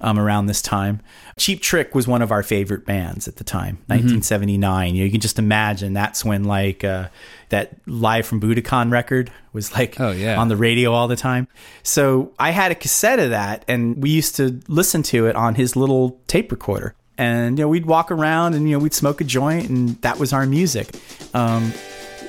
um, 0.00 0.18
around 0.18 0.46
this 0.46 0.62
time. 0.62 1.00
Cheap 1.36 1.60
Trick 1.60 1.94
was 1.94 2.06
one 2.06 2.22
of 2.22 2.30
our 2.30 2.42
favorite 2.42 2.84
bands 2.84 3.28
at 3.28 3.36
the 3.36 3.44
time, 3.44 3.76
1979. 3.86 4.60
Mm-hmm. 4.88 4.94
You, 4.94 5.00
know, 5.00 5.04
you 5.04 5.10
can 5.10 5.20
just 5.20 5.38
imagine 5.38 5.92
that's 5.92 6.24
when 6.24 6.44
like 6.44 6.84
uh, 6.84 7.08
that 7.48 7.74
live 7.86 8.26
from 8.26 8.40
Budokan 8.40 8.90
record 8.90 9.30
was 9.52 9.72
like 9.72 10.00
oh, 10.00 10.10
yeah. 10.10 10.38
on 10.38 10.48
the 10.48 10.56
radio 10.56 10.92
all 10.92 11.08
the 11.08 11.16
time. 11.16 11.48
So 11.82 12.32
I 12.38 12.50
had 12.50 12.72
a 12.72 12.74
cassette 12.74 13.18
of 13.18 13.30
that, 13.30 13.64
and 13.68 14.00
we 14.02 14.10
used 14.10 14.36
to 14.36 14.60
listen 14.68 15.02
to 15.04 15.26
it 15.26 15.36
on 15.36 15.54
his 15.54 15.76
little 15.76 16.20
tape 16.26 16.50
recorder. 16.52 16.94
And 17.16 17.58
you 17.58 17.64
know, 17.64 17.68
we'd 17.68 17.86
walk 17.86 18.12
around 18.12 18.54
and 18.54 18.68
you 18.68 18.76
know 18.76 18.82
we'd 18.82 18.94
smoke 18.94 19.20
a 19.20 19.24
joint, 19.24 19.68
and 19.68 20.00
that 20.02 20.18
was 20.18 20.32
our 20.32 20.46
music. 20.46 20.94
Um, 21.34 21.72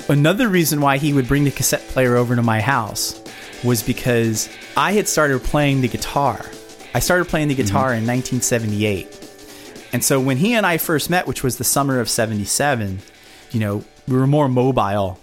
another 0.07 0.49
reason 0.49 0.81
why 0.81 0.97
he 0.97 1.13
would 1.13 1.27
bring 1.27 1.43
the 1.43 1.51
cassette 1.51 1.87
player 1.89 2.15
over 2.15 2.35
to 2.35 2.41
my 2.41 2.59
house 2.59 3.21
was 3.63 3.83
because 3.83 4.49
I 4.75 4.93
had 4.93 5.07
started 5.07 5.43
playing 5.43 5.81
the 5.81 5.87
guitar 5.87 6.43
I 6.93 6.99
started 6.99 7.27
playing 7.27 7.47
the 7.49 7.55
mm-hmm. 7.55 7.63
guitar 7.63 7.91
mm-hmm. 7.91 8.09
in 8.09 8.41
1978. 8.41 9.29
And 9.93 10.03
so 10.03 10.19
when 10.19 10.37
he 10.37 10.53
and 10.53 10.65
I 10.65 10.77
first 10.77 11.09
met, 11.09 11.27
which 11.27 11.43
was 11.43 11.57
the 11.57 11.63
summer 11.63 11.99
of 11.99 12.09
77, 12.09 12.99
you 13.51 13.59
know, 13.59 13.83
we 14.07 14.17
were 14.17 14.27
more 14.27 14.47
mobile 14.47 15.19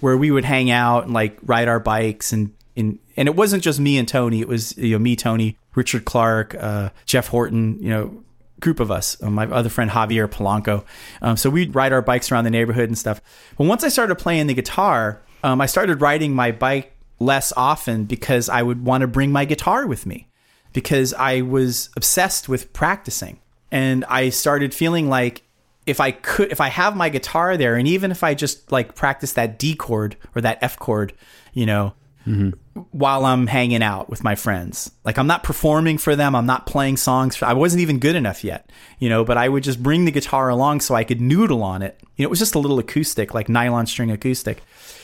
where 0.00 0.16
we 0.16 0.30
would 0.30 0.44
hang 0.44 0.70
out 0.70 1.04
and 1.04 1.14
like 1.14 1.38
ride 1.42 1.68
our 1.68 1.80
bikes 1.80 2.32
and 2.32 2.54
and, 2.76 3.00
and 3.16 3.26
it 3.26 3.34
wasn't 3.34 3.64
just 3.64 3.80
me 3.80 3.98
and 3.98 4.06
Tony, 4.06 4.40
it 4.40 4.46
was 4.46 4.76
you 4.78 4.92
know 4.92 5.00
me, 5.00 5.16
Tony, 5.16 5.56
Richard 5.74 6.04
Clark, 6.04 6.54
uh, 6.54 6.90
Jeff 7.06 7.26
Horton, 7.26 7.82
you 7.82 7.88
know, 7.88 8.22
group 8.60 8.78
of 8.78 8.92
us, 8.92 9.20
uh, 9.20 9.30
my 9.30 9.46
other 9.46 9.68
friend 9.68 9.90
Javier 9.90 10.28
Polanco. 10.28 10.84
Um, 11.20 11.36
so 11.36 11.50
we'd 11.50 11.74
ride 11.74 11.92
our 11.92 12.02
bikes 12.02 12.30
around 12.30 12.44
the 12.44 12.50
neighborhood 12.50 12.88
and 12.88 12.96
stuff. 12.96 13.20
But 13.56 13.66
once 13.66 13.82
I 13.82 13.88
started 13.88 14.14
playing 14.14 14.46
the 14.46 14.54
guitar, 14.54 15.20
um, 15.42 15.60
I 15.60 15.66
started 15.66 16.00
riding 16.00 16.34
my 16.34 16.52
bike 16.52 16.94
less 17.18 17.52
often 17.56 18.04
because 18.04 18.48
I 18.48 18.62
would 18.62 18.84
want 18.84 19.00
to 19.00 19.08
bring 19.08 19.32
my 19.32 19.44
guitar 19.44 19.84
with 19.84 20.06
me 20.06 20.28
because 20.72 21.14
I 21.14 21.42
was 21.42 21.90
obsessed 21.96 22.48
with 22.48 22.72
practicing. 22.72 23.40
And 23.70 24.04
I 24.06 24.30
started 24.30 24.72
feeling 24.74 25.08
like 25.08 25.42
if 25.86 26.00
I 26.00 26.10
could, 26.10 26.52
if 26.52 26.60
I 26.60 26.68
have 26.68 26.96
my 26.96 27.08
guitar 27.08 27.56
there, 27.56 27.76
and 27.76 27.88
even 27.88 28.10
if 28.10 28.22
I 28.22 28.34
just 28.34 28.70
like 28.70 28.94
practice 28.94 29.32
that 29.34 29.58
D 29.58 29.74
chord 29.74 30.16
or 30.34 30.42
that 30.42 30.58
F 30.62 30.78
chord, 30.78 31.12
you 31.52 31.66
know, 31.66 31.94
mm-hmm. 32.26 32.50
while 32.92 33.24
I'm 33.24 33.46
hanging 33.46 33.82
out 33.82 34.08
with 34.08 34.22
my 34.22 34.34
friends, 34.34 34.90
like 35.04 35.18
I'm 35.18 35.26
not 35.26 35.42
performing 35.42 35.98
for 35.98 36.14
them, 36.16 36.34
I'm 36.34 36.46
not 36.46 36.66
playing 36.66 36.98
songs. 36.98 37.36
For, 37.36 37.46
I 37.46 37.54
wasn't 37.54 37.82
even 37.82 37.98
good 37.98 38.16
enough 38.16 38.44
yet, 38.44 38.70
you 38.98 39.08
know, 39.08 39.24
but 39.24 39.36
I 39.36 39.48
would 39.48 39.64
just 39.64 39.82
bring 39.82 40.04
the 40.04 40.10
guitar 40.10 40.48
along 40.48 40.80
so 40.80 40.94
I 40.94 41.04
could 41.04 41.20
noodle 41.20 41.62
on 41.62 41.82
it. 41.82 41.98
You 42.16 42.22
know, 42.22 42.28
it 42.28 42.30
was 42.30 42.38
just 42.38 42.54
a 42.54 42.58
little 42.58 42.78
acoustic, 42.78 43.34
like 43.34 43.48
nylon 43.48 43.86
string 43.86 44.10
acoustic. 44.10 44.62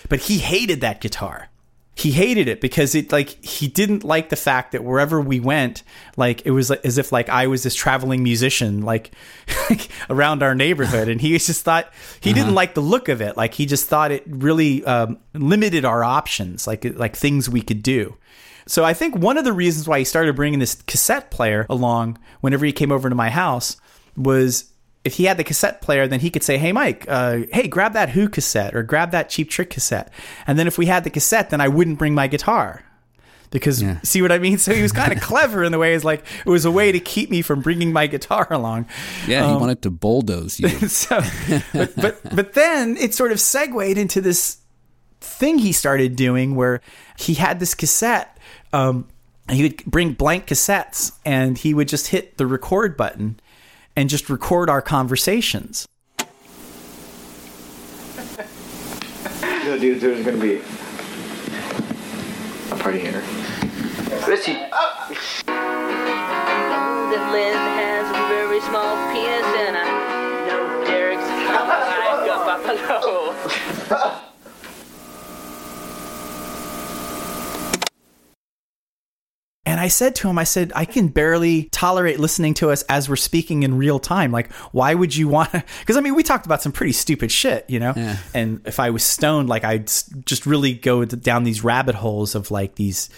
But 0.08 0.20
he 0.20 0.38
hated 0.38 0.82
that 0.82 1.00
guitar 1.00 1.48
he 1.96 2.10
hated 2.10 2.48
it 2.48 2.60
because 2.60 2.94
it 2.94 3.12
like 3.12 3.42
he 3.44 3.68
didn't 3.68 4.04
like 4.04 4.28
the 4.28 4.36
fact 4.36 4.72
that 4.72 4.82
wherever 4.82 5.20
we 5.20 5.38
went 5.38 5.82
like 6.16 6.44
it 6.44 6.50
was 6.50 6.70
as 6.70 6.98
if 6.98 7.12
like 7.12 7.28
i 7.28 7.46
was 7.46 7.62
this 7.62 7.74
traveling 7.74 8.22
musician 8.22 8.82
like 8.82 9.12
around 10.10 10.42
our 10.42 10.54
neighborhood. 10.54 11.08
And 11.08 11.20
he 11.20 11.36
just 11.38 11.62
thought 11.62 11.92
he 12.20 12.30
uh-huh. 12.30 12.40
didn't 12.40 12.54
like 12.54 12.74
the 12.74 12.80
look 12.80 13.08
of 13.08 13.20
it. 13.20 13.36
Like 13.36 13.54
he 13.54 13.66
just 13.66 13.88
thought 13.88 14.10
it 14.10 14.24
really 14.26 14.84
um, 14.84 15.18
limited 15.32 15.84
our 15.84 16.04
options 16.04 16.66
like 16.66 16.84
like 16.96 17.16
things 17.16 17.48
we 17.48 17.62
could 17.62 17.82
do. 17.82 18.16
So 18.66 18.84
i 18.84 18.94
think 18.94 19.14
one 19.16 19.36
of 19.36 19.44
the 19.44 19.52
reasons 19.52 19.86
why 19.86 19.98
he 19.98 20.04
started 20.04 20.36
bringing 20.36 20.58
this 20.58 20.76
cassette 20.86 21.30
player 21.30 21.66
along 21.68 22.18
whenever 22.40 22.64
he 22.64 22.72
came 22.72 22.90
over 22.90 23.08
to 23.10 23.14
my 23.14 23.28
house 23.28 23.76
was 24.16 24.72
if 25.04 25.14
he 25.14 25.24
had 25.24 25.36
the 25.36 25.44
cassette 25.44 25.80
player, 25.80 26.06
then 26.06 26.20
he 26.20 26.30
could 26.30 26.42
say, 26.42 26.58
"Hey, 26.58 26.72
Mike, 26.72 27.04
uh, 27.08 27.40
hey, 27.52 27.68
grab 27.68 27.92
that 27.92 28.10
Who 28.10 28.28
cassette 28.28 28.74
or 28.74 28.82
grab 28.82 29.10
that 29.12 29.28
Cheap 29.28 29.50
Trick 29.50 29.70
cassette." 29.70 30.10
And 30.46 30.58
then 30.58 30.66
if 30.66 30.78
we 30.78 30.86
had 30.86 31.04
the 31.04 31.10
cassette, 31.10 31.50
then 31.50 31.60
I 31.60 31.68
wouldn't 31.68 31.98
bring 31.98 32.14
my 32.14 32.26
guitar 32.26 32.82
because 33.54 33.80
yeah. 33.80 34.00
see 34.02 34.20
what 34.20 34.32
I 34.32 34.38
mean. 34.38 34.58
So 34.58 34.74
he 34.74 34.82
was 34.82 34.92
kind 34.92 35.12
of 35.12 35.20
clever 35.22 35.62
in 35.62 35.72
the 35.72 35.78
way 35.78 35.94
it's 35.94 36.04
like 36.04 36.24
it 36.44 36.50
was 36.50 36.64
a 36.64 36.70
way 36.70 36.90
to 36.92 37.00
keep 37.00 37.30
me 37.30 37.40
from 37.40 37.60
bringing 37.60 37.92
my 37.92 38.06
guitar 38.06 38.46
along. 38.50 38.86
Yeah, 39.26 39.44
um, 39.44 39.52
he 39.52 39.56
wanted 39.56 39.82
to 39.82 39.90
bulldoze 39.90 40.58
you. 40.58 40.68
so, 40.88 41.20
but, 41.72 41.94
but 41.96 42.34
but 42.34 42.52
then 42.54 42.96
it 42.96 43.14
sort 43.14 43.30
of 43.30 43.40
segued 43.40 43.96
into 43.96 44.20
this 44.20 44.58
thing 45.20 45.58
he 45.58 45.72
started 45.72 46.16
doing 46.16 46.54
where 46.54 46.80
he 47.16 47.34
had 47.34 47.60
this 47.60 47.74
cassette. 47.74 48.36
Um, 48.72 49.08
he 49.50 49.62
would 49.62 49.84
bring 49.84 50.14
blank 50.14 50.46
cassettes 50.46 51.12
and 51.24 51.58
he 51.58 51.74
would 51.74 51.86
just 51.86 52.08
hit 52.08 52.38
the 52.38 52.46
record 52.46 52.96
button 52.96 53.38
and 53.96 54.08
just 54.08 54.28
record 54.28 54.68
our 54.68 54.82
conversations. 54.82 55.86
no, 59.42 59.78
dude, 59.78 60.00
there's 60.00 60.24
gonna 60.24 60.36
be 60.36 60.56
a 62.70 62.76
party 62.76 62.98
here. 62.98 63.22
Richie. 64.26 64.58
Oh. 64.72 65.10
That 65.46 67.32
Liz 67.32 67.54
has 67.54 68.08
a 68.10 68.28
very 68.28 68.60
small 68.62 68.96
penis 69.12 69.46
and 69.58 69.76
I 69.76 69.84
know 70.48 70.84
Derek's 70.84 71.28
coming 71.28 71.68
like 72.00 72.28
a 72.30 72.36
buffalo. 73.88 74.30
And 79.66 79.80
I 79.80 79.88
said 79.88 80.14
to 80.16 80.28
him, 80.28 80.38
I 80.38 80.44
said, 80.44 80.72
I 80.74 80.84
can 80.84 81.08
barely 81.08 81.64
tolerate 81.64 82.20
listening 82.20 82.54
to 82.54 82.70
us 82.70 82.82
as 82.82 83.08
we're 83.08 83.16
speaking 83.16 83.62
in 83.62 83.78
real 83.78 83.98
time. 83.98 84.30
Like, 84.30 84.52
why 84.72 84.94
would 84.94 85.16
you 85.16 85.28
want 85.28 85.52
to? 85.52 85.64
Because 85.80 85.96
I 85.96 86.00
mean, 86.00 86.14
we 86.14 86.22
talked 86.22 86.46
about 86.46 86.62
some 86.62 86.72
pretty 86.72 86.92
stupid 86.92 87.32
shit, 87.32 87.64
you 87.68 87.80
know? 87.80 87.92
Yeah. 87.96 88.16
And 88.34 88.60
if 88.66 88.78
I 88.78 88.90
was 88.90 89.02
stoned, 89.02 89.48
like, 89.48 89.64
I'd 89.64 89.86
just 90.24 90.46
really 90.46 90.74
go 90.74 91.04
down 91.04 91.44
these 91.44 91.64
rabbit 91.64 91.94
holes 91.94 92.34
of 92.34 92.50
like 92.50 92.74
these 92.74 93.08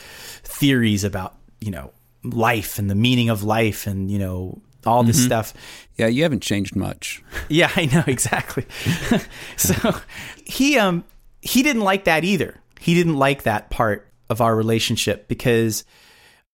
theories 0.45 1.05
about, 1.05 1.35
you 1.61 1.71
know, 1.71 1.93
life 2.23 2.79
and 2.79 2.89
the 2.89 2.95
meaning 2.95 3.29
of 3.29 3.43
life 3.43 3.87
and, 3.87 4.11
you 4.11 4.19
know, 4.19 4.61
all 4.85 5.03
this 5.03 5.17
mm-hmm. 5.17 5.27
stuff. 5.27 5.55
Yeah, 5.97 6.07
you 6.07 6.23
haven't 6.23 6.43
changed 6.43 6.77
much. 6.77 7.23
Yeah, 7.49 7.71
I 7.77 7.87
know, 7.87 8.05
exactly. 8.09 8.67
so 9.57 9.95
he, 10.45 10.79
um, 10.79 11.05
he 11.43 11.63
didn't 11.63 11.83
like 11.83 12.05
that 12.05 12.25
either 12.25 12.61
he 12.87 12.95
didn't 12.95 13.17
like 13.17 13.45
that 13.45 13.71
part 13.71 14.09
of 14.29 14.41
our 14.41 14.55
relationship 14.55 15.29
because 15.29 15.85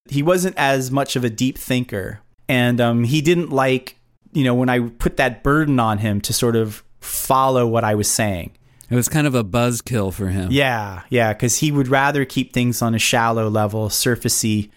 he 0.08 0.22
wasn't 0.22 0.56
as 0.56 0.90
much 0.90 1.16
of 1.16 1.24
a 1.24 1.30
deep 1.30 1.58
thinker. 1.58 2.20
And 2.48 2.80
um, 2.80 3.04
he 3.04 3.20
didn't 3.20 3.50
like, 3.50 3.96
you 4.32 4.44
know, 4.44 4.54
when 4.54 4.68
I 4.68 4.80
put 4.80 5.16
that 5.16 5.42
burden 5.42 5.78
on 5.80 5.98
him 5.98 6.20
to 6.22 6.32
sort 6.32 6.56
of 6.56 6.82
follow 7.00 7.66
what 7.66 7.84
I 7.84 7.94
was 7.94 8.10
saying. 8.10 8.52
It 8.90 8.94
was 8.96 9.08
kind 9.08 9.26
of 9.26 9.34
a 9.34 9.42
buzzkill 9.44 10.12
for 10.12 10.28
him. 10.28 10.48
Yeah, 10.50 11.02
yeah, 11.08 11.32
because 11.32 11.58
he 11.58 11.72
would 11.72 11.88
rather 11.88 12.24
keep 12.26 12.52
things 12.52 12.82
on 12.82 12.94
a 12.94 12.98
shallow 12.98 13.48
level, 13.48 13.88
surfacey 13.88 14.70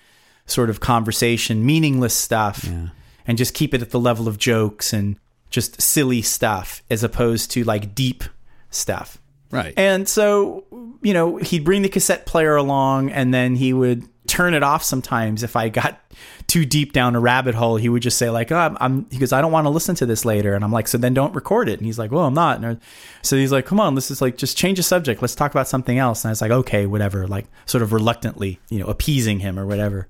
sort 0.45 0.69
of 0.69 0.79
conversation, 0.79 1.65
meaningless 1.65 2.13
stuff, 2.13 2.63
Yeah. 2.63 2.89
and 3.27 3.37
just 3.37 3.53
keep 3.53 3.73
it 3.73 3.81
at 3.81 3.89
the 3.89 3.99
level 3.99 4.27
of 4.29 4.37
jokes 4.37 4.93
and 4.93 5.17
just 5.49 5.81
silly 5.81 6.21
stuff 6.21 6.81
as 6.89 7.03
opposed 7.03 7.51
to 7.51 7.63
like 7.65 7.93
deep 7.93 8.23
stuff. 8.69 9.17
Right. 9.51 9.73
And 9.75 10.07
so, 10.07 10.63
you 11.01 11.13
know, 11.13 11.37
he'd 11.37 11.65
bring 11.65 11.81
the 11.81 11.89
cassette 11.89 12.25
player 12.25 12.55
along 12.55 13.09
and 13.11 13.33
then 13.33 13.55
he 13.55 13.73
would 13.73 14.07
turn 14.27 14.53
it 14.53 14.63
off 14.63 14.83
sometimes 14.83 15.43
if 15.43 15.55
I 15.55 15.69
got 15.69 15.99
too 16.47 16.65
deep 16.65 16.93
down 16.93 17.15
a 17.15 17.19
rabbit 17.19 17.55
hole. 17.55 17.75
He 17.75 17.89
would 17.89 18.01
just 18.01 18.17
say 18.17 18.29
like, 18.29 18.51
oh, 18.51 18.57
I'm, 18.57 18.77
I'm 18.79 19.09
he 19.09 19.17
goes, 19.17 19.33
I 19.33 19.41
don't 19.41 19.51
want 19.51 19.65
to 19.65 19.69
listen 19.69 19.95
to 19.95 20.05
this 20.05 20.25
later. 20.25 20.53
And 20.53 20.63
I'm 20.63 20.71
like, 20.71 20.87
so 20.87 20.97
then 20.97 21.13
don't 21.13 21.33
record 21.35 21.69
it. 21.69 21.79
And 21.79 21.85
he's 21.85 21.99
like, 21.99 22.11
well, 22.11 22.25
I'm 22.25 22.33
not. 22.33 22.63
And 22.63 22.79
so 23.21 23.35
he's 23.35 23.51
like, 23.51 23.65
come 23.65 23.79
on, 23.79 23.95
this 23.95 24.11
is 24.11 24.21
like, 24.21 24.37
just 24.37 24.57
change 24.57 24.77
the 24.77 24.83
subject. 24.83 25.21
Let's 25.21 25.35
talk 25.35 25.51
about 25.51 25.67
something 25.67 25.97
else. 25.97 26.23
And 26.23 26.29
I 26.29 26.31
was 26.31 26.41
like, 26.41 26.51
okay, 26.51 26.85
whatever, 26.85 27.27
like 27.27 27.45
sort 27.65 27.81
of 27.81 27.93
reluctantly, 27.93 28.59
you 28.69 28.79
know, 28.79 28.87
appeasing 28.87 29.39
him 29.39 29.59
or 29.59 29.65
whatever. 29.65 30.07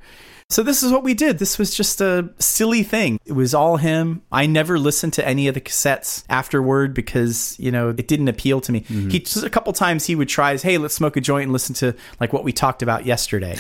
So 0.50 0.62
this 0.62 0.84
is 0.84 0.92
what 0.92 1.04
we 1.04 1.16
did. 1.16 1.40
This 1.40 1.58
was 1.58 1.74
just 1.76 2.02
a 2.02 2.30
silly 2.38 2.84
thing. 2.84 3.20
It 3.26 3.34
was 3.34 3.56
all 3.56 3.78
him. 3.78 4.22
I 4.32 4.46
never 4.46 4.78
listened 4.78 5.14
to 5.14 5.28
any 5.28 5.48
of 5.48 5.56
the 5.56 5.62
cassettes 5.62 6.24
afterward 6.30 6.94
because, 6.94 7.56
you 7.60 7.72
know, 7.72 7.90
it 7.90 8.08
didn't 8.08 8.28
appeal 8.28 8.62
to 8.62 8.72
me. 8.72 8.82
Mm-hmm. 8.82 9.10
He 9.10 9.20
just 9.20 9.44
a 9.44 9.50
couple 9.50 9.74
times 9.74 10.06
he 10.06 10.16
would 10.16 10.30
try, 10.30 10.56
hey, 10.58 10.78
let's 10.78 10.94
smoke 10.94 11.18
a 11.18 11.22
joint 11.22 11.46
and 11.46 11.54
listen 11.54 11.74
to 11.76 11.96
like 12.20 12.32
what 12.32 12.44
we 12.44 12.54
talked 12.54 12.84
about 12.84 13.06
yesterday. 13.06 13.58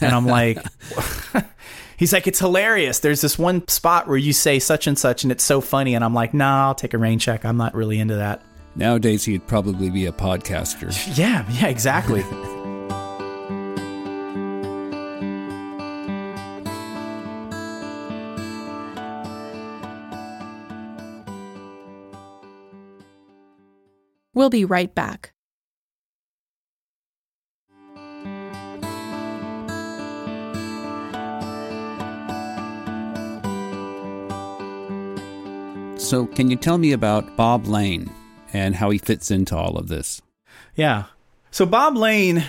and 0.00 0.12
I'm 0.12 0.26
like 0.26 0.58
He's 1.96 2.12
like, 2.12 2.26
it's 2.26 2.38
hilarious. 2.38 2.98
There's 2.98 3.20
this 3.20 3.38
one 3.38 3.66
spot 3.68 4.08
where 4.08 4.16
you 4.16 4.32
say 4.32 4.58
such 4.58 4.86
and 4.86 4.98
such, 4.98 5.22
and 5.22 5.30
it's 5.30 5.44
so 5.44 5.60
funny. 5.60 5.94
And 5.94 6.04
I'm 6.04 6.14
like, 6.14 6.34
nah, 6.34 6.66
I'll 6.66 6.74
take 6.74 6.94
a 6.94 6.98
rain 6.98 7.18
check. 7.18 7.44
I'm 7.44 7.56
not 7.56 7.74
really 7.74 7.98
into 7.98 8.16
that. 8.16 8.42
Nowadays, 8.76 9.24
he'd 9.24 9.46
probably 9.46 9.90
be 9.90 10.06
a 10.06 10.12
podcaster. 10.12 10.92
Yeah, 11.16 11.46
yeah, 11.52 11.68
exactly. 11.68 12.24
We'll 24.34 24.50
be 24.50 24.64
right 24.64 24.94
back. 24.94 25.32
So, 35.96 36.26
can 36.26 36.50
you 36.50 36.56
tell 36.56 36.76
me 36.76 36.92
about 36.92 37.34
Bob 37.34 37.66
Lane 37.66 38.10
and 38.52 38.74
how 38.74 38.90
he 38.90 38.98
fits 38.98 39.30
into 39.30 39.56
all 39.56 39.78
of 39.78 39.88
this? 39.88 40.20
Yeah. 40.76 41.04
So 41.50 41.64
Bob 41.64 41.96
Lane, 41.96 42.44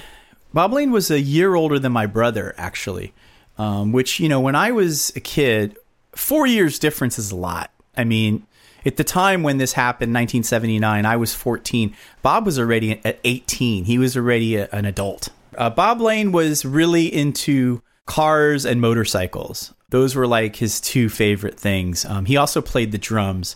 Bob 0.54 0.74
Lane 0.74 0.92
was 0.92 1.12
a 1.12 1.20
year 1.20 1.56
older 1.56 1.80
than 1.80 1.92
my 1.92 2.06
brother, 2.06 2.54
actually. 2.58 3.14
Um, 3.58 3.92
which 3.94 4.20
you 4.20 4.28
know, 4.28 4.42
when 4.42 4.56
I 4.56 4.72
was 4.72 5.14
a 5.16 5.22
kid, 5.22 5.78
four 6.14 6.46
years 6.46 6.80
difference 6.80 7.18
is 7.18 7.32
a 7.32 7.36
lot. 7.36 7.72
I 7.96 8.04
mean, 8.04 8.46
at 8.86 8.98
the 8.98 9.04
time 9.04 9.44
when 9.44 9.58
this 9.58 9.74
happened, 9.74 10.14
1979, 10.14 11.06
I 11.06 11.18
was 11.18 11.34
14. 11.34 11.96
Bob 12.22 12.46
was 12.46 12.60
already 12.60 13.02
at 13.04 13.20
18. 13.24 13.86
He 13.86 13.98
was 13.98 14.16
already 14.16 14.56
a, 14.58 14.70
an 14.72 14.86
adult. 14.86 15.30
Uh, 15.58 15.70
Bob 15.70 16.02
Lane 16.02 16.32
was 16.32 16.66
really 16.66 17.14
into 17.14 17.82
cars 18.06 18.66
and 18.66 18.80
motorcycles. 18.80 19.74
Those 19.90 20.16
were 20.16 20.28
like 20.28 20.58
his 20.58 20.80
two 20.80 21.10
favorite 21.10 21.60
things. 21.60 22.06
Um, 22.06 22.26
he 22.26 22.38
also 22.38 22.62
played 22.62 22.92
the 22.92 22.98
drums. 22.98 23.56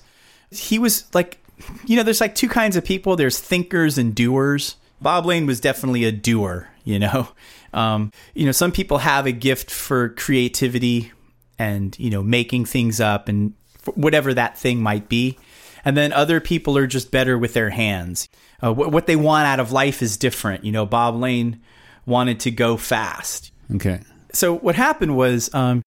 He 0.51 0.79
was 0.79 1.13
like, 1.13 1.39
you 1.85 1.95
know, 1.95 2.03
there's 2.03 2.21
like 2.21 2.35
two 2.35 2.49
kinds 2.49 2.75
of 2.75 2.85
people. 2.85 3.15
There's 3.15 3.39
thinkers 3.39 3.97
and 3.97 4.15
doers. 4.15 4.75
Bob 5.01 5.25
Lane 5.25 5.45
was 5.45 5.59
definitely 5.59 6.05
a 6.05 6.11
doer. 6.11 6.69
You 6.83 6.99
know, 6.99 7.27
um, 7.73 8.11
you 8.33 8.45
know, 8.45 8.51
some 8.51 8.71
people 8.71 8.99
have 8.99 9.25
a 9.25 9.31
gift 9.31 9.69
for 9.69 10.09
creativity 10.09 11.11
and 11.59 11.99
you 11.99 12.09
know 12.09 12.23
making 12.23 12.63
things 12.65 13.01
up 13.01 13.27
and 13.27 13.53
whatever 13.95 14.33
that 14.33 14.57
thing 14.57 14.81
might 14.81 15.09
be. 15.09 15.37
And 15.85 15.95
then 15.95 16.11
other 16.11 16.39
people 16.41 16.77
are 16.77 16.87
just 16.87 17.11
better 17.11 17.37
with 17.37 17.53
their 17.53 17.69
hands. 17.69 18.27
Uh, 18.61 18.73
wh- 18.73 18.91
what 18.91 19.07
they 19.07 19.15
want 19.15 19.47
out 19.47 19.59
of 19.59 19.71
life 19.71 20.01
is 20.01 20.17
different. 20.17 20.65
You 20.65 20.71
know, 20.71 20.85
Bob 20.85 21.15
Lane 21.15 21.61
wanted 22.05 22.41
to 22.41 22.51
go 22.51 22.75
fast. 22.75 23.51
Okay. 23.75 24.01
So 24.33 24.55
what 24.55 24.75
happened 24.75 25.15
was 25.15 25.53
um, 25.53 25.83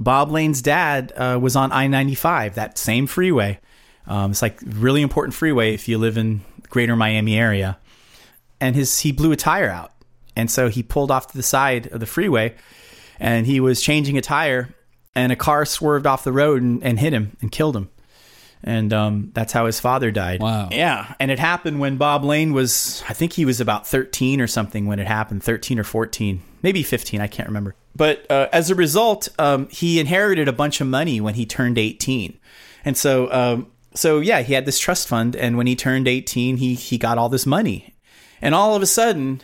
Bob 0.00 0.30
Lane's 0.30 0.60
dad 0.60 1.12
uh, 1.16 1.38
was 1.40 1.56
on 1.56 1.72
I 1.72 1.86
ninety 1.86 2.14
five, 2.14 2.56
that 2.56 2.78
same 2.78 3.06
freeway. 3.06 3.60
Um, 4.06 4.32
it's 4.32 4.42
like 4.42 4.58
really 4.64 5.02
important 5.02 5.34
freeway 5.34 5.74
if 5.74 5.88
you 5.88 5.98
live 5.98 6.18
in 6.18 6.40
Greater 6.68 6.96
Miami 6.96 7.38
area. 7.38 7.78
And 8.60 8.74
his 8.74 8.98
he 9.00 9.12
blew 9.12 9.30
a 9.30 9.36
tire 9.36 9.70
out, 9.70 9.92
and 10.34 10.50
so 10.50 10.68
he 10.68 10.82
pulled 10.82 11.12
off 11.12 11.28
to 11.28 11.36
the 11.36 11.44
side 11.44 11.86
of 11.92 12.00
the 12.00 12.06
freeway, 12.06 12.56
and 13.20 13.46
he 13.46 13.60
was 13.60 13.80
changing 13.80 14.18
a 14.18 14.20
tire, 14.20 14.74
and 15.18 15.32
a 15.32 15.36
car 15.36 15.64
swerved 15.64 16.06
off 16.06 16.24
the 16.24 16.32
road 16.32 16.62
and, 16.62 16.82
and 16.82 16.98
hit 16.98 17.12
him 17.12 17.36
and 17.40 17.50
killed 17.50 17.76
him. 17.76 17.90
And 18.62 18.92
um, 18.92 19.30
that's 19.34 19.52
how 19.52 19.66
his 19.66 19.78
father 19.78 20.10
died. 20.10 20.40
Wow. 20.40 20.68
Yeah. 20.72 21.14
And 21.20 21.30
it 21.30 21.38
happened 21.38 21.78
when 21.78 21.96
Bob 21.96 22.24
Lane 22.24 22.52
was, 22.52 23.04
I 23.08 23.12
think 23.12 23.32
he 23.32 23.44
was 23.44 23.60
about 23.60 23.86
13 23.86 24.40
or 24.40 24.46
something 24.46 24.86
when 24.86 24.98
it 24.98 25.06
happened, 25.06 25.44
13 25.44 25.78
or 25.78 25.84
14, 25.84 26.42
maybe 26.62 26.82
15, 26.82 27.20
I 27.20 27.28
can't 27.28 27.48
remember. 27.48 27.74
But 27.94 28.28
uh, 28.30 28.48
as 28.52 28.70
a 28.70 28.74
result, 28.74 29.28
um, 29.38 29.68
he 29.68 30.00
inherited 30.00 30.48
a 30.48 30.52
bunch 30.52 30.80
of 30.80 30.86
money 30.86 31.20
when 31.20 31.34
he 31.34 31.46
turned 31.46 31.78
18. 31.78 32.38
And 32.84 32.96
so, 32.96 33.32
um, 33.32 33.70
so 33.94 34.18
yeah, 34.20 34.42
he 34.42 34.54
had 34.54 34.66
this 34.66 34.78
trust 34.78 35.06
fund. 35.08 35.36
And 35.36 35.56
when 35.56 35.66
he 35.66 35.76
turned 35.76 36.08
18, 36.08 36.56
he, 36.56 36.74
he 36.74 36.98
got 36.98 37.18
all 37.18 37.28
this 37.28 37.46
money. 37.46 37.94
And 38.40 38.54
all 38.54 38.74
of 38.74 38.82
a 38.82 38.86
sudden, 38.86 39.40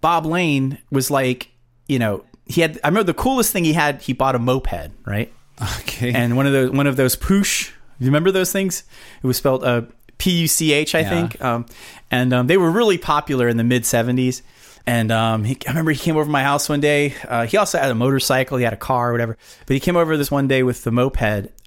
Bob 0.00 0.26
Lane 0.26 0.78
was 0.90 1.10
like, 1.10 1.48
you 1.86 1.98
know, 1.98 2.24
he 2.48 2.60
had, 2.62 2.80
I 2.82 2.88
remember 2.88 3.04
the 3.12 3.14
coolest 3.14 3.52
thing 3.52 3.64
he 3.64 3.74
had, 3.74 4.00
he 4.02 4.12
bought 4.12 4.34
a 4.34 4.38
moped, 4.38 4.90
right? 5.04 5.32
Okay. 5.80 6.12
and 6.12 6.36
one 6.36 6.46
of 6.46 6.52
those 6.52 6.70
one 6.70 6.86
of 6.86 6.96
those 6.96 7.16
Puch. 7.16 7.70
Do 7.98 8.04
you 8.04 8.10
remember 8.10 8.30
those 8.30 8.52
things? 8.52 8.84
It 9.22 9.26
was 9.26 9.36
spelled 9.36 9.64
uh, 9.64 9.82
P 10.18 10.30
U 10.42 10.46
C 10.48 10.72
H, 10.72 10.94
I 10.94 11.00
Yeah. 11.00 11.08
think. 11.10 11.42
Um, 11.42 11.66
and 12.10 12.32
um, 12.32 12.46
they 12.46 12.56
were 12.56 12.70
really 12.70 12.96
popular 12.98 13.48
in 13.48 13.56
the 13.56 13.64
mid 13.64 13.82
'70s. 13.82 14.42
And 14.88 15.12
um, 15.12 15.44
he, 15.44 15.58
I 15.66 15.70
remember 15.70 15.90
he 15.90 15.98
came 15.98 16.16
over 16.16 16.24
to 16.24 16.30
my 16.30 16.42
house 16.42 16.66
one 16.66 16.80
day. 16.80 17.14
Uh, 17.26 17.46
he 17.46 17.58
also 17.58 17.78
had 17.78 17.90
a 17.90 17.94
motorcycle, 17.94 18.56
he 18.56 18.64
had 18.64 18.72
a 18.72 18.78
car, 18.78 19.10
or 19.10 19.12
whatever. 19.12 19.36
But 19.66 19.74
he 19.74 19.80
came 19.80 19.96
over 19.96 20.16
this 20.16 20.30
one 20.30 20.48
day 20.48 20.62
with 20.62 20.82
the 20.82 20.90
moped, 20.90 21.20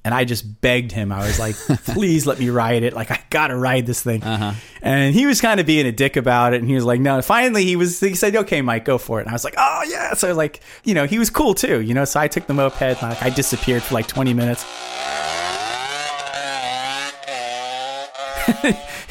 and 0.04 0.14
I 0.14 0.26
just 0.26 0.60
begged 0.60 0.92
him. 0.92 1.12
I 1.12 1.20
was 1.20 1.38
like, 1.38 1.56
"Please 1.86 2.26
let 2.26 2.40
me 2.40 2.50
ride 2.50 2.82
it. 2.82 2.94
Like 2.94 3.12
I 3.12 3.22
gotta 3.30 3.56
ride 3.56 3.86
this 3.86 4.02
thing." 4.02 4.24
Uh-huh. 4.24 4.54
And 4.82 5.14
he 5.14 5.28
was 5.28 5.40
kind 5.40 5.60
of 5.60 5.68
being 5.68 5.86
a 5.86 5.92
dick 5.92 6.16
about 6.16 6.54
it, 6.54 6.62
and 6.62 6.68
he 6.68 6.74
was 6.74 6.84
like, 6.84 7.00
"No." 7.00 7.22
Finally, 7.22 7.64
he 7.64 7.76
was. 7.76 8.00
He 8.00 8.16
said, 8.16 8.36
"Okay, 8.36 8.64
Mike, 8.64 8.86
go 8.86 8.98
for 8.98 9.20
it." 9.20 9.24
And 9.24 9.30
I 9.30 9.34
was 9.34 9.44
like, 9.44 9.56
"Oh 9.56 9.84
yeah." 9.88 10.16
So 10.16 10.34
like, 10.34 10.62
you 10.84 10.96
know, 10.96 11.06
he 11.06 11.20
was 11.20 11.30
cool 11.30 11.54
too. 11.54 11.80
You 11.80 11.94
know, 11.94 12.06
so 12.06 12.20
I 12.20 12.28
took 12.28 12.48
the 12.48 12.56
moped, 12.56 12.82
and 12.82 13.02
like, 13.04 13.22
I 13.22 13.30
disappeared 13.30 13.84
for 13.84 13.94
like 13.94 14.08
20 14.08 14.34
minutes. 14.34 14.66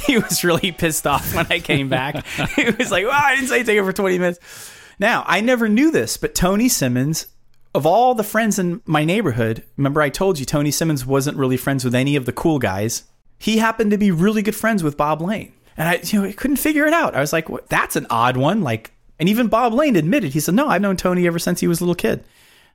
he 0.06 0.18
was 0.18 0.44
really 0.44 0.72
pissed 0.72 1.06
off 1.06 1.34
when 1.34 1.46
I 1.50 1.60
came 1.60 1.88
back. 1.88 2.24
he 2.56 2.70
was 2.70 2.90
like, 2.90 3.04
"Well, 3.04 3.12
I 3.12 3.34
didn't 3.34 3.48
say 3.48 3.62
take 3.62 3.78
it 3.78 3.84
for 3.84 3.92
20 3.92 4.18
minutes." 4.18 4.72
Now, 4.98 5.24
I 5.26 5.40
never 5.40 5.68
knew 5.68 5.90
this, 5.90 6.16
but 6.16 6.34
Tony 6.34 6.68
Simmons, 6.68 7.26
of 7.74 7.86
all 7.86 8.14
the 8.14 8.22
friends 8.22 8.58
in 8.58 8.82
my 8.84 9.04
neighborhood, 9.04 9.62
remember 9.76 10.02
I 10.02 10.10
told 10.10 10.38
you 10.38 10.44
Tony 10.44 10.70
Simmons 10.70 11.06
wasn't 11.06 11.38
really 11.38 11.56
friends 11.56 11.84
with 11.84 11.94
any 11.94 12.16
of 12.16 12.26
the 12.26 12.32
cool 12.32 12.58
guys. 12.58 13.04
He 13.38 13.58
happened 13.58 13.90
to 13.92 13.98
be 13.98 14.10
really 14.10 14.42
good 14.42 14.54
friends 14.54 14.82
with 14.82 14.98
Bob 14.98 15.22
Lane. 15.22 15.54
And 15.78 15.88
I, 15.88 16.00
you 16.04 16.20
know, 16.20 16.28
I 16.28 16.32
couldn't 16.32 16.58
figure 16.58 16.86
it 16.86 16.92
out. 16.92 17.14
I 17.14 17.20
was 17.20 17.32
like, 17.32 17.48
what? 17.48 17.68
that's 17.70 17.96
an 17.96 18.06
odd 18.10 18.36
one. 18.36 18.60
Like, 18.60 18.92
and 19.18 19.28
even 19.30 19.48
Bob 19.48 19.72
Lane 19.72 19.96
admitted, 19.96 20.34
he 20.34 20.40
said, 20.40 20.54
no, 20.54 20.68
I've 20.68 20.82
known 20.82 20.98
Tony 20.98 21.26
ever 21.26 21.38
since 21.38 21.60
he 21.60 21.66
was 21.66 21.80
a 21.80 21.84
little 21.84 21.94
kid. 21.94 22.22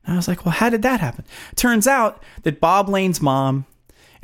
And 0.05 0.13
I 0.13 0.15
was 0.15 0.27
like, 0.27 0.45
well, 0.45 0.53
how 0.53 0.71
did 0.71 0.81
that 0.81 1.01
happen? 1.01 1.25
Turns 1.55 1.85
out 1.85 2.23
that 2.41 2.59
Bob 2.59 2.89
Lane's 2.89 3.21
mom 3.21 3.65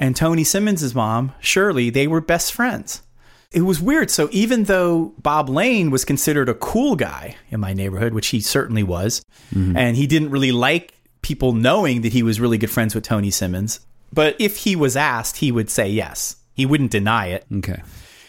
and 0.02 0.16
Tony 0.16 0.44
Simmons' 0.44 0.94
mom, 0.94 1.34
Shirley, 1.40 1.90
they 1.90 2.08
were 2.08 2.20
best 2.20 2.52
friends. 2.52 3.04
It 3.52 3.62
was 3.62 3.80
weird. 3.80 4.10
So 4.10 4.28
even 4.32 4.64
though 4.64 5.14
Bob 5.20 5.48
Lane 5.48 5.92
was 5.92 6.04
considered 6.04 6.50
a 6.50 6.54
cool 6.56 6.96
guy 6.96 7.36
in 7.50 7.60
my 7.60 7.74
neighborhood, 7.74 8.14
which 8.14 8.28
he 8.28 8.42
certainly 8.42 8.82
was, 8.82 9.24
mm-hmm. 9.54 9.78
and 9.78 9.96
he 9.96 10.08
didn't 10.08 10.32
really 10.32 10.52
like 10.52 10.94
people 11.22 11.54
knowing 11.54 12.02
that 12.02 12.14
he 12.14 12.24
was 12.24 12.40
really 12.40 12.58
good 12.58 12.72
friends 12.72 12.96
with 12.96 13.04
Tony 13.04 13.30
Simmons, 13.30 13.80
but 14.12 14.36
if 14.40 14.58
he 14.58 14.76
was 14.76 14.98
asked, 14.98 15.38
he 15.38 15.52
would 15.52 15.70
say 15.70 15.88
yes. 15.88 16.36
He 16.54 16.66
wouldn't 16.66 16.92
deny 16.92 17.28
it. 17.28 17.46
Okay. 17.54 17.82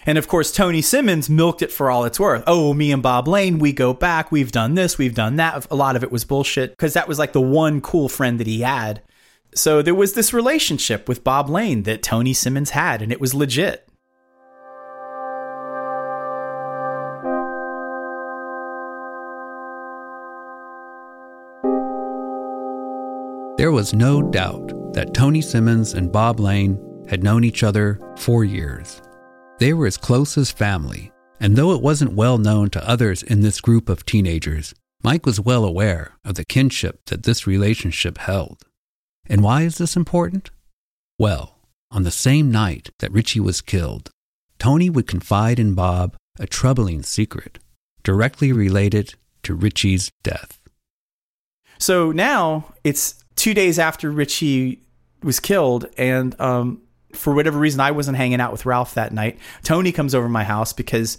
And 0.05 0.19
of 0.19 0.29
course, 0.29 0.53
Tony 0.53 0.83
Simmons 0.83 1.31
milked 1.31 1.63
it 1.63 1.73
for 1.73 1.91
all 1.91 2.05
it's 2.05 2.21
worth. 2.21 2.43
Oh, 2.47 2.75
me 2.75 2.93
and 2.93 3.03
Bob 3.03 3.29
Lane, 3.29 3.59
we 3.59 3.73
go 3.73 3.95
back. 3.95 4.31
We've 4.33 4.53
done 4.53 4.75
this, 4.75 4.99
we've 4.99 5.15
done 5.15 5.37
that. 5.37 5.67
A 5.71 5.77
lot 5.77 5.97
of 5.97 6.03
it 6.03 6.13
was 6.13 6.25
bullshit 6.25 6.73
because 6.73 6.95
that 6.95 7.09
was 7.09 7.19
like 7.19 7.33
the 7.33 7.41
one 7.41 7.81
cool 7.81 8.09
friend 8.09 8.41
that 8.41 8.47
he 8.47 8.61
had. 8.61 9.01
So 9.55 9.83
there 9.83 9.95
was 9.95 10.15
this 10.15 10.33
relationship 10.33 11.09
with 11.09 11.25
Bob 11.25 11.51
Lane 11.51 11.83
that 11.83 12.03
Tony 12.03 12.33
Simmons 12.33 12.71
had, 12.71 13.03
and 13.03 13.13
it 13.13 13.21
was 13.21 13.35
legit. 13.35 13.87
There 23.59 23.71
was 23.71 23.93
no 23.93 24.23
doubt 24.23 24.93
that 24.95 25.13
Tony 25.13 25.43
Simmons 25.43 25.93
and 25.93 26.11
Bob 26.11 26.41
Lane 26.41 27.05
had 27.09 27.23
known 27.23 27.45
each 27.45 27.63
other 27.63 28.01
for 28.17 28.45
years. 28.45 29.03
They 29.59 29.75
were 29.75 29.87
as 29.87 29.99
close 29.99 30.39
as 30.39 30.51
family, 30.51 31.13
and 31.41 31.55
though 31.55 31.73
it 31.73 31.83
wasn't 31.83 32.15
well 32.15 32.39
known 32.39 32.71
to 32.71 32.89
others 32.89 33.23
in 33.23 33.43
this 33.43 33.61
group 33.61 33.91
of 33.91 34.07
teenagers, 34.07 34.75
Mike 35.05 35.27
was 35.27 35.39
well 35.39 35.65
aware 35.65 36.13
of 36.25 36.37
the 36.37 36.45
kinship 36.45 37.05
that 37.07 37.25
this 37.25 37.47
relationship 37.47 38.17
held. 38.17 38.65
And 39.29 39.43
why 39.43 39.63
is 39.63 39.79
this 39.79 39.97
important? 39.97 40.51
Well, 41.19 41.59
on 41.91 42.03
the 42.03 42.11
same 42.11 42.51
night 42.51 42.91
that 42.99 43.13
Richie 43.13 43.41
was 43.41 43.61
killed, 43.61 44.11
Tony 44.59 44.91
would 44.91 45.07
confide 45.07 45.59
in 45.59 45.75
Bob 45.75 46.17
a 46.39 46.47
troubling 46.47 47.03
secret 47.03 47.59
directly 48.03 48.53
related 48.53 49.15
to 49.43 49.55
Richie's 49.55 50.11
death. 50.23 50.59
So 51.79 52.13
now 52.13 52.73
it's 52.85 53.23
two 53.37 53.55
days 53.55 53.79
after 53.79 54.11
Richie 54.11 54.81
was 55.23 55.41
killed, 55.41 55.87
and 55.97 56.39
um, 56.41 56.83
for 57.13 57.35
whatever 57.35 57.59
reason, 57.59 57.81
I 57.81 57.91
wasn't 57.91 58.17
hanging 58.17 58.41
out 58.41 58.53
with 58.53 58.67
Ralph 58.67 58.95
that 58.95 59.13
night. 59.13 59.39
Tony 59.63 59.93
comes 59.93 60.15
over 60.15 60.29
my 60.29 60.45
house 60.45 60.73
because 60.73 61.19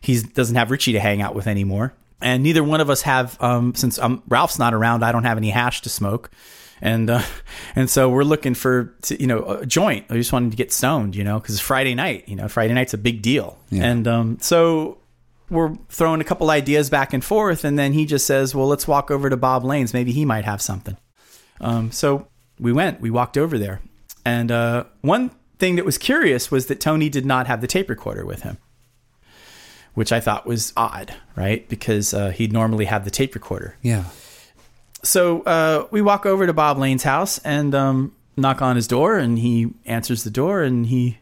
he 0.00 0.20
doesn't 0.20 0.56
have 0.56 0.70
Richie 0.70 0.92
to 0.92 1.00
hang 1.00 1.22
out 1.22 1.34
with 1.34 1.46
anymore, 1.46 1.94
and 2.22 2.42
neither 2.42 2.62
one 2.64 2.80
of 2.80 2.88
us 2.90 3.02
have. 3.02 3.36
Um, 3.42 3.74
since 3.74 3.98
um, 3.98 4.22
Ralph's 4.28 4.58
not 4.58 4.74
around, 4.74 5.02
I 5.04 5.12
don't 5.12 5.24
have 5.24 5.36
any 5.36 5.50
hash 5.50 5.82
to 5.82 5.88
smoke, 5.88 6.30
and 6.80 7.10
uh, 7.10 7.22
and 7.76 7.90
so 7.90 8.08
we're 8.08 8.24
looking 8.24 8.54
for 8.54 8.94
to, 9.02 9.20
you 9.20 9.26
know 9.26 9.44
a 9.44 9.66
joint. 9.66 10.06
I 10.10 10.14
just 10.14 10.32
wanted 10.32 10.50
to 10.50 10.56
get 10.56 10.72
stoned, 10.72 11.14
you 11.16 11.24
know, 11.24 11.38
because 11.40 11.54
it's 11.56 11.62
Friday 11.62 11.94
night. 11.94 12.28
You 12.28 12.36
know, 12.36 12.48
Friday 12.48 12.74
night's 12.74 12.94
a 12.94 12.98
big 12.98 13.22
deal, 13.22 13.58
Yeah. 13.70 13.84
and 13.84 14.08
um, 14.08 14.38
so 14.40 14.98
we're 15.50 15.74
throwing 15.90 16.20
a 16.20 16.24
couple 16.24 16.50
ideas 16.50 16.88
back 16.88 17.12
and 17.12 17.22
forth, 17.24 17.64
and 17.64 17.78
then 17.78 17.92
he 17.92 18.06
just 18.06 18.26
says, 18.26 18.54
"Well, 18.54 18.66
let's 18.68 18.88
walk 18.88 19.10
over 19.10 19.28
to 19.28 19.36
Bob 19.36 19.64
Lane's. 19.64 19.92
Maybe 19.92 20.12
he 20.12 20.24
might 20.24 20.44
have 20.44 20.62
something." 20.62 20.96
Um, 21.60 21.92
so 21.92 22.26
we 22.58 22.72
went. 22.72 23.00
We 23.00 23.10
walked 23.10 23.36
over 23.36 23.58
there, 23.58 23.80
and 24.24 24.50
uh, 24.50 24.84
one 25.02 25.30
thing 25.58 25.76
that 25.76 25.84
was 25.84 25.96
curious 25.98 26.50
was 26.50 26.66
that 26.66 26.80
Tony 26.80 27.08
did 27.08 27.24
not 27.24 27.46
have 27.46 27.60
the 27.60 27.66
tape 27.68 27.88
recorder 27.88 28.24
with 28.26 28.42
him, 28.42 28.58
which 29.94 30.12
I 30.12 30.20
thought 30.20 30.46
was 30.46 30.72
odd, 30.76 31.14
right? 31.36 31.68
Because 31.68 32.14
uh, 32.14 32.30
he'd 32.30 32.52
normally 32.52 32.86
have 32.86 33.04
the 33.04 33.10
tape 33.10 33.34
recorder. 33.34 33.76
Yeah. 33.82 34.04
So 35.04 35.42
uh, 35.42 35.86
we 35.90 36.00
walk 36.02 36.26
over 36.26 36.46
to 36.46 36.52
Bob 36.52 36.78
Lane's 36.78 37.02
house 37.02 37.38
and 37.38 37.74
um, 37.74 38.14
knock 38.36 38.62
on 38.62 38.76
his 38.76 38.86
door, 38.86 39.16
and 39.18 39.38
he 39.38 39.68
answers 39.84 40.22
the 40.22 40.30
door, 40.30 40.62
and 40.62 40.86
he, 40.86 41.18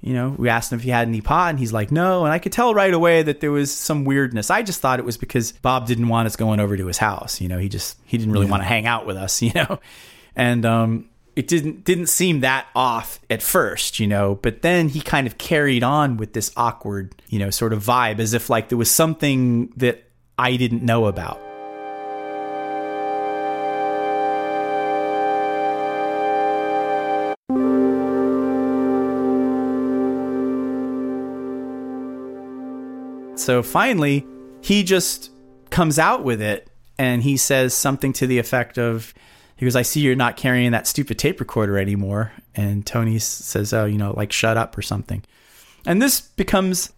you 0.00 0.14
know, 0.14 0.36
we 0.38 0.48
asked 0.48 0.70
him 0.72 0.78
if 0.78 0.84
he 0.84 0.90
had 0.90 1.08
any 1.08 1.20
pot, 1.20 1.50
and 1.50 1.58
he's 1.58 1.72
like, 1.72 1.90
no. 1.90 2.24
And 2.24 2.32
I 2.32 2.38
could 2.38 2.52
tell 2.52 2.72
right 2.74 2.94
away 2.94 3.22
that 3.24 3.40
there 3.40 3.50
was 3.50 3.74
some 3.74 4.04
weirdness. 4.04 4.50
I 4.50 4.62
just 4.62 4.80
thought 4.80 5.00
it 5.00 5.04
was 5.04 5.16
because 5.16 5.50
Bob 5.52 5.88
didn't 5.88 6.06
want 6.08 6.26
us 6.26 6.36
going 6.36 6.60
over 6.60 6.76
to 6.76 6.86
his 6.86 6.98
house. 6.98 7.40
You 7.40 7.48
know, 7.48 7.58
he 7.58 7.68
just 7.68 7.98
he 8.04 8.16
didn't 8.18 8.32
really 8.32 8.46
Yeah. 8.46 8.52
want 8.52 8.62
to 8.62 8.68
hang 8.68 8.86
out 8.86 9.04
with 9.06 9.16
us. 9.16 9.42
You 9.42 9.52
know, 9.54 9.80
and 10.36 10.64
um, 10.64 11.08
it 11.38 11.46
didn't 11.46 11.84
didn't 11.84 12.08
seem 12.08 12.40
that 12.40 12.66
off 12.74 13.20
at 13.30 13.44
first. 13.44 14.00
You 14.00 14.08
know, 14.08 14.34
but 14.42 14.62
then 14.62 14.88
he 14.88 15.00
kind 15.00 15.24
of 15.24 15.38
carried 15.38 15.84
on 15.84 16.16
with 16.16 16.32
this 16.32 16.50
awkward, 16.56 17.14
you 17.28 17.38
know, 17.38 17.48
sort 17.50 17.72
of 17.72 17.84
vibe, 17.84 18.18
as 18.18 18.34
if 18.34 18.50
like 18.50 18.70
there 18.70 18.76
was 18.76 18.90
something 18.90 19.72
that 19.76 20.02
I 20.36 20.56
didn't 20.56 20.82
know 20.82 21.06
about. 21.06 21.40
So 33.36 33.62
finally, 33.62 34.26
he 34.60 34.82
just 34.82 35.30
comes 35.70 36.00
out 36.00 36.24
with 36.24 36.42
it 36.42 36.68
and 36.98 37.22
he 37.22 37.36
says 37.36 37.72
something 37.74 38.12
to 38.14 38.26
the 38.26 38.40
effect 38.40 38.76
of, 38.76 39.14
he 39.58 39.66
goes, 39.66 39.76
I 39.76 39.82
see 39.82 40.00
you're 40.00 40.14
not 40.14 40.36
carrying 40.36 40.70
that 40.72 40.86
stupid 40.86 41.18
tape 41.18 41.40
recorder 41.40 41.78
anymore. 41.78 42.32
And 42.54 42.86
Tony 42.86 43.18
says, 43.18 43.72
Oh, 43.72 43.84
you 43.84 43.98
know, 43.98 44.12
like 44.16 44.32
shut 44.32 44.56
up 44.56 44.78
or 44.78 44.82
something. 44.82 45.24
And 45.84 46.00
this 46.00 46.20
becomes 46.20 46.92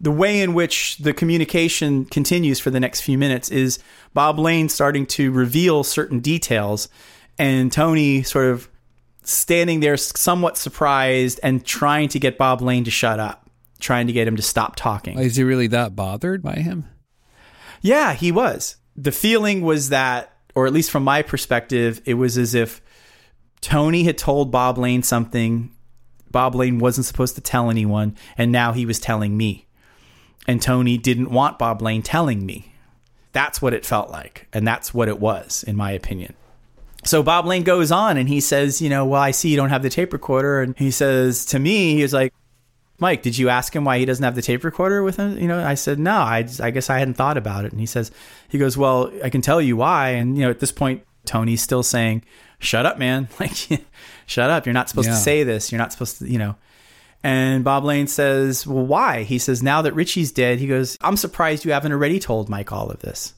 the 0.00 0.10
way 0.10 0.42
in 0.42 0.54
which 0.54 0.98
the 0.98 1.14
communication 1.14 2.04
continues 2.04 2.60
for 2.60 2.70
the 2.70 2.80
next 2.80 3.00
few 3.00 3.16
minutes 3.16 3.50
is 3.50 3.78
Bob 4.12 4.38
Lane 4.38 4.68
starting 4.68 5.06
to 5.06 5.32
reveal 5.32 5.82
certain 5.82 6.20
details 6.20 6.88
and 7.38 7.72
Tony 7.72 8.22
sort 8.22 8.46
of 8.46 8.68
standing 9.22 9.80
there 9.80 9.96
somewhat 9.96 10.56
surprised 10.56 11.40
and 11.42 11.64
trying 11.64 12.08
to 12.10 12.18
get 12.18 12.38
Bob 12.38 12.60
Lane 12.60 12.84
to 12.84 12.90
shut 12.90 13.18
up, 13.18 13.50
trying 13.80 14.06
to 14.06 14.12
get 14.12 14.28
him 14.28 14.36
to 14.36 14.42
stop 14.42 14.76
talking. 14.76 15.18
Is 15.18 15.36
he 15.36 15.42
really 15.42 15.66
that 15.68 15.96
bothered 15.96 16.42
by 16.42 16.56
him? 16.56 16.88
Yeah, 17.82 18.14
he 18.14 18.32
was. 18.32 18.76
The 18.96 19.12
feeling 19.12 19.62
was 19.62 19.90
that, 19.90 20.35
or 20.56 20.66
at 20.66 20.72
least 20.72 20.90
from 20.90 21.04
my 21.04 21.22
perspective, 21.22 22.00
it 22.04 22.14
was 22.14 22.36
as 22.36 22.54
if 22.54 22.80
Tony 23.60 24.02
had 24.02 24.18
told 24.18 24.50
Bob 24.50 24.78
Lane 24.78 25.04
something 25.04 25.70
Bob 26.30 26.54
Lane 26.54 26.78
wasn't 26.78 27.06
supposed 27.06 27.34
to 27.36 27.40
tell 27.40 27.70
anyone, 27.70 28.16
and 28.36 28.50
now 28.50 28.72
he 28.72 28.84
was 28.84 28.98
telling 28.98 29.36
me. 29.36 29.66
And 30.46 30.60
Tony 30.60 30.98
didn't 30.98 31.30
want 31.30 31.58
Bob 31.58 31.80
Lane 31.80 32.02
telling 32.02 32.44
me. 32.44 32.72
That's 33.32 33.62
what 33.62 33.74
it 33.74 33.86
felt 33.86 34.10
like. 34.10 34.46
And 34.52 34.66
that's 34.66 34.92
what 34.92 35.08
it 35.08 35.20
was, 35.20 35.64
in 35.64 35.76
my 35.76 35.92
opinion. 35.92 36.34
So 37.04 37.22
Bob 37.22 37.46
Lane 37.46 37.62
goes 37.62 37.92
on 37.92 38.16
and 38.16 38.28
he 38.28 38.40
says, 38.40 38.82
you 38.82 38.88
know, 38.88 39.04
well, 39.04 39.20
I 39.20 39.30
see 39.30 39.48
you 39.48 39.56
don't 39.56 39.68
have 39.68 39.82
the 39.82 39.90
tape 39.90 40.12
recorder. 40.12 40.60
And 40.62 40.76
he 40.76 40.90
says 40.90 41.46
to 41.46 41.58
me, 41.58 41.94
he 41.94 42.02
was 42.02 42.12
like, 42.12 42.32
Mike, 42.98 43.22
did 43.22 43.36
you 43.36 43.48
ask 43.50 43.74
him 43.76 43.84
why 43.84 43.98
he 43.98 44.04
doesn't 44.06 44.24
have 44.24 44.34
the 44.34 44.42
tape 44.42 44.64
recorder 44.64 45.02
with 45.02 45.16
him? 45.16 45.38
You 45.38 45.48
know, 45.48 45.62
I 45.64 45.74
said, 45.74 45.98
no, 45.98 46.12
I, 46.16 46.46
I 46.60 46.70
guess 46.70 46.88
I 46.88 46.98
hadn't 46.98 47.14
thought 47.14 47.36
about 47.36 47.64
it. 47.66 47.72
And 47.72 47.80
he 47.80 47.86
says, 47.86 48.10
he 48.48 48.56
goes, 48.58 48.76
well, 48.76 49.12
I 49.22 49.28
can 49.30 49.42
tell 49.42 49.60
you 49.60 49.76
why. 49.76 50.10
And, 50.10 50.36
you 50.36 50.44
know, 50.44 50.50
at 50.50 50.60
this 50.60 50.72
point, 50.72 51.02
Tony's 51.26 51.60
still 51.62 51.82
saying, 51.82 52.24
shut 52.58 52.86
up, 52.86 52.98
man. 52.98 53.28
Like, 53.40 53.52
shut 54.26 54.48
up. 54.50 54.64
You're 54.66 54.72
not 54.72 54.88
supposed 54.88 55.08
Yeah. 55.08 55.14
to 55.14 55.20
say 55.20 55.42
this. 55.44 55.70
You're 55.70 55.78
not 55.78 55.92
supposed 55.92 56.18
to, 56.20 56.28
you 56.30 56.38
know. 56.38 56.56
And 57.22 57.64
Bob 57.64 57.84
Lane 57.84 58.06
says, 58.06 58.66
well, 58.66 58.86
why? 58.86 59.24
He 59.24 59.38
says, 59.38 59.62
now 59.62 59.82
that 59.82 59.94
Richie's 59.94 60.30
dead, 60.32 60.58
he 60.58 60.66
goes, 60.66 60.96
I'm 61.00 61.16
surprised 61.16 61.64
you 61.64 61.72
haven't 61.72 61.92
already 61.92 62.18
told 62.20 62.48
Mike 62.48 62.72
all 62.72 62.88
of 62.90 63.00
this. 63.00 63.34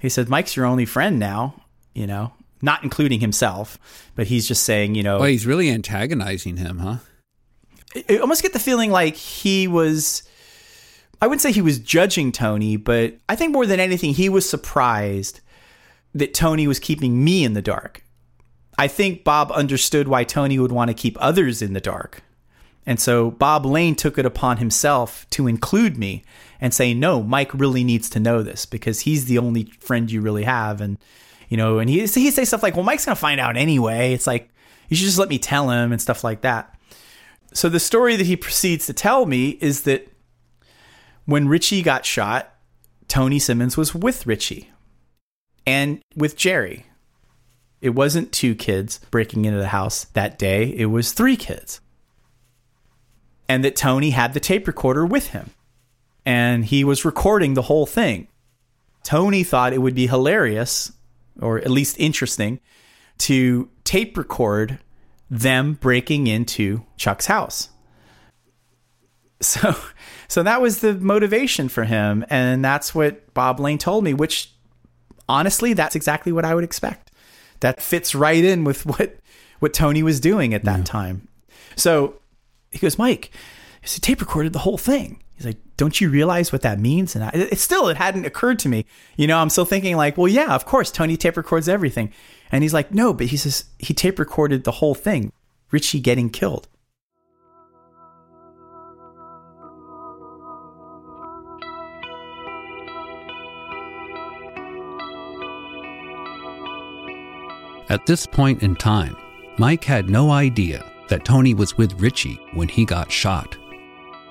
He 0.00 0.08
said, 0.08 0.28
Mike's 0.28 0.56
your 0.56 0.64
only 0.66 0.84
friend 0.84 1.18
now, 1.18 1.62
you 1.94 2.06
know, 2.06 2.32
not 2.62 2.82
including 2.82 3.20
himself, 3.20 3.78
but 4.14 4.26
he's 4.26 4.48
just 4.48 4.62
saying, 4.62 4.94
you 4.94 5.02
know, 5.02 5.18
Oh, 5.18 5.24
he's 5.24 5.46
really 5.46 5.70
antagonizing 5.70 6.56
him, 6.56 6.78
huh? 6.78 6.96
I 8.08 8.18
almost 8.18 8.42
get 8.42 8.52
the 8.52 8.58
feeling 8.58 8.90
like 8.90 9.14
he 9.14 9.68
was 9.68 10.22
I 11.20 11.26
wouldn't 11.26 11.42
say 11.42 11.52
he 11.52 11.62
was 11.62 11.78
judging 11.78 12.30
Tony, 12.30 12.76
but 12.76 13.14
I 13.28 13.36
think 13.36 13.52
more 13.52 13.66
than 13.66 13.80
anything 13.80 14.12
he 14.12 14.28
was 14.28 14.48
surprised 14.48 15.40
that 16.14 16.34
Tony 16.34 16.66
was 16.66 16.78
keeping 16.78 17.24
me 17.24 17.44
in 17.44 17.54
the 17.54 17.62
dark. 17.62 18.02
I 18.78 18.88
think 18.88 19.24
Bob 19.24 19.50
understood 19.52 20.08
why 20.08 20.24
Tony 20.24 20.58
would 20.58 20.72
want 20.72 20.88
to 20.88 20.94
keep 20.94 21.16
others 21.20 21.62
in 21.62 21.72
the 21.72 21.80
dark. 21.80 22.22
And 22.84 23.00
so 23.00 23.30
Bob 23.30 23.64
Lane 23.66 23.94
took 23.94 24.18
it 24.18 24.26
upon 24.26 24.58
himself 24.58 25.26
to 25.30 25.48
include 25.48 25.96
me 25.96 26.22
and 26.60 26.72
say, 26.72 26.94
"No, 26.94 27.22
Mike 27.22 27.52
really 27.52 27.82
needs 27.82 28.08
to 28.10 28.20
know 28.20 28.42
this 28.42 28.64
because 28.66 29.00
he's 29.00 29.24
the 29.24 29.38
only 29.38 29.72
friend 29.80 30.10
you 30.10 30.20
really 30.20 30.44
have." 30.44 30.80
And 30.80 30.98
you 31.48 31.56
know, 31.56 31.78
and 31.78 31.90
he 31.90 32.00
he 32.00 32.30
say 32.30 32.44
stuff 32.44 32.62
like, 32.62 32.76
"Well, 32.76 32.84
Mike's 32.84 33.04
gonna 33.04 33.16
find 33.16 33.40
out 33.40 33.56
anyway." 33.56 34.12
It's 34.12 34.26
like 34.26 34.50
you 34.88 34.96
should 34.96 35.06
just 35.06 35.18
let 35.18 35.28
me 35.28 35.38
tell 35.38 35.70
him 35.70 35.90
and 35.90 36.00
stuff 36.00 36.22
like 36.22 36.42
that. 36.42 36.75
So 37.52 37.68
the 37.68 37.80
story 37.80 38.16
that 38.16 38.26
he 38.26 38.36
proceeds 38.36 38.86
to 38.86 38.92
tell 38.92 39.26
me 39.26 39.58
is 39.60 39.82
that 39.82 40.08
when 41.24 41.48
Richie 41.48 41.82
got 41.82 42.04
shot, 42.04 42.54
Tony 43.08 43.38
Simmons 43.38 43.76
was 43.76 43.94
with 43.94 44.26
Richie 44.26 44.70
and 45.66 46.02
with 46.16 46.36
Jerry. 46.36 46.86
It 47.80 47.90
wasn't 47.90 48.32
two 48.32 48.54
kids 48.54 49.00
breaking 49.10 49.44
into 49.44 49.58
the 49.58 49.68
house 49.68 50.04
that 50.14 50.38
day, 50.38 50.74
it 50.76 50.86
was 50.86 51.12
three 51.12 51.36
kids. 51.36 51.80
And 53.48 53.64
that 53.64 53.76
Tony 53.76 54.10
had 54.10 54.34
the 54.34 54.40
tape 54.40 54.66
recorder 54.66 55.06
with 55.06 55.28
him. 55.28 55.50
And 56.24 56.64
he 56.64 56.82
was 56.82 57.04
recording 57.04 57.54
the 57.54 57.62
whole 57.62 57.86
thing. 57.86 58.26
Tony 59.04 59.44
thought 59.44 59.72
it 59.72 59.80
would 59.80 59.94
be 59.94 60.08
hilarious, 60.08 60.92
or 61.40 61.58
at 61.58 61.70
least 61.70 61.96
interesting, 62.00 62.58
to 63.18 63.68
tape 63.84 64.16
record 64.16 64.80
them 65.30 65.74
breaking 65.74 66.26
into 66.26 66.84
Chuck's 66.96 67.26
house. 67.26 67.70
So 69.38 69.76
so 70.28 70.42
that 70.42 70.62
was 70.62 70.80
the 70.80 70.94
motivation 70.94 71.68
for 71.68 71.84
him 71.84 72.24
and 72.30 72.64
that's 72.64 72.94
what 72.94 73.34
Bob 73.34 73.60
Lane 73.60 73.76
told 73.76 74.02
me 74.02 74.14
which 74.14 74.50
honestly 75.28 75.74
that's 75.74 75.94
exactly 75.94 76.32
what 76.32 76.46
I 76.46 76.54
would 76.54 76.64
expect. 76.64 77.10
That 77.60 77.82
fits 77.82 78.14
right 78.14 78.42
in 78.42 78.64
with 78.64 78.86
what 78.86 79.18
what 79.58 79.74
Tony 79.74 80.02
was 80.02 80.20
doing 80.20 80.54
at 80.54 80.64
that 80.64 80.86
time. 80.86 81.28
So 81.76 82.14
he 82.70 82.78
goes, 82.78 82.98
"Mike, 82.98 83.30
he 83.82 84.00
tape 84.00 84.20
recorded 84.20 84.54
the 84.54 84.60
whole 84.60 84.78
thing." 84.78 85.22
He's 85.36 85.46
like, 85.46 85.58
"Don't 85.76 86.00
you 86.00 86.08
realize 86.08 86.52
what 86.52 86.62
that 86.62 86.80
means?" 86.80 87.14
And 87.14 87.24
I, 87.24 87.30
it 87.32 87.58
still 87.58 87.88
it 87.88 87.96
hadn't 87.96 88.24
occurred 88.24 88.58
to 88.60 88.68
me. 88.68 88.86
You 89.16 89.26
know, 89.26 89.38
I'm 89.38 89.50
still 89.50 89.66
thinking 89.66 89.96
like, 89.96 90.16
"Well, 90.16 90.28
yeah, 90.28 90.54
of 90.54 90.64
course 90.64 90.90
Tony 90.90 91.16
tape 91.16 91.36
records 91.36 91.68
everything." 91.68 92.12
And 92.50 92.62
he's 92.62 92.74
like, 92.74 92.92
"No, 92.92 93.12
but 93.12 93.26
he 93.26 93.36
says 93.36 93.64
he 93.78 93.92
tape 93.92 94.18
recorded 94.18 94.64
the 94.64 94.72
whole 94.72 94.94
thing. 94.94 95.32
Richie 95.70 96.00
getting 96.00 96.30
killed." 96.30 96.68
At 107.88 108.04
this 108.04 108.26
point 108.26 108.64
in 108.64 108.74
time, 108.74 109.16
Mike 109.58 109.84
had 109.84 110.10
no 110.10 110.32
idea 110.32 110.84
that 111.08 111.24
Tony 111.24 111.54
was 111.54 111.78
with 111.78 112.00
Richie 112.00 112.40
when 112.52 112.68
he 112.68 112.84
got 112.84 113.12
shot. 113.12 113.56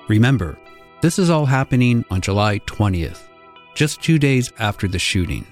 Remember, 0.08 0.58
this 1.00 1.18
is 1.18 1.30
all 1.30 1.46
happening 1.46 2.04
on 2.10 2.20
July 2.20 2.58
20th, 2.60 3.28
just 3.74 4.02
two 4.02 4.18
days 4.18 4.52
after 4.58 4.88
the 4.88 4.98
shooting. 4.98 5.46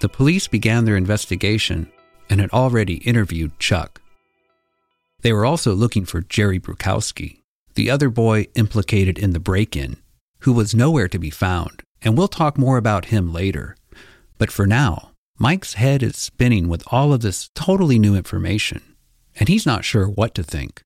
The 0.00 0.08
police 0.08 0.46
began 0.46 0.84
their 0.84 0.96
investigation 0.96 1.90
and 2.30 2.40
had 2.40 2.50
already 2.50 2.98
interviewed 2.98 3.58
Chuck. 3.58 4.00
They 5.22 5.32
were 5.32 5.44
also 5.44 5.74
looking 5.74 6.04
for 6.04 6.20
Jerry 6.20 6.60
Brukowski, 6.60 7.40
the 7.74 7.90
other 7.90 8.08
boy 8.08 8.46
implicated 8.54 9.18
in 9.18 9.32
the 9.32 9.40
break 9.40 9.76
in, 9.76 9.96
who 10.40 10.52
was 10.52 10.74
nowhere 10.74 11.08
to 11.08 11.18
be 11.18 11.30
found, 11.30 11.82
and 12.02 12.16
we'll 12.16 12.28
talk 12.28 12.56
more 12.56 12.76
about 12.76 13.06
him 13.06 13.32
later. 13.32 13.76
But 14.38 14.52
for 14.52 14.66
now, 14.66 15.10
Mike's 15.38 15.74
head 15.74 16.02
is 16.02 16.16
spinning 16.16 16.68
with 16.68 16.84
all 16.88 17.12
of 17.12 17.20
this 17.20 17.50
totally 17.54 17.98
new 17.98 18.14
information, 18.14 18.82
and 19.34 19.48
he's 19.48 19.66
not 19.66 19.84
sure 19.84 20.06
what 20.06 20.34
to 20.36 20.44
think. 20.44 20.82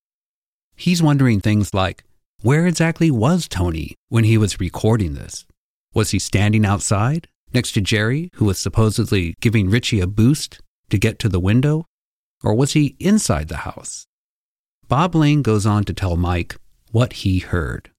He's 0.74 1.02
wondering 1.02 1.40
things 1.40 1.74
like 1.74 2.04
where 2.42 2.66
exactly 2.66 3.10
was 3.10 3.46
Tony 3.48 3.94
when 4.08 4.24
he 4.24 4.36
was 4.36 4.60
recording 4.60 5.14
this? 5.14 5.46
Was 5.94 6.10
he 6.10 6.18
standing 6.18 6.66
outside 6.66 7.28
next 7.54 7.72
to 7.72 7.80
Jerry, 7.80 8.30
who 8.34 8.46
was 8.46 8.58
supposedly 8.58 9.34
giving 9.40 9.70
Richie 9.70 10.00
a 10.00 10.06
boost 10.06 10.60
to 10.90 10.98
get 10.98 11.18
to 11.20 11.28
the 11.28 11.40
window? 11.40 11.86
Or 12.42 12.54
was 12.54 12.72
he 12.72 12.96
inside 12.98 13.48
the 13.48 13.58
house? 13.58 14.06
Bob 14.88 15.14
Lane 15.14 15.42
goes 15.42 15.64
on 15.64 15.84
to 15.84 15.92
tell 15.92 16.16
Mike 16.16 16.56
what 16.90 17.12
he 17.12 17.38
heard. 17.38 17.90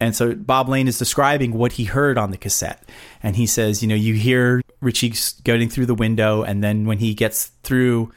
And 0.00 0.16
so 0.16 0.34
Bob 0.34 0.68
Lane 0.68 0.88
is 0.88 0.98
describing 0.98 1.52
what 1.52 1.72
he 1.72 1.84
heard 1.84 2.16
on 2.16 2.30
the 2.30 2.38
cassette. 2.38 2.88
And 3.22 3.36
he 3.36 3.46
says, 3.46 3.82
you 3.82 3.88
know, 3.88 3.94
you 3.94 4.14
hear 4.14 4.62
Richie 4.80 5.12
going 5.44 5.68
through 5.68 5.86
the 5.86 5.94
window, 5.94 6.42
and 6.42 6.64
then 6.64 6.86
when 6.86 6.98
he 6.98 7.12
gets 7.12 7.48
through, 7.62 8.10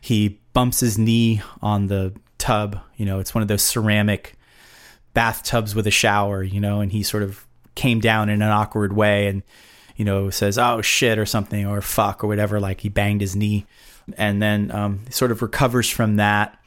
he 0.00 0.40
bumps 0.52 0.80
his 0.80 0.98
knee 0.98 1.40
on 1.62 1.86
the 1.86 2.12
tub. 2.38 2.80
You 2.96 3.06
know, 3.06 3.20
it's 3.20 3.34
one 3.34 3.42
of 3.42 3.48
those 3.48 3.62
ceramic 3.62 4.34
bathtubs 5.14 5.74
with 5.74 5.86
a 5.86 5.90
shower, 5.90 6.42
you 6.42 6.60
know, 6.60 6.80
and 6.80 6.92
he 6.92 7.02
sort 7.02 7.22
of 7.22 7.46
came 7.74 8.00
down 8.00 8.28
in 8.28 8.42
an 8.42 8.50
awkward 8.50 8.92
way 8.92 9.26
and, 9.26 9.42
you 9.96 10.04
know, 10.04 10.30
says, 10.30 10.58
oh 10.58 10.82
shit, 10.82 11.18
or 11.18 11.26
something, 11.26 11.66
or 11.66 11.80
fuck, 11.80 12.22
or 12.22 12.26
whatever. 12.26 12.60
Like 12.60 12.80
he 12.80 12.88
banged 12.88 13.20
his 13.20 13.36
knee. 13.36 13.66
And 14.16 14.40
then 14.40 14.70
um, 14.70 15.00
sort 15.10 15.30
of 15.30 15.42
recovers 15.42 15.88
from 15.88 16.16
that. 16.16 16.58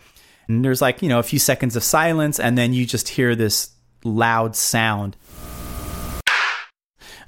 And 0.47 0.63
there's 0.63 0.81
like, 0.81 1.01
you 1.01 1.09
know, 1.09 1.19
a 1.19 1.23
few 1.23 1.39
seconds 1.39 1.75
of 1.75 1.83
silence, 1.83 2.39
and 2.39 2.57
then 2.57 2.73
you 2.73 2.85
just 2.85 3.09
hear 3.09 3.35
this 3.35 3.71
loud 4.03 4.55
sound. 4.55 5.15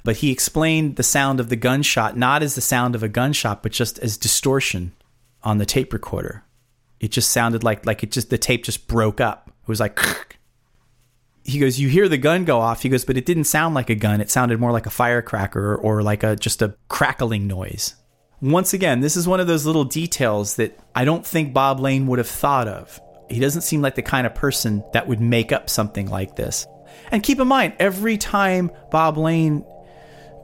But 0.04 0.16
he 0.16 0.30
explained 0.30 0.96
the 0.96 1.02
sound 1.02 1.40
of 1.40 1.48
the 1.48 1.56
gunshot 1.56 2.16
not 2.16 2.42
as 2.42 2.54
the 2.54 2.60
sound 2.60 2.94
of 2.94 3.02
a 3.02 3.08
gunshot, 3.08 3.62
but 3.62 3.72
just 3.72 3.98
as 4.00 4.18
distortion 4.18 4.92
on 5.42 5.58
the 5.58 5.66
tape 5.66 5.92
recorder. 5.92 6.44
It 7.00 7.10
just 7.10 7.30
sounded 7.30 7.64
like 7.64 7.86
like 7.86 8.02
it 8.02 8.12
just 8.12 8.30
the 8.30 8.38
tape 8.38 8.64
just 8.64 8.86
broke 8.86 9.20
up. 9.20 9.48
It 9.48 9.68
was 9.68 9.80
like 9.80 9.98
he 11.44 11.58
goes, 11.58 11.78
you 11.78 11.88
hear 11.88 12.08
the 12.08 12.16
gun 12.16 12.44
go 12.44 12.58
off. 12.58 12.82
He 12.82 12.88
goes, 12.88 13.04
but 13.04 13.18
it 13.18 13.26
didn't 13.26 13.44
sound 13.44 13.74
like 13.74 13.90
a 13.90 13.94
gun. 13.94 14.20
It 14.22 14.30
sounded 14.30 14.58
more 14.58 14.72
like 14.72 14.86
a 14.86 14.90
firecracker 14.90 15.76
or 15.76 16.02
like 16.02 16.22
a 16.22 16.36
just 16.36 16.62
a 16.62 16.74
crackling 16.88 17.46
noise. 17.46 17.94
Once 18.40 18.72
again, 18.72 19.00
this 19.00 19.16
is 19.16 19.28
one 19.28 19.40
of 19.40 19.46
those 19.46 19.66
little 19.66 19.84
details 19.84 20.56
that 20.56 20.78
I 20.94 21.04
don't 21.04 21.24
think 21.24 21.52
Bob 21.52 21.80
Lane 21.80 22.06
would 22.06 22.18
have 22.18 22.28
thought 22.28 22.66
of. 22.66 22.98
He 23.28 23.40
doesn't 23.40 23.62
seem 23.62 23.82
like 23.82 23.94
the 23.94 24.02
kind 24.02 24.26
of 24.26 24.34
person 24.34 24.82
that 24.92 25.06
would 25.06 25.20
make 25.20 25.52
up 25.52 25.68
something 25.68 26.08
like 26.08 26.34
this. 26.34 26.66
And 27.10 27.22
keep 27.22 27.38
in 27.40 27.48
mind, 27.48 27.74
every 27.78 28.16
time 28.16 28.70
Bob 28.90 29.18
Lane 29.18 29.64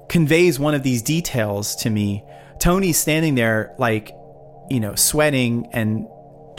conveys 0.09 0.59
one 0.59 0.75
of 0.75 0.83
these 0.83 1.03
details 1.03 1.77
to 1.77 1.91
me, 1.91 2.25
Tony's 2.59 2.99
standing 2.99 3.37
there, 3.37 3.75
like, 3.79 4.15
you 4.69 4.81
know, 4.81 4.95
sweating 4.95 5.67
and 5.73 6.07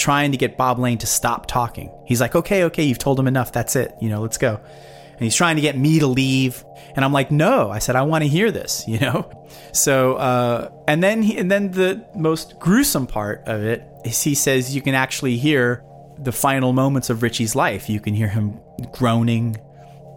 trying 0.02 0.32
to 0.32 0.38
get 0.38 0.58
Bob 0.58 0.80
Lane 0.80 0.98
to 0.98 1.08
stop 1.08 1.46
talking. 1.46 1.92
He's 2.06 2.20
like, 2.20 2.36
okay, 2.36 2.64
okay, 2.66 2.84
you've 2.84 2.98
told 2.98 3.20
him 3.20 3.28
enough. 3.28 3.52
That's 3.52 3.76
it. 3.76 3.94
You 4.02 4.10
know, 4.10 4.22
let's 4.22 4.40
go. 4.40 4.56
And 4.56 5.20
he's 5.20 5.36
trying 5.36 5.58
to 5.58 5.62
get 5.62 5.78
me 5.78 6.00
to 6.00 6.08
leave. 6.08 6.66
And 6.96 7.06
I'm 7.06 7.14
like, 7.14 7.30
no, 7.30 7.70
I 7.70 7.78
said, 7.78 7.96
I 7.96 8.02
want 8.02 8.24
to 8.24 8.28
hear 8.28 8.52
this, 8.52 8.84
you 8.88 9.00
know? 9.00 9.32
So, 9.74 10.16
uh, 10.16 10.72
and 10.88 11.04
then, 11.04 11.22
he, 11.22 11.38
and 11.38 11.52
then 11.52 11.72
the 11.72 12.04
most 12.16 12.60
gruesome 12.60 13.06
part 13.06 13.44
of 13.46 13.64
it 13.64 13.88
is 14.04 14.22
he 14.22 14.34
says 14.34 14.76
you 14.76 14.82
can 14.82 14.96
actually 14.96 15.38
hear 15.38 15.84
the 16.18 16.32
final 16.32 16.74
moments 16.74 17.10
of 17.12 17.22
Richie's 17.22 17.56
life. 17.56 17.88
You 17.90 18.00
can 18.00 18.16
hear 18.16 18.28
him 18.28 18.60
groaning. 18.92 19.58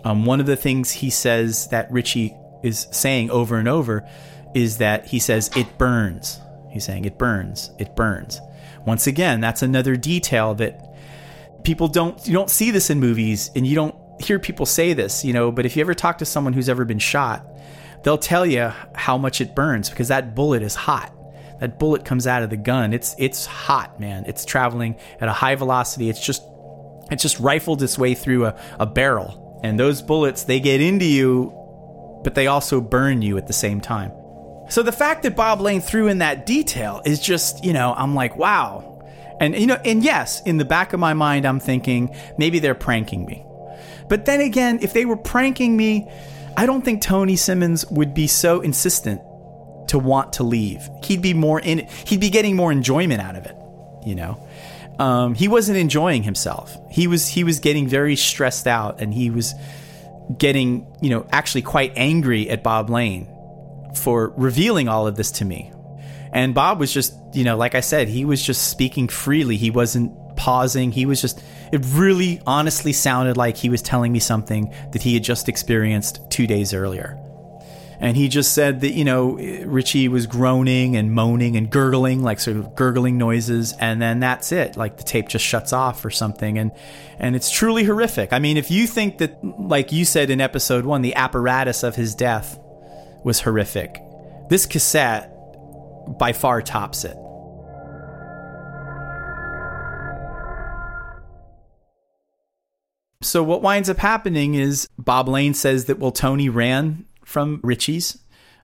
Um, 0.05 0.24
one 0.24 0.41
of 0.41 0.47
the 0.47 0.57
things 0.57 0.91
he 0.91 1.11
says 1.11 1.68
that 1.68 1.91
Richie 1.93 2.35
is 2.62 2.89
saying 2.91 3.30
over 3.30 3.59
and 3.59 3.68
over 3.68 4.09
is 4.55 4.78
that 4.78 5.07
he 5.07 5.18
says, 5.18 5.51
it 5.55 5.76
burns. 5.76 6.41
He's 6.70 6.85
saying, 6.85 7.05
it 7.05 7.18
burns, 7.18 7.70
it 7.78 7.95
burns. 7.95 8.41
Once 8.87 9.07
again, 9.07 9.41
that's 9.41 9.62
another 9.62 9.97
detail 9.97 10.55
that 10.55 10.95
people 11.64 11.89
don't, 11.89 12.26
you 12.26 12.32
don't 12.32 12.51
see 12.51 12.70
this 12.70 12.91
in 12.91 13.01
movies 13.01 13.51
and 13.57 13.66
you 13.66 13.74
don't 13.74 13.95
hear 14.20 14.39
people 14.39 14.66
say 14.66 14.93
this, 14.93 15.24
you 15.24 15.32
know, 15.32 15.51
but 15.51 15.66
if 15.66 15.76
you 15.76 15.80
ever 15.80 15.95
talk 15.95 16.18
to 16.18 16.24
someone 16.24 16.53
who's 16.53 16.68
ever 16.68 16.85
been 16.85 16.99
shot, 16.99 17.47
they'll 18.03 18.18
tell 18.18 18.47
you 18.47 18.70
how 18.95 19.18
much 19.18 19.41
it 19.41 19.55
burns 19.55 19.91
because 19.91 20.09
that 20.09 20.35
bullet 20.35 20.62
is 20.62 20.74
hot. 20.74 21.12
That 21.61 21.78
bullet 21.78 22.05
comes 22.05 22.26
out 22.26 22.43
of 22.43 22.51
the 22.51 22.57
gun. 22.57 22.93
It's 22.93 23.14
it's 23.16 23.47
hot, 23.47 23.99
man. 24.01 24.24
It's 24.26 24.45
traveling 24.45 24.97
at 25.20 25.28
a 25.28 25.32
high 25.32 25.55
velocity. 25.55 26.11
It's 26.11 26.24
just 26.24 26.43
it's 27.11 27.22
just 27.22 27.39
rifled 27.39 27.82
its 27.82 27.99
way 27.99 28.14
through 28.14 28.47
a, 28.47 28.61
a 28.78 28.87
barrel. 28.87 29.61
And 29.62 29.78
those 29.78 30.03
bullets, 30.03 30.43
they 30.45 30.61
get 30.61 30.80
into 30.80 31.07
you, 31.07 31.53
but 32.22 32.35
they 32.35 32.49
also 32.49 32.80
burn 32.80 33.22
you 33.22 33.39
at 33.39 33.47
the 33.47 33.53
same 33.53 33.80
time. 33.80 34.12
So 34.69 34.83
the 34.83 34.93
fact 34.93 35.23
that 35.25 35.37
Bob 35.37 35.61
Lane 35.61 35.81
threw 35.81 36.09
in 36.09 36.19
that 36.19 36.47
detail 36.47 37.03
is 37.05 37.21
just, 37.21 37.65
you 37.65 37.73
know, 37.73 37.95
I'm 37.97 38.15
like, 38.15 38.37
wow. 38.37 39.03
And 39.41 39.57
you 39.57 39.67
know, 39.67 39.79
and 39.85 40.03
yes, 40.03 40.43
in 40.43 40.57
the 40.57 40.65
back 40.65 40.93
of 40.93 41.01
my 41.01 41.15
mind 41.15 41.45
I'm 41.45 41.61
thinking 41.61 42.15
maybe 42.39 42.59
they're 42.59 42.75
pranking 42.75 43.27
me. 43.27 43.45
But 44.09 44.27
then 44.27 44.41
again, 44.41 44.79
if 44.83 44.93
they 44.93 45.05
were 45.05 45.17
pranking 45.17 45.77
me, 45.77 46.09
I 46.57 46.67
don't 46.67 46.85
think 46.85 47.03
Tony 47.03 47.37
Simmons 47.37 47.85
would 47.91 48.15
be 48.15 48.27
so 48.27 48.61
insistent 48.61 49.21
to 49.89 49.99
want 49.99 50.35
to 50.35 50.45
leave. 50.45 50.89
He'd 51.03 51.23
be 51.23 51.35
more 51.35 51.61
in 51.61 51.81
it. 51.81 51.91
He'd 52.07 52.21
be 52.21 52.31
getting 52.31 52.57
more 52.57 52.71
enjoyment 52.71 53.21
out 53.21 53.37
of 53.37 53.47
it, 53.47 53.57
you 54.07 54.15
know. 54.15 54.47
Um, 54.99 55.35
he 55.35 55.49
wasn't 55.49 55.79
enjoying 55.79 56.23
himself. 56.23 56.77
He 56.91 57.09
was 57.09 57.27
he 57.27 57.43
was 57.43 57.59
getting 57.59 57.89
very 57.89 58.15
stressed 58.15 58.69
out, 58.69 59.01
and 59.01 59.12
he 59.12 59.31
was 59.31 59.55
getting 60.39 60.87
you 61.01 61.11
know 61.11 61.27
actually 61.33 61.62
quite 61.62 61.93
angry 61.97 62.49
at 62.49 62.62
Bob 62.62 62.89
Lane 62.89 63.29
for 63.95 64.32
revealing 64.36 64.88
all 64.88 65.07
of 65.07 65.16
this 65.16 65.30
to 65.32 65.45
me. 65.45 65.72
And 66.32 66.55
Bob 66.55 66.80
was 66.80 66.92
just 66.92 67.14
you 67.32 67.45
know 67.45 67.57
like 67.57 67.74
I 67.74 67.80
said, 67.80 68.09
he 68.09 68.24
was 68.24 68.42
just 68.42 68.68
speaking 68.68 69.09
freely. 69.09 69.57
He 69.57 69.70
wasn't 69.70 70.12
pausing. 70.36 70.92
He 70.92 71.07
was 71.07 71.20
just 71.20 71.42
it 71.72 71.80
really 71.92 72.40
honestly 72.47 72.92
sounded 72.92 73.36
like 73.36 73.57
he 73.57 73.68
was 73.68 73.82
telling 73.82 74.12
me 74.12 74.18
something 74.18 74.72
that 74.92 75.03
he 75.03 75.14
had 75.14 75.24
just 75.24 75.49
experienced 75.49 76.20
two 76.30 76.47
days 76.47 76.74
earlier. 76.74 77.18
And 78.01 78.16
he 78.16 78.28
just 78.28 78.53
said 78.53 78.80
that, 78.82 78.92
you 78.92 79.05
know, 79.05 79.36
Richie 79.64 80.09
was 80.09 80.26
groaning 80.26 80.97
and 80.97 81.12
moaning 81.12 81.57
and 81.57 81.70
gurgling, 81.70 82.22
like 82.22 82.40
sort 82.40 82.57
of 82.57 82.74
gurgling 82.74 83.18
noises. 83.18 83.72
And 83.80 84.03
then 84.03 84.20
that's 84.20 84.53
it. 84.53 84.76
Like 84.76 84.97
the 84.97 85.05
tape 85.05 85.28
just 85.28 85.45
shuts 85.45 85.72
off 85.72 86.05
or 86.05 86.11
something. 86.11 86.59
And, 86.59 86.72
and 87.18 87.36
it's 87.36 87.51
truly 87.51 87.84
horrific. 87.84 88.32
I 88.32 88.40
mean, 88.40 88.57
if 88.57 88.70
you 88.70 88.86
think 88.86 89.18
that, 89.18 89.42
like 89.42 89.92
you 89.92 90.05
said 90.05 90.30
in 90.30 90.40
episode 90.40 90.84
one, 90.84 91.03
the 91.03 91.14
apparatus 91.14 91.82
of 91.82 91.97
his 91.97 92.14
death 92.14 92.59
was 93.25 93.41
horrific, 93.41 94.01
this 94.49 94.66
cassette 94.66 95.31
by 96.18 96.33
far 96.33 96.62
tops 96.62 97.05
it. 97.05 97.16
So 103.22 103.43
what 103.43 103.62
winds 103.62 103.89
up 103.89 103.97
happening 103.97 104.55
is 104.55 104.87
Bob 104.99 105.29
Lane 105.29 105.55
says 105.55 105.87
that 105.87 105.99
well 105.99 106.12
Tony 106.12 106.51
ran 106.51 107.07
from 107.25 107.61
Richie's, 107.62 108.18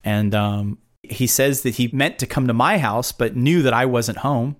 and 0.04 0.34
um, 0.34 0.78
he 1.02 1.26
says 1.26 1.62
that 1.62 1.76
he 1.76 1.88
meant 1.92 2.18
to 2.18 2.26
come 2.26 2.46
to 2.46 2.52
my 2.52 2.78
house, 2.78 3.10
but 3.10 3.36
knew 3.36 3.62
that 3.62 3.72
I 3.72 3.86
wasn't 3.86 4.18
home 4.18 4.56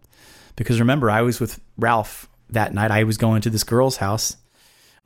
because 0.57 0.81
remember 0.81 1.11
I 1.11 1.23
was 1.23 1.39
with 1.39 1.61
Ralph 1.77 2.29
that 2.49 2.75
night. 2.75 2.91
I 2.91 3.05
was 3.05 3.19
going 3.19 3.43
to 3.43 3.51
this 3.51 3.63
girl's 3.63 3.99
house, 3.99 4.37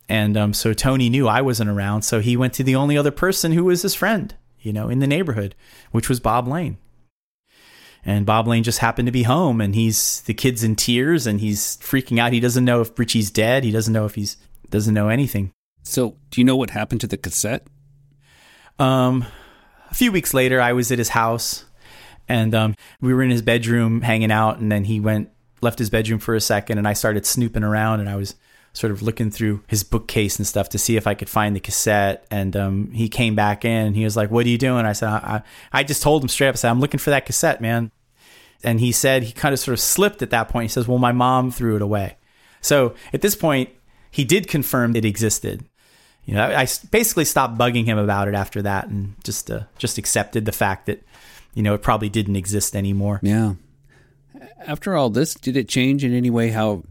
and 0.09 0.37
um, 0.37 0.55
so 0.55 0.73
Tony 0.73 1.11
knew 1.11 1.27
I 1.27 1.43
wasn't 1.43 1.71
around, 1.71 2.03
so 2.03 2.21
he 2.21 2.37
went 2.37 2.55
to 2.55 2.63
the 2.63 2.77
only 2.77 2.97
other 2.97 3.11
person 3.11 3.53
who 3.53 3.65
was 3.65 3.83
his 3.83 3.95
friend, 3.95 4.35
you 4.65 4.73
know, 4.73 4.89
in 4.89 4.99
the 4.99 5.07
neighborhood, 5.07 5.55
which 5.93 6.09
was 6.09 6.21
Bob 6.21 6.49
Lane. 6.49 6.79
And 8.05 8.27
Bob 8.27 8.47
Lane 8.47 8.65
just 8.65 8.81
happened 8.81 9.07
to 9.07 9.13
be 9.13 9.23
home, 9.23 9.61
and 9.61 9.75
he's 9.75 10.21
the 10.23 10.35
kid's 10.35 10.63
in 10.63 10.77
tears, 10.77 11.27
and 11.27 11.41
he's 11.41 11.79
freaking 11.79 12.19
out. 12.19 12.33
He 12.33 12.41
doesn't 12.41 12.65
know 12.65 12.81
if 12.81 12.99
Richie's 12.99 13.31
dead. 13.31 13.65
He 13.65 13.71
doesn't 13.71 13.93
know 13.93 14.05
if 14.05 14.15
he's 14.15 14.37
doesn't 14.71 14.93
know 14.93 15.09
anything. 15.09 15.53
So, 15.83 16.17
do 16.31 16.41
you 16.41 16.45
know 16.45 16.57
what 16.57 16.71
happened 16.71 17.01
to 17.03 17.07
the 17.07 17.17
cassette? 17.17 17.67
Um, 18.79 19.25
a 19.91 19.95
few 19.95 20.11
weeks 20.13 20.35
later, 20.35 20.61
I 20.61 20.73
was 20.73 20.91
at 20.91 20.99
his 20.99 21.11
house, 21.11 21.65
and 22.29 22.55
um, 22.55 22.75
we 23.01 23.15
were 23.15 23.23
in 23.23 23.31
his 23.31 23.43
bedroom 23.43 24.03
hanging 24.03 24.33
out, 24.33 24.59
and 24.59 24.71
then 24.71 24.85
he 24.85 25.01
went 25.01 25.31
left 25.61 25.79
his 25.79 25.91
bedroom 25.91 26.19
for 26.19 26.35
a 26.35 26.41
second, 26.41 26.79
and 26.79 26.87
I 26.87 26.93
started 26.93 27.25
snooping 27.25 27.65
around, 27.65 28.01
and 28.01 28.09
I 28.09 28.17
was 28.17 28.35
sort 28.75 28.91
of 28.91 29.01
looking 29.01 29.31
through 29.31 29.63
his 29.67 29.83
bookcase 29.83 30.37
and 30.37 30.47
stuff 30.47 30.69
to 30.69 30.79
see 30.79 30.97
if 30.97 31.07
I 31.07 31.15
could 31.15 31.31
find 31.31 31.57
the 31.57 31.61
cassette. 31.61 32.27
And 32.31 32.55
um, 32.55 32.91
he 32.91 33.09
came 33.09 33.35
back 33.35 33.65
in, 33.65 33.87
and 33.87 33.97
he 33.97 34.05
was 34.05 34.17
like, 34.17 34.31
"What 34.31 34.45
are 34.45 34.51
you 34.51 34.59
doing?" 34.59 34.85
I 34.85 34.93
said, 34.93 35.09
I, 35.09 35.43
"I 35.73 35.83
just 35.83 36.03
told 36.03 36.23
him 36.23 36.29
straight 36.29 36.49
up. 36.49 36.55
I 36.55 36.57
said, 36.57 36.71
I'm 36.71 36.81
looking 36.81 37.01
for 37.01 37.11
that 37.11 37.25
cassette, 37.25 37.61
man." 37.63 37.91
And 38.65 38.81
he 38.81 38.91
said 38.93 39.23
he 39.23 39.33
kind 39.33 39.53
of 39.53 39.61
sort 39.61 39.75
of 39.75 39.81
slipped 39.81 40.23
at 40.23 40.31
that 40.31 40.49
point. 40.49 40.65
He 40.65 40.69
says, 40.69 40.89
Well, 40.89 40.99
my 40.99 41.13
mom 41.13 41.51
threw 41.51 41.77
it 41.77 41.83
away. 41.83 42.17
So 42.63 42.95
at 43.13 43.21
this 43.21 43.37
point, 43.37 43.69
he 44.11 44.25
did 44.25 44.49
confirm 44.49 44.97
it 44.97 45.05
existed. 45.05 45.65
You 46.25 46.35
know, 46.35 46.45
I, 46.45 46.63
I 46.63 46.67
basically 46.91 47.27
stopped 47.27 47.59
bugging 47.59 47.85
him 47.85 47.99
about 47.99 48.27
it 48.27 48.35
after 48.35 48.63
that 48.63 48.89
and 48.89 49.15
just 49.23 49.51
uh, 49.51 49.65
just 49.77 49.99
accepted 49.99 50.47
the 50.47 50.53
fact 50.53 50.87
that, 50.87 51.03
you 51.53 51.63
know, 51.63 51.75
it 51.75 51.83
probably 51.83 52.09
didn't 52.09 52.37
exist 52.37 52.75
anymore. 52.75 53.21
Yeah. 53.23 53.55
After 54.67 54.97
all 54.97 55.11
this, 55.11 55.35
did 55.35 55.57
it 55.57 55.69
change 55.69 56.03
in 56.03 56.15
any 56.15 56.31
way 56.31 56.49
how 56.49 56.85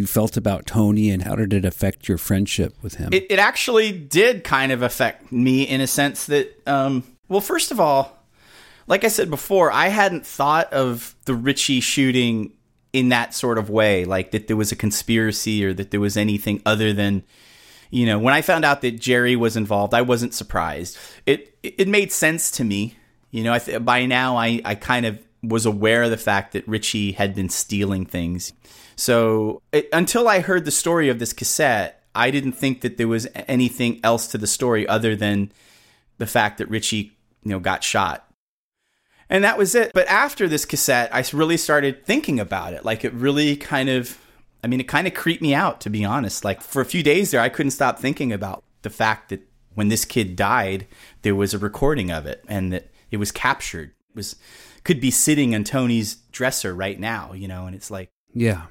you 0.00 0.06
felt 0.06 0.36
about 0.36 0.66
Tony 0.66 1.10
and 1.10 1.22
how 1.22 1.36
did 1.36 1.52
it 1.52 1.64
affect 1.64 2.08
your 2.08 2.18
friendship 2.18 2.74
with 2.82 2.94
him? 2.94 3.12
It, 3.12 3.26
it 3.30 3.38
actually 3.38 3.92
did 3.92 4.44
kind 4.44 4.72
of 4.72 4.80
affect 4.80 5.30
me 5.30 5.62
in 5.62 5.82
a 5.82 5.86
sense 5.86 6.24
that, 6.26 6.58
um, 6.66 7.04
well, 7.28 7.42
first 7.42 7.70
of 7.70 7.78
all, 7.78 8.18
like 8.86 9.04
I 9.04 9.08
said 9.08 9.28
before, 9.28 9.70
I 9.70 9.88
hadn't 9.88 10.26
thought 10.26 10.72
of 10.72 11.14
the 11.26 11.34
Richie 11.34 11.80
shooting 11.80 12.52
in 12.92 13.10
that 13.10 13.34
sort 13.34 13.58
of 13.58 13.68
way, 13.68 14.04
like 14.06 14.30
that 14.30 14.48
there 14.48 14.56
was 14.56 14.72
a 14.72 14.76
conspiracy 14.76 15.64
or 15.64 15.74
that 15.74 15.90
there 15.90 16.00
was 16.00 16.16
anything 16.16 16.62
other 16.64 16.92
than, 16.92 17.22
you 17.90 18.06
know, 18.06 18.18
when 18.18 18.34
I 18.34 18.40
found 18.40 18.64
out 18.64 18.80
that 18.80 18.98
Jerry 18.98 19.36
was 19.36 19.56
involved, 19.56 19.92
I 19.94 20.02
wasn't 20.02 20.34
surprised. 20.34 20.96
It 21.26 21.56
it 21.62 21.88
made 21.88 22.10
sense 22.10 22.50
to 22.52 22.64
me. 22.64 22.96
You 23.30 23.44
know, 23.44 23.52
I 23.52 23.58
th- 23.58 23.84
by 23.84 24.06
now 24.06 24.36
I 24.36 24.60
I 24.64 24.74
kind 24.74 25.06
of 25.06 25.20
was 25.42 25.66
aware 25.66 26.02
of 26.02 26.10
the 26.10 26.16
fact 26.16 26.52
that 26.52 26.66
Richie 26.66 27.12
had 27.12 27.34
been 27.34 27.48
stealing 27.48 28.06
things. 28.06 28.52
So 29.00 29.62
it, 29.72 29.88
until 29.94 30.28
I 30.28 30.40
heard 30.40 30.66
the 30.66 30.70
story 30.70 31.08
of 31.08 31.18
this 31.18 31.32
cassette, 31.32 32.04
I 32.14 32.30
didn't 32.30 32.52
think 32.52 32.82
that 32.82 32.98
there 32.98 33.08
was 33.08 33.26
anything 33.34 33.98
else 34.04 34.26
to 34.26 34.36
the 34.36 34.46
story 34.46 34.86
other 34.86 35.16
than 35.16 35.52
the 36.18 36.26
fact 36.26 36.58
that 36.58 36.68
Richie, 36.68 37.16
you 37.42 37.50
know, 37.50 37.60
got 37.60 37.82
shot. 37.82 38.30
And 39.30 39.42
that 39.42 39.56
was 39.56 39.74
it. 39.74 39.92
But 39.94 40.06
after 40.08 40.48
this 40.48 40.66
cassette, 40.66 41.08
I 41.14 41.24
really 41.32 41.56
started 41.56 42.04
thinking 42.04 42.38
about 42.38 42.74
it. 42.74 42.84
Like 42.84 43.02
it 43.02 43.14
really 43.14 43.56
kind 43.56 43.88
of, 43.88 44.18
I 44.62 44.66
mean, 44.66 44.80
it 44.80 44.88
kind 44.88 45.06
of 45.06 45.14
creeped 45.14 45.40
me 45.40 45.54
out, 45.54 45.80
to 45.80 45.88
be 45.88 46.04
honest. 46.04 46.44
Like 46.44 46.60
for 46.60 46.82
a 46.82 46.84
few 46.84 47.02
days 47.02 47.30
there, 47.30 47.40
I 47.40 47.48
couldn't 47.48 47.70
stop 47.70 47.98
thinking 47.98 48.34
about 48.34 48.62
the 48.82 48.90
fact 48.90 49.30
that 49.30 49.40
when 49.72 49.88
this 49.88 50.04
kid 50.04 50.36
died, 50.36 50.86
there 51.22 51.34
was 51.34 51.54
a 51.54 51.58
recording 51.58 52.10
of 52.10 52.26
it 52.26 52.44
and 52.48 52.70
that 52.74 52.90
it 53.10 53.16
was 53.16 53.32
captured. 53.32 53.92
It 54.10 54.16
was 54.16 54.36
could 54.84 55.00
be 55.00 55.10
sitting 55.10 55.54
on 55.54 55.64
Tony's 55.64 56.16
dresser 56.32 56.74
right 56.74 57.00
now, 57.00 57.32
you 57.32 57.48
know, 57.48 57.64
and 57.64 57.74
it's 57.74 57.90
like 57.90 58.10
Yeah. 58.34 58.66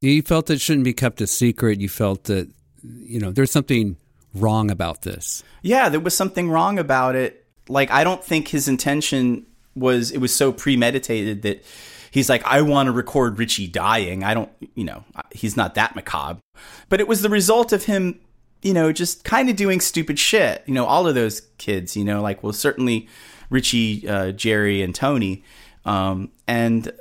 You 0.00 0.22
felt 0.22 0.50
it 0.50 0.60
shouldn't 0.60 0.84
be 0.84 0.94
kept 0.94 1.20
a 1.20 1.26
secret. 1.26 1.80
You 1.80 1.88
felt 1.88 2.24
that 2.24 2.50
you 2.82 3.20
know, 3.20 3.30
there's 3.30 3.50
something 3.50 3.96
wrong 4.34 4.70
about 4.70 5.02
this. 5.02 5.42
Yeah, 5.62 5.88
there 5.88 6.00
was 6.00 6.16
something 6.16 6.50
wrong 6.50 6.78
about 6.78 7.14
it. 7.14 7.46
Like 7.68 7.90
I 7.90 8.04
don't 8.04 8.24
think 8.24 8.48
his 8.48 8.68
intention 8.68 9.46
was 9.74 10.10
it 10.10 10.18
was 10.18 10.34
so 10.34 10.52
premeditated 10.52 11.42
that 11.42 11.64
he's 12.10 12.28
like 12.28 12.44
I 12.44 12.62
want 12.62 12.86
to 12.86 12.92
record 12.92 13.38
Richie 13.38 13.66
dying. 13.66 14.24
I 14.24 14.34
don't, 14.34 14.50
you 14.74 14.84
know, 14.84 15.04
he's 15.32 15.56
not 15.56 15.74
that 15.74 15.94
macabre. 15.94 16.40
But 16.88 17.00
it 17.00 17.08
was 17.08 17.22
the 17.22 17.28
result 17.28 17.72
of 17.72 17.84
him, 17.84 18.20
you 18.62 18.74
know, 18.74 18.92
just 18.92 19.24
kind 19.24 19.48
of 19.48 19.56
doing 19.56 19.80
stupid 19.80 20.18
shit. 20.18 20.62
You 20.66 20.74
know, 20.74 20.86
all 20.86 21.06
of 21.06 21.14
those 21.14 21.40
kids, 21.58 21.96
you 21.96 22.04
know, 22.04 22.22
like 22.22 22.42
well 22.42 22.52
certainly 22.52 23.08
Richie, 23.50 24.08
uh, 24.08 24.32
Jerry, 24.32 24.82
and 24.82 24.94
Tony. 24.94 25.44
Um, 25.84 26.30
and 26.46 26.92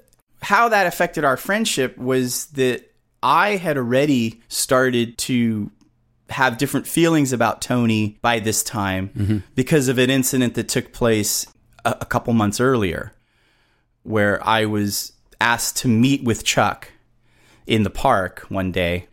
how 0.42 0.70
that 0.70 0.88
affected 0.88 1.26
our 1.26 1.38
friendship 1.38 1.98
was 1.98 2.46
that 2.48 2.89
I 3.22 3.58
had 3.58 3.78
already 3.78 4.42
started 4.48 5.18
to 5.20 5.72
have 6.30 6.58
different 6.58 6.88
feelings 6.88 7.34
about 7.34 7.62
Tony 7.62 8.18
by 8.22 8.40
this 8.40 8.64
time 8.64 9.10
Mm-hmm. 9.10 9.38
because 9.56 9.88
of 9.88 9.98
an 9.98 10.10
incident 10.10 10.54
that 10.56 10.70
took 10.70 10.94
place 10.94 11.46
a, 11.84 11.98
a 12.02 12.06
couple 12.06 12.34
months 12.34 12.60
earlier 12.60 13.14
where 14.04 14.46
I 14.48 14.66
was 14.66 15.14
asked 15.42 15.78
to 15.78 15.88
meet 15.88 16.24
with 16.24 16.44
Chuck 16.44 16.92
in 17.68 17.84
the 17.84 17.90
park 17.90 18.46
one 18.50 18.72
day. 18.72 19.08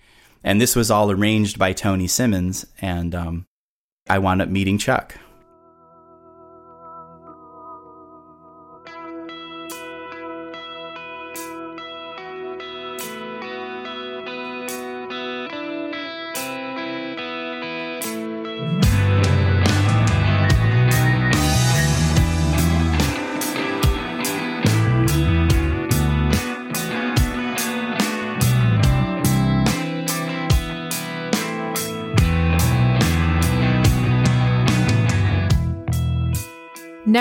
And 0.45 0.61
this 0.61 0.77
was 0.77 0.91
all 0.91 1.11
arranged 1.11 1.59
by 1.59 1.73
Tony 1.73 2.07
Simmons. 2.07 2.67
And 2.81 3.15
um, 3.15 3.47
I 4.09 4.19
wound 4.19 4.41
up 4.43 4.49
meeting 4.49 4.79
Chuck. 4.79 5.17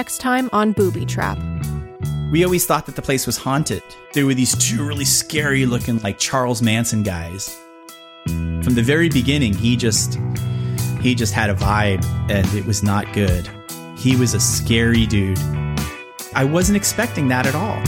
Next 0.06 0.20
time 0.20 0.52
on 0.54 0.72
Booby 0.74 1.04
Trap. 1.04 1.40
We 2.32 2.44
always 2.44 2.64
thought 2.64 2.86
that 2.86 2.96
the 2.96 3.02
place 3.02 3.26
was 3.26 3.38
haunted. 3.38 3.82
There 4.14 4.28
were 4.28 4.36
these 4.36 4.56
two 4.56 4.86
really 4.86 5.04
scary 5.04 5.66
looking, 5.66 5.98
like 6.02 6.20
Charles 6.20 6.62
Manson 6.62 7.02
guys. 7.02 7.60
From 8.28 8.76
the 8.76 8.84
very 8.84 9.10
beginning, 9.10 9.56
he 9.56 9.76
just 9.76 10.20
he 11.02 11.16
just 11.16 11.34
had 11.34 11.50
a 11.50 11.56
vibe 11.56 12.06
and 12.30 12.46
it 12.54 12.68
was 12.68 12.84
not 12.84 13.12
good. 13.14 13.50
He 13.98 14.16
was 14.16 14.36
a 14.36 14.40
scary 14.40 15.08
dude. 15.08 15.40
I 16.36 16.44
wasn't 16.44 16.78
expecting 16.78 17.28
that 17.30 17.48
at 17.48 17.56
all. 17.56 17.82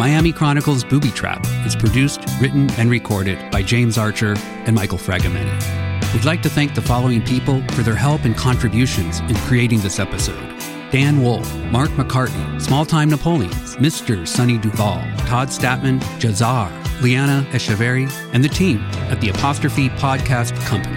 Miami 0.00 0.32
Chronicles 0.32 0.82
Booby 0.82 1.10
Trap 1.10 1.46
is 1.66 1.76
produced, 1.76 2.22
written, 2.40 2.70
and 2.78 2.88
recorded 2.88 3.50
by 3.50 3.62
James 3.62 3.98
Archer 3.98 4.34
and 4.64 4.74
Michael 4.74 4.96
Fragomeni. 4.96 6.14
We'd 6.14 6.24
like 6.24 6.40
to 6.40 6.48
thank 6.48 6.74
the 6.74 6.80
following 6.80 7.20
people 7.20 7.62
for 7.72 7.82
their 7.82 7.96
help 7.96 8.24
and 8.24 8.34
contributions 8.34 9.20
in 9.20 9.34
creating 9.40 9.80
this 9.80 9.98
episode. 9.98 10.58
Dan 10.90 11.20
Wolf, 11.20 11.54
Mark 11.64 11.90
McCartney, 11.90 12.62
Small 12.62 12.86
Time 12.86 13.10
Napoleons, 13.10 13.76
Mr. 13.76 14.26
Sonny 14.26 14.56
Duval, 14.56 15.02
Todd 15.26 15.48
Statman, 15.48 16.00
Jazar, 16.18 16.70
Liana 17.02 17.46
Echeverry, 17.50 18.10
and 18.32 18.42
the 18.42 18.48
team 18.48 18.80
at 19.10 19.20
the 19.20 19.28
Apostrophe 19.28 19.90
Podcast 19.90 20.58
Company. 20.64 20.96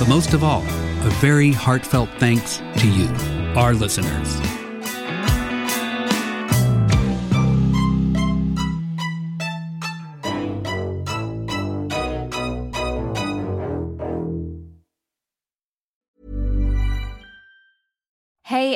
But 0.00 0.08
most 0.08 0.34
of 0.34 0.42
all, 0.42 0.62
a 0.62 1.10
very 1.20 1.52
heartfelt 1.52 2.10
thanks 2.18 2.56
to 2.78 2.88
you, 2.88 3.06
our 3.54 3.72
listeners. 3.72 4.61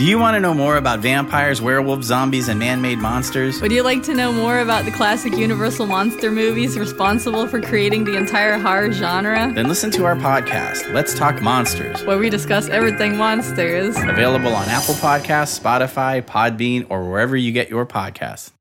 Do 0.00 0.06
you 0.06 0.18
want 0.18 0.34
to 0.34 0.40
know 0.40 0.54
more 0.54 0.78
about 0.78 1.00
vampires, 1.00 1.60
werewolves, 1.60 2.06
zombies, 2.06 2.48
and 2.48 2.58
man 2.58 2.80
made 2.80 2.98
monsters? 3.00 3.60
Would 3.60 3.70
you 3.70 3.82
like 3.82 4.02
to 4.04 4.14
know 4.14 4.32
more 4.32 4.60
about 4.60 4.86
the 4.86 4.90
classic 4.90 5.36
Universal 5.36 5.88
monster 5.88 6.30
movies 6.30 6.78
responsible 6.78 7.46
for 7.46 7.60
creating 7.60 8.04
the 8.04 8.16
entire 8.16 8.56
horror 8.56 8.92
genre? 8.92 9.52
Then 9.52 9.68
listen 9.68 9.90
to 9.90 10.06
our 10.06 10.16
podcast, 10.16 10.90
Let's 10.94 11.12
Talk 11.12 11.42
Monsters, 11.42 12.02
Where 12.04 12.16
we 12.16 12.30
discuss 12.30 12.70
everything 12.70 13.18
monsters. 13.18 13.94
available 13.98 14.54
on 14.54 14.70
Apple 14.70 14.94
Podcasts, 14.94 15.60
Spotify, 15.60 16.22
Podbean, 16.22 16.86
or 16.88 17.04
wherever 17.04 17.36
you 17.36 17.52
get 17.52 17.68
your 17.68 17.84
podcasts. 17.84 18.52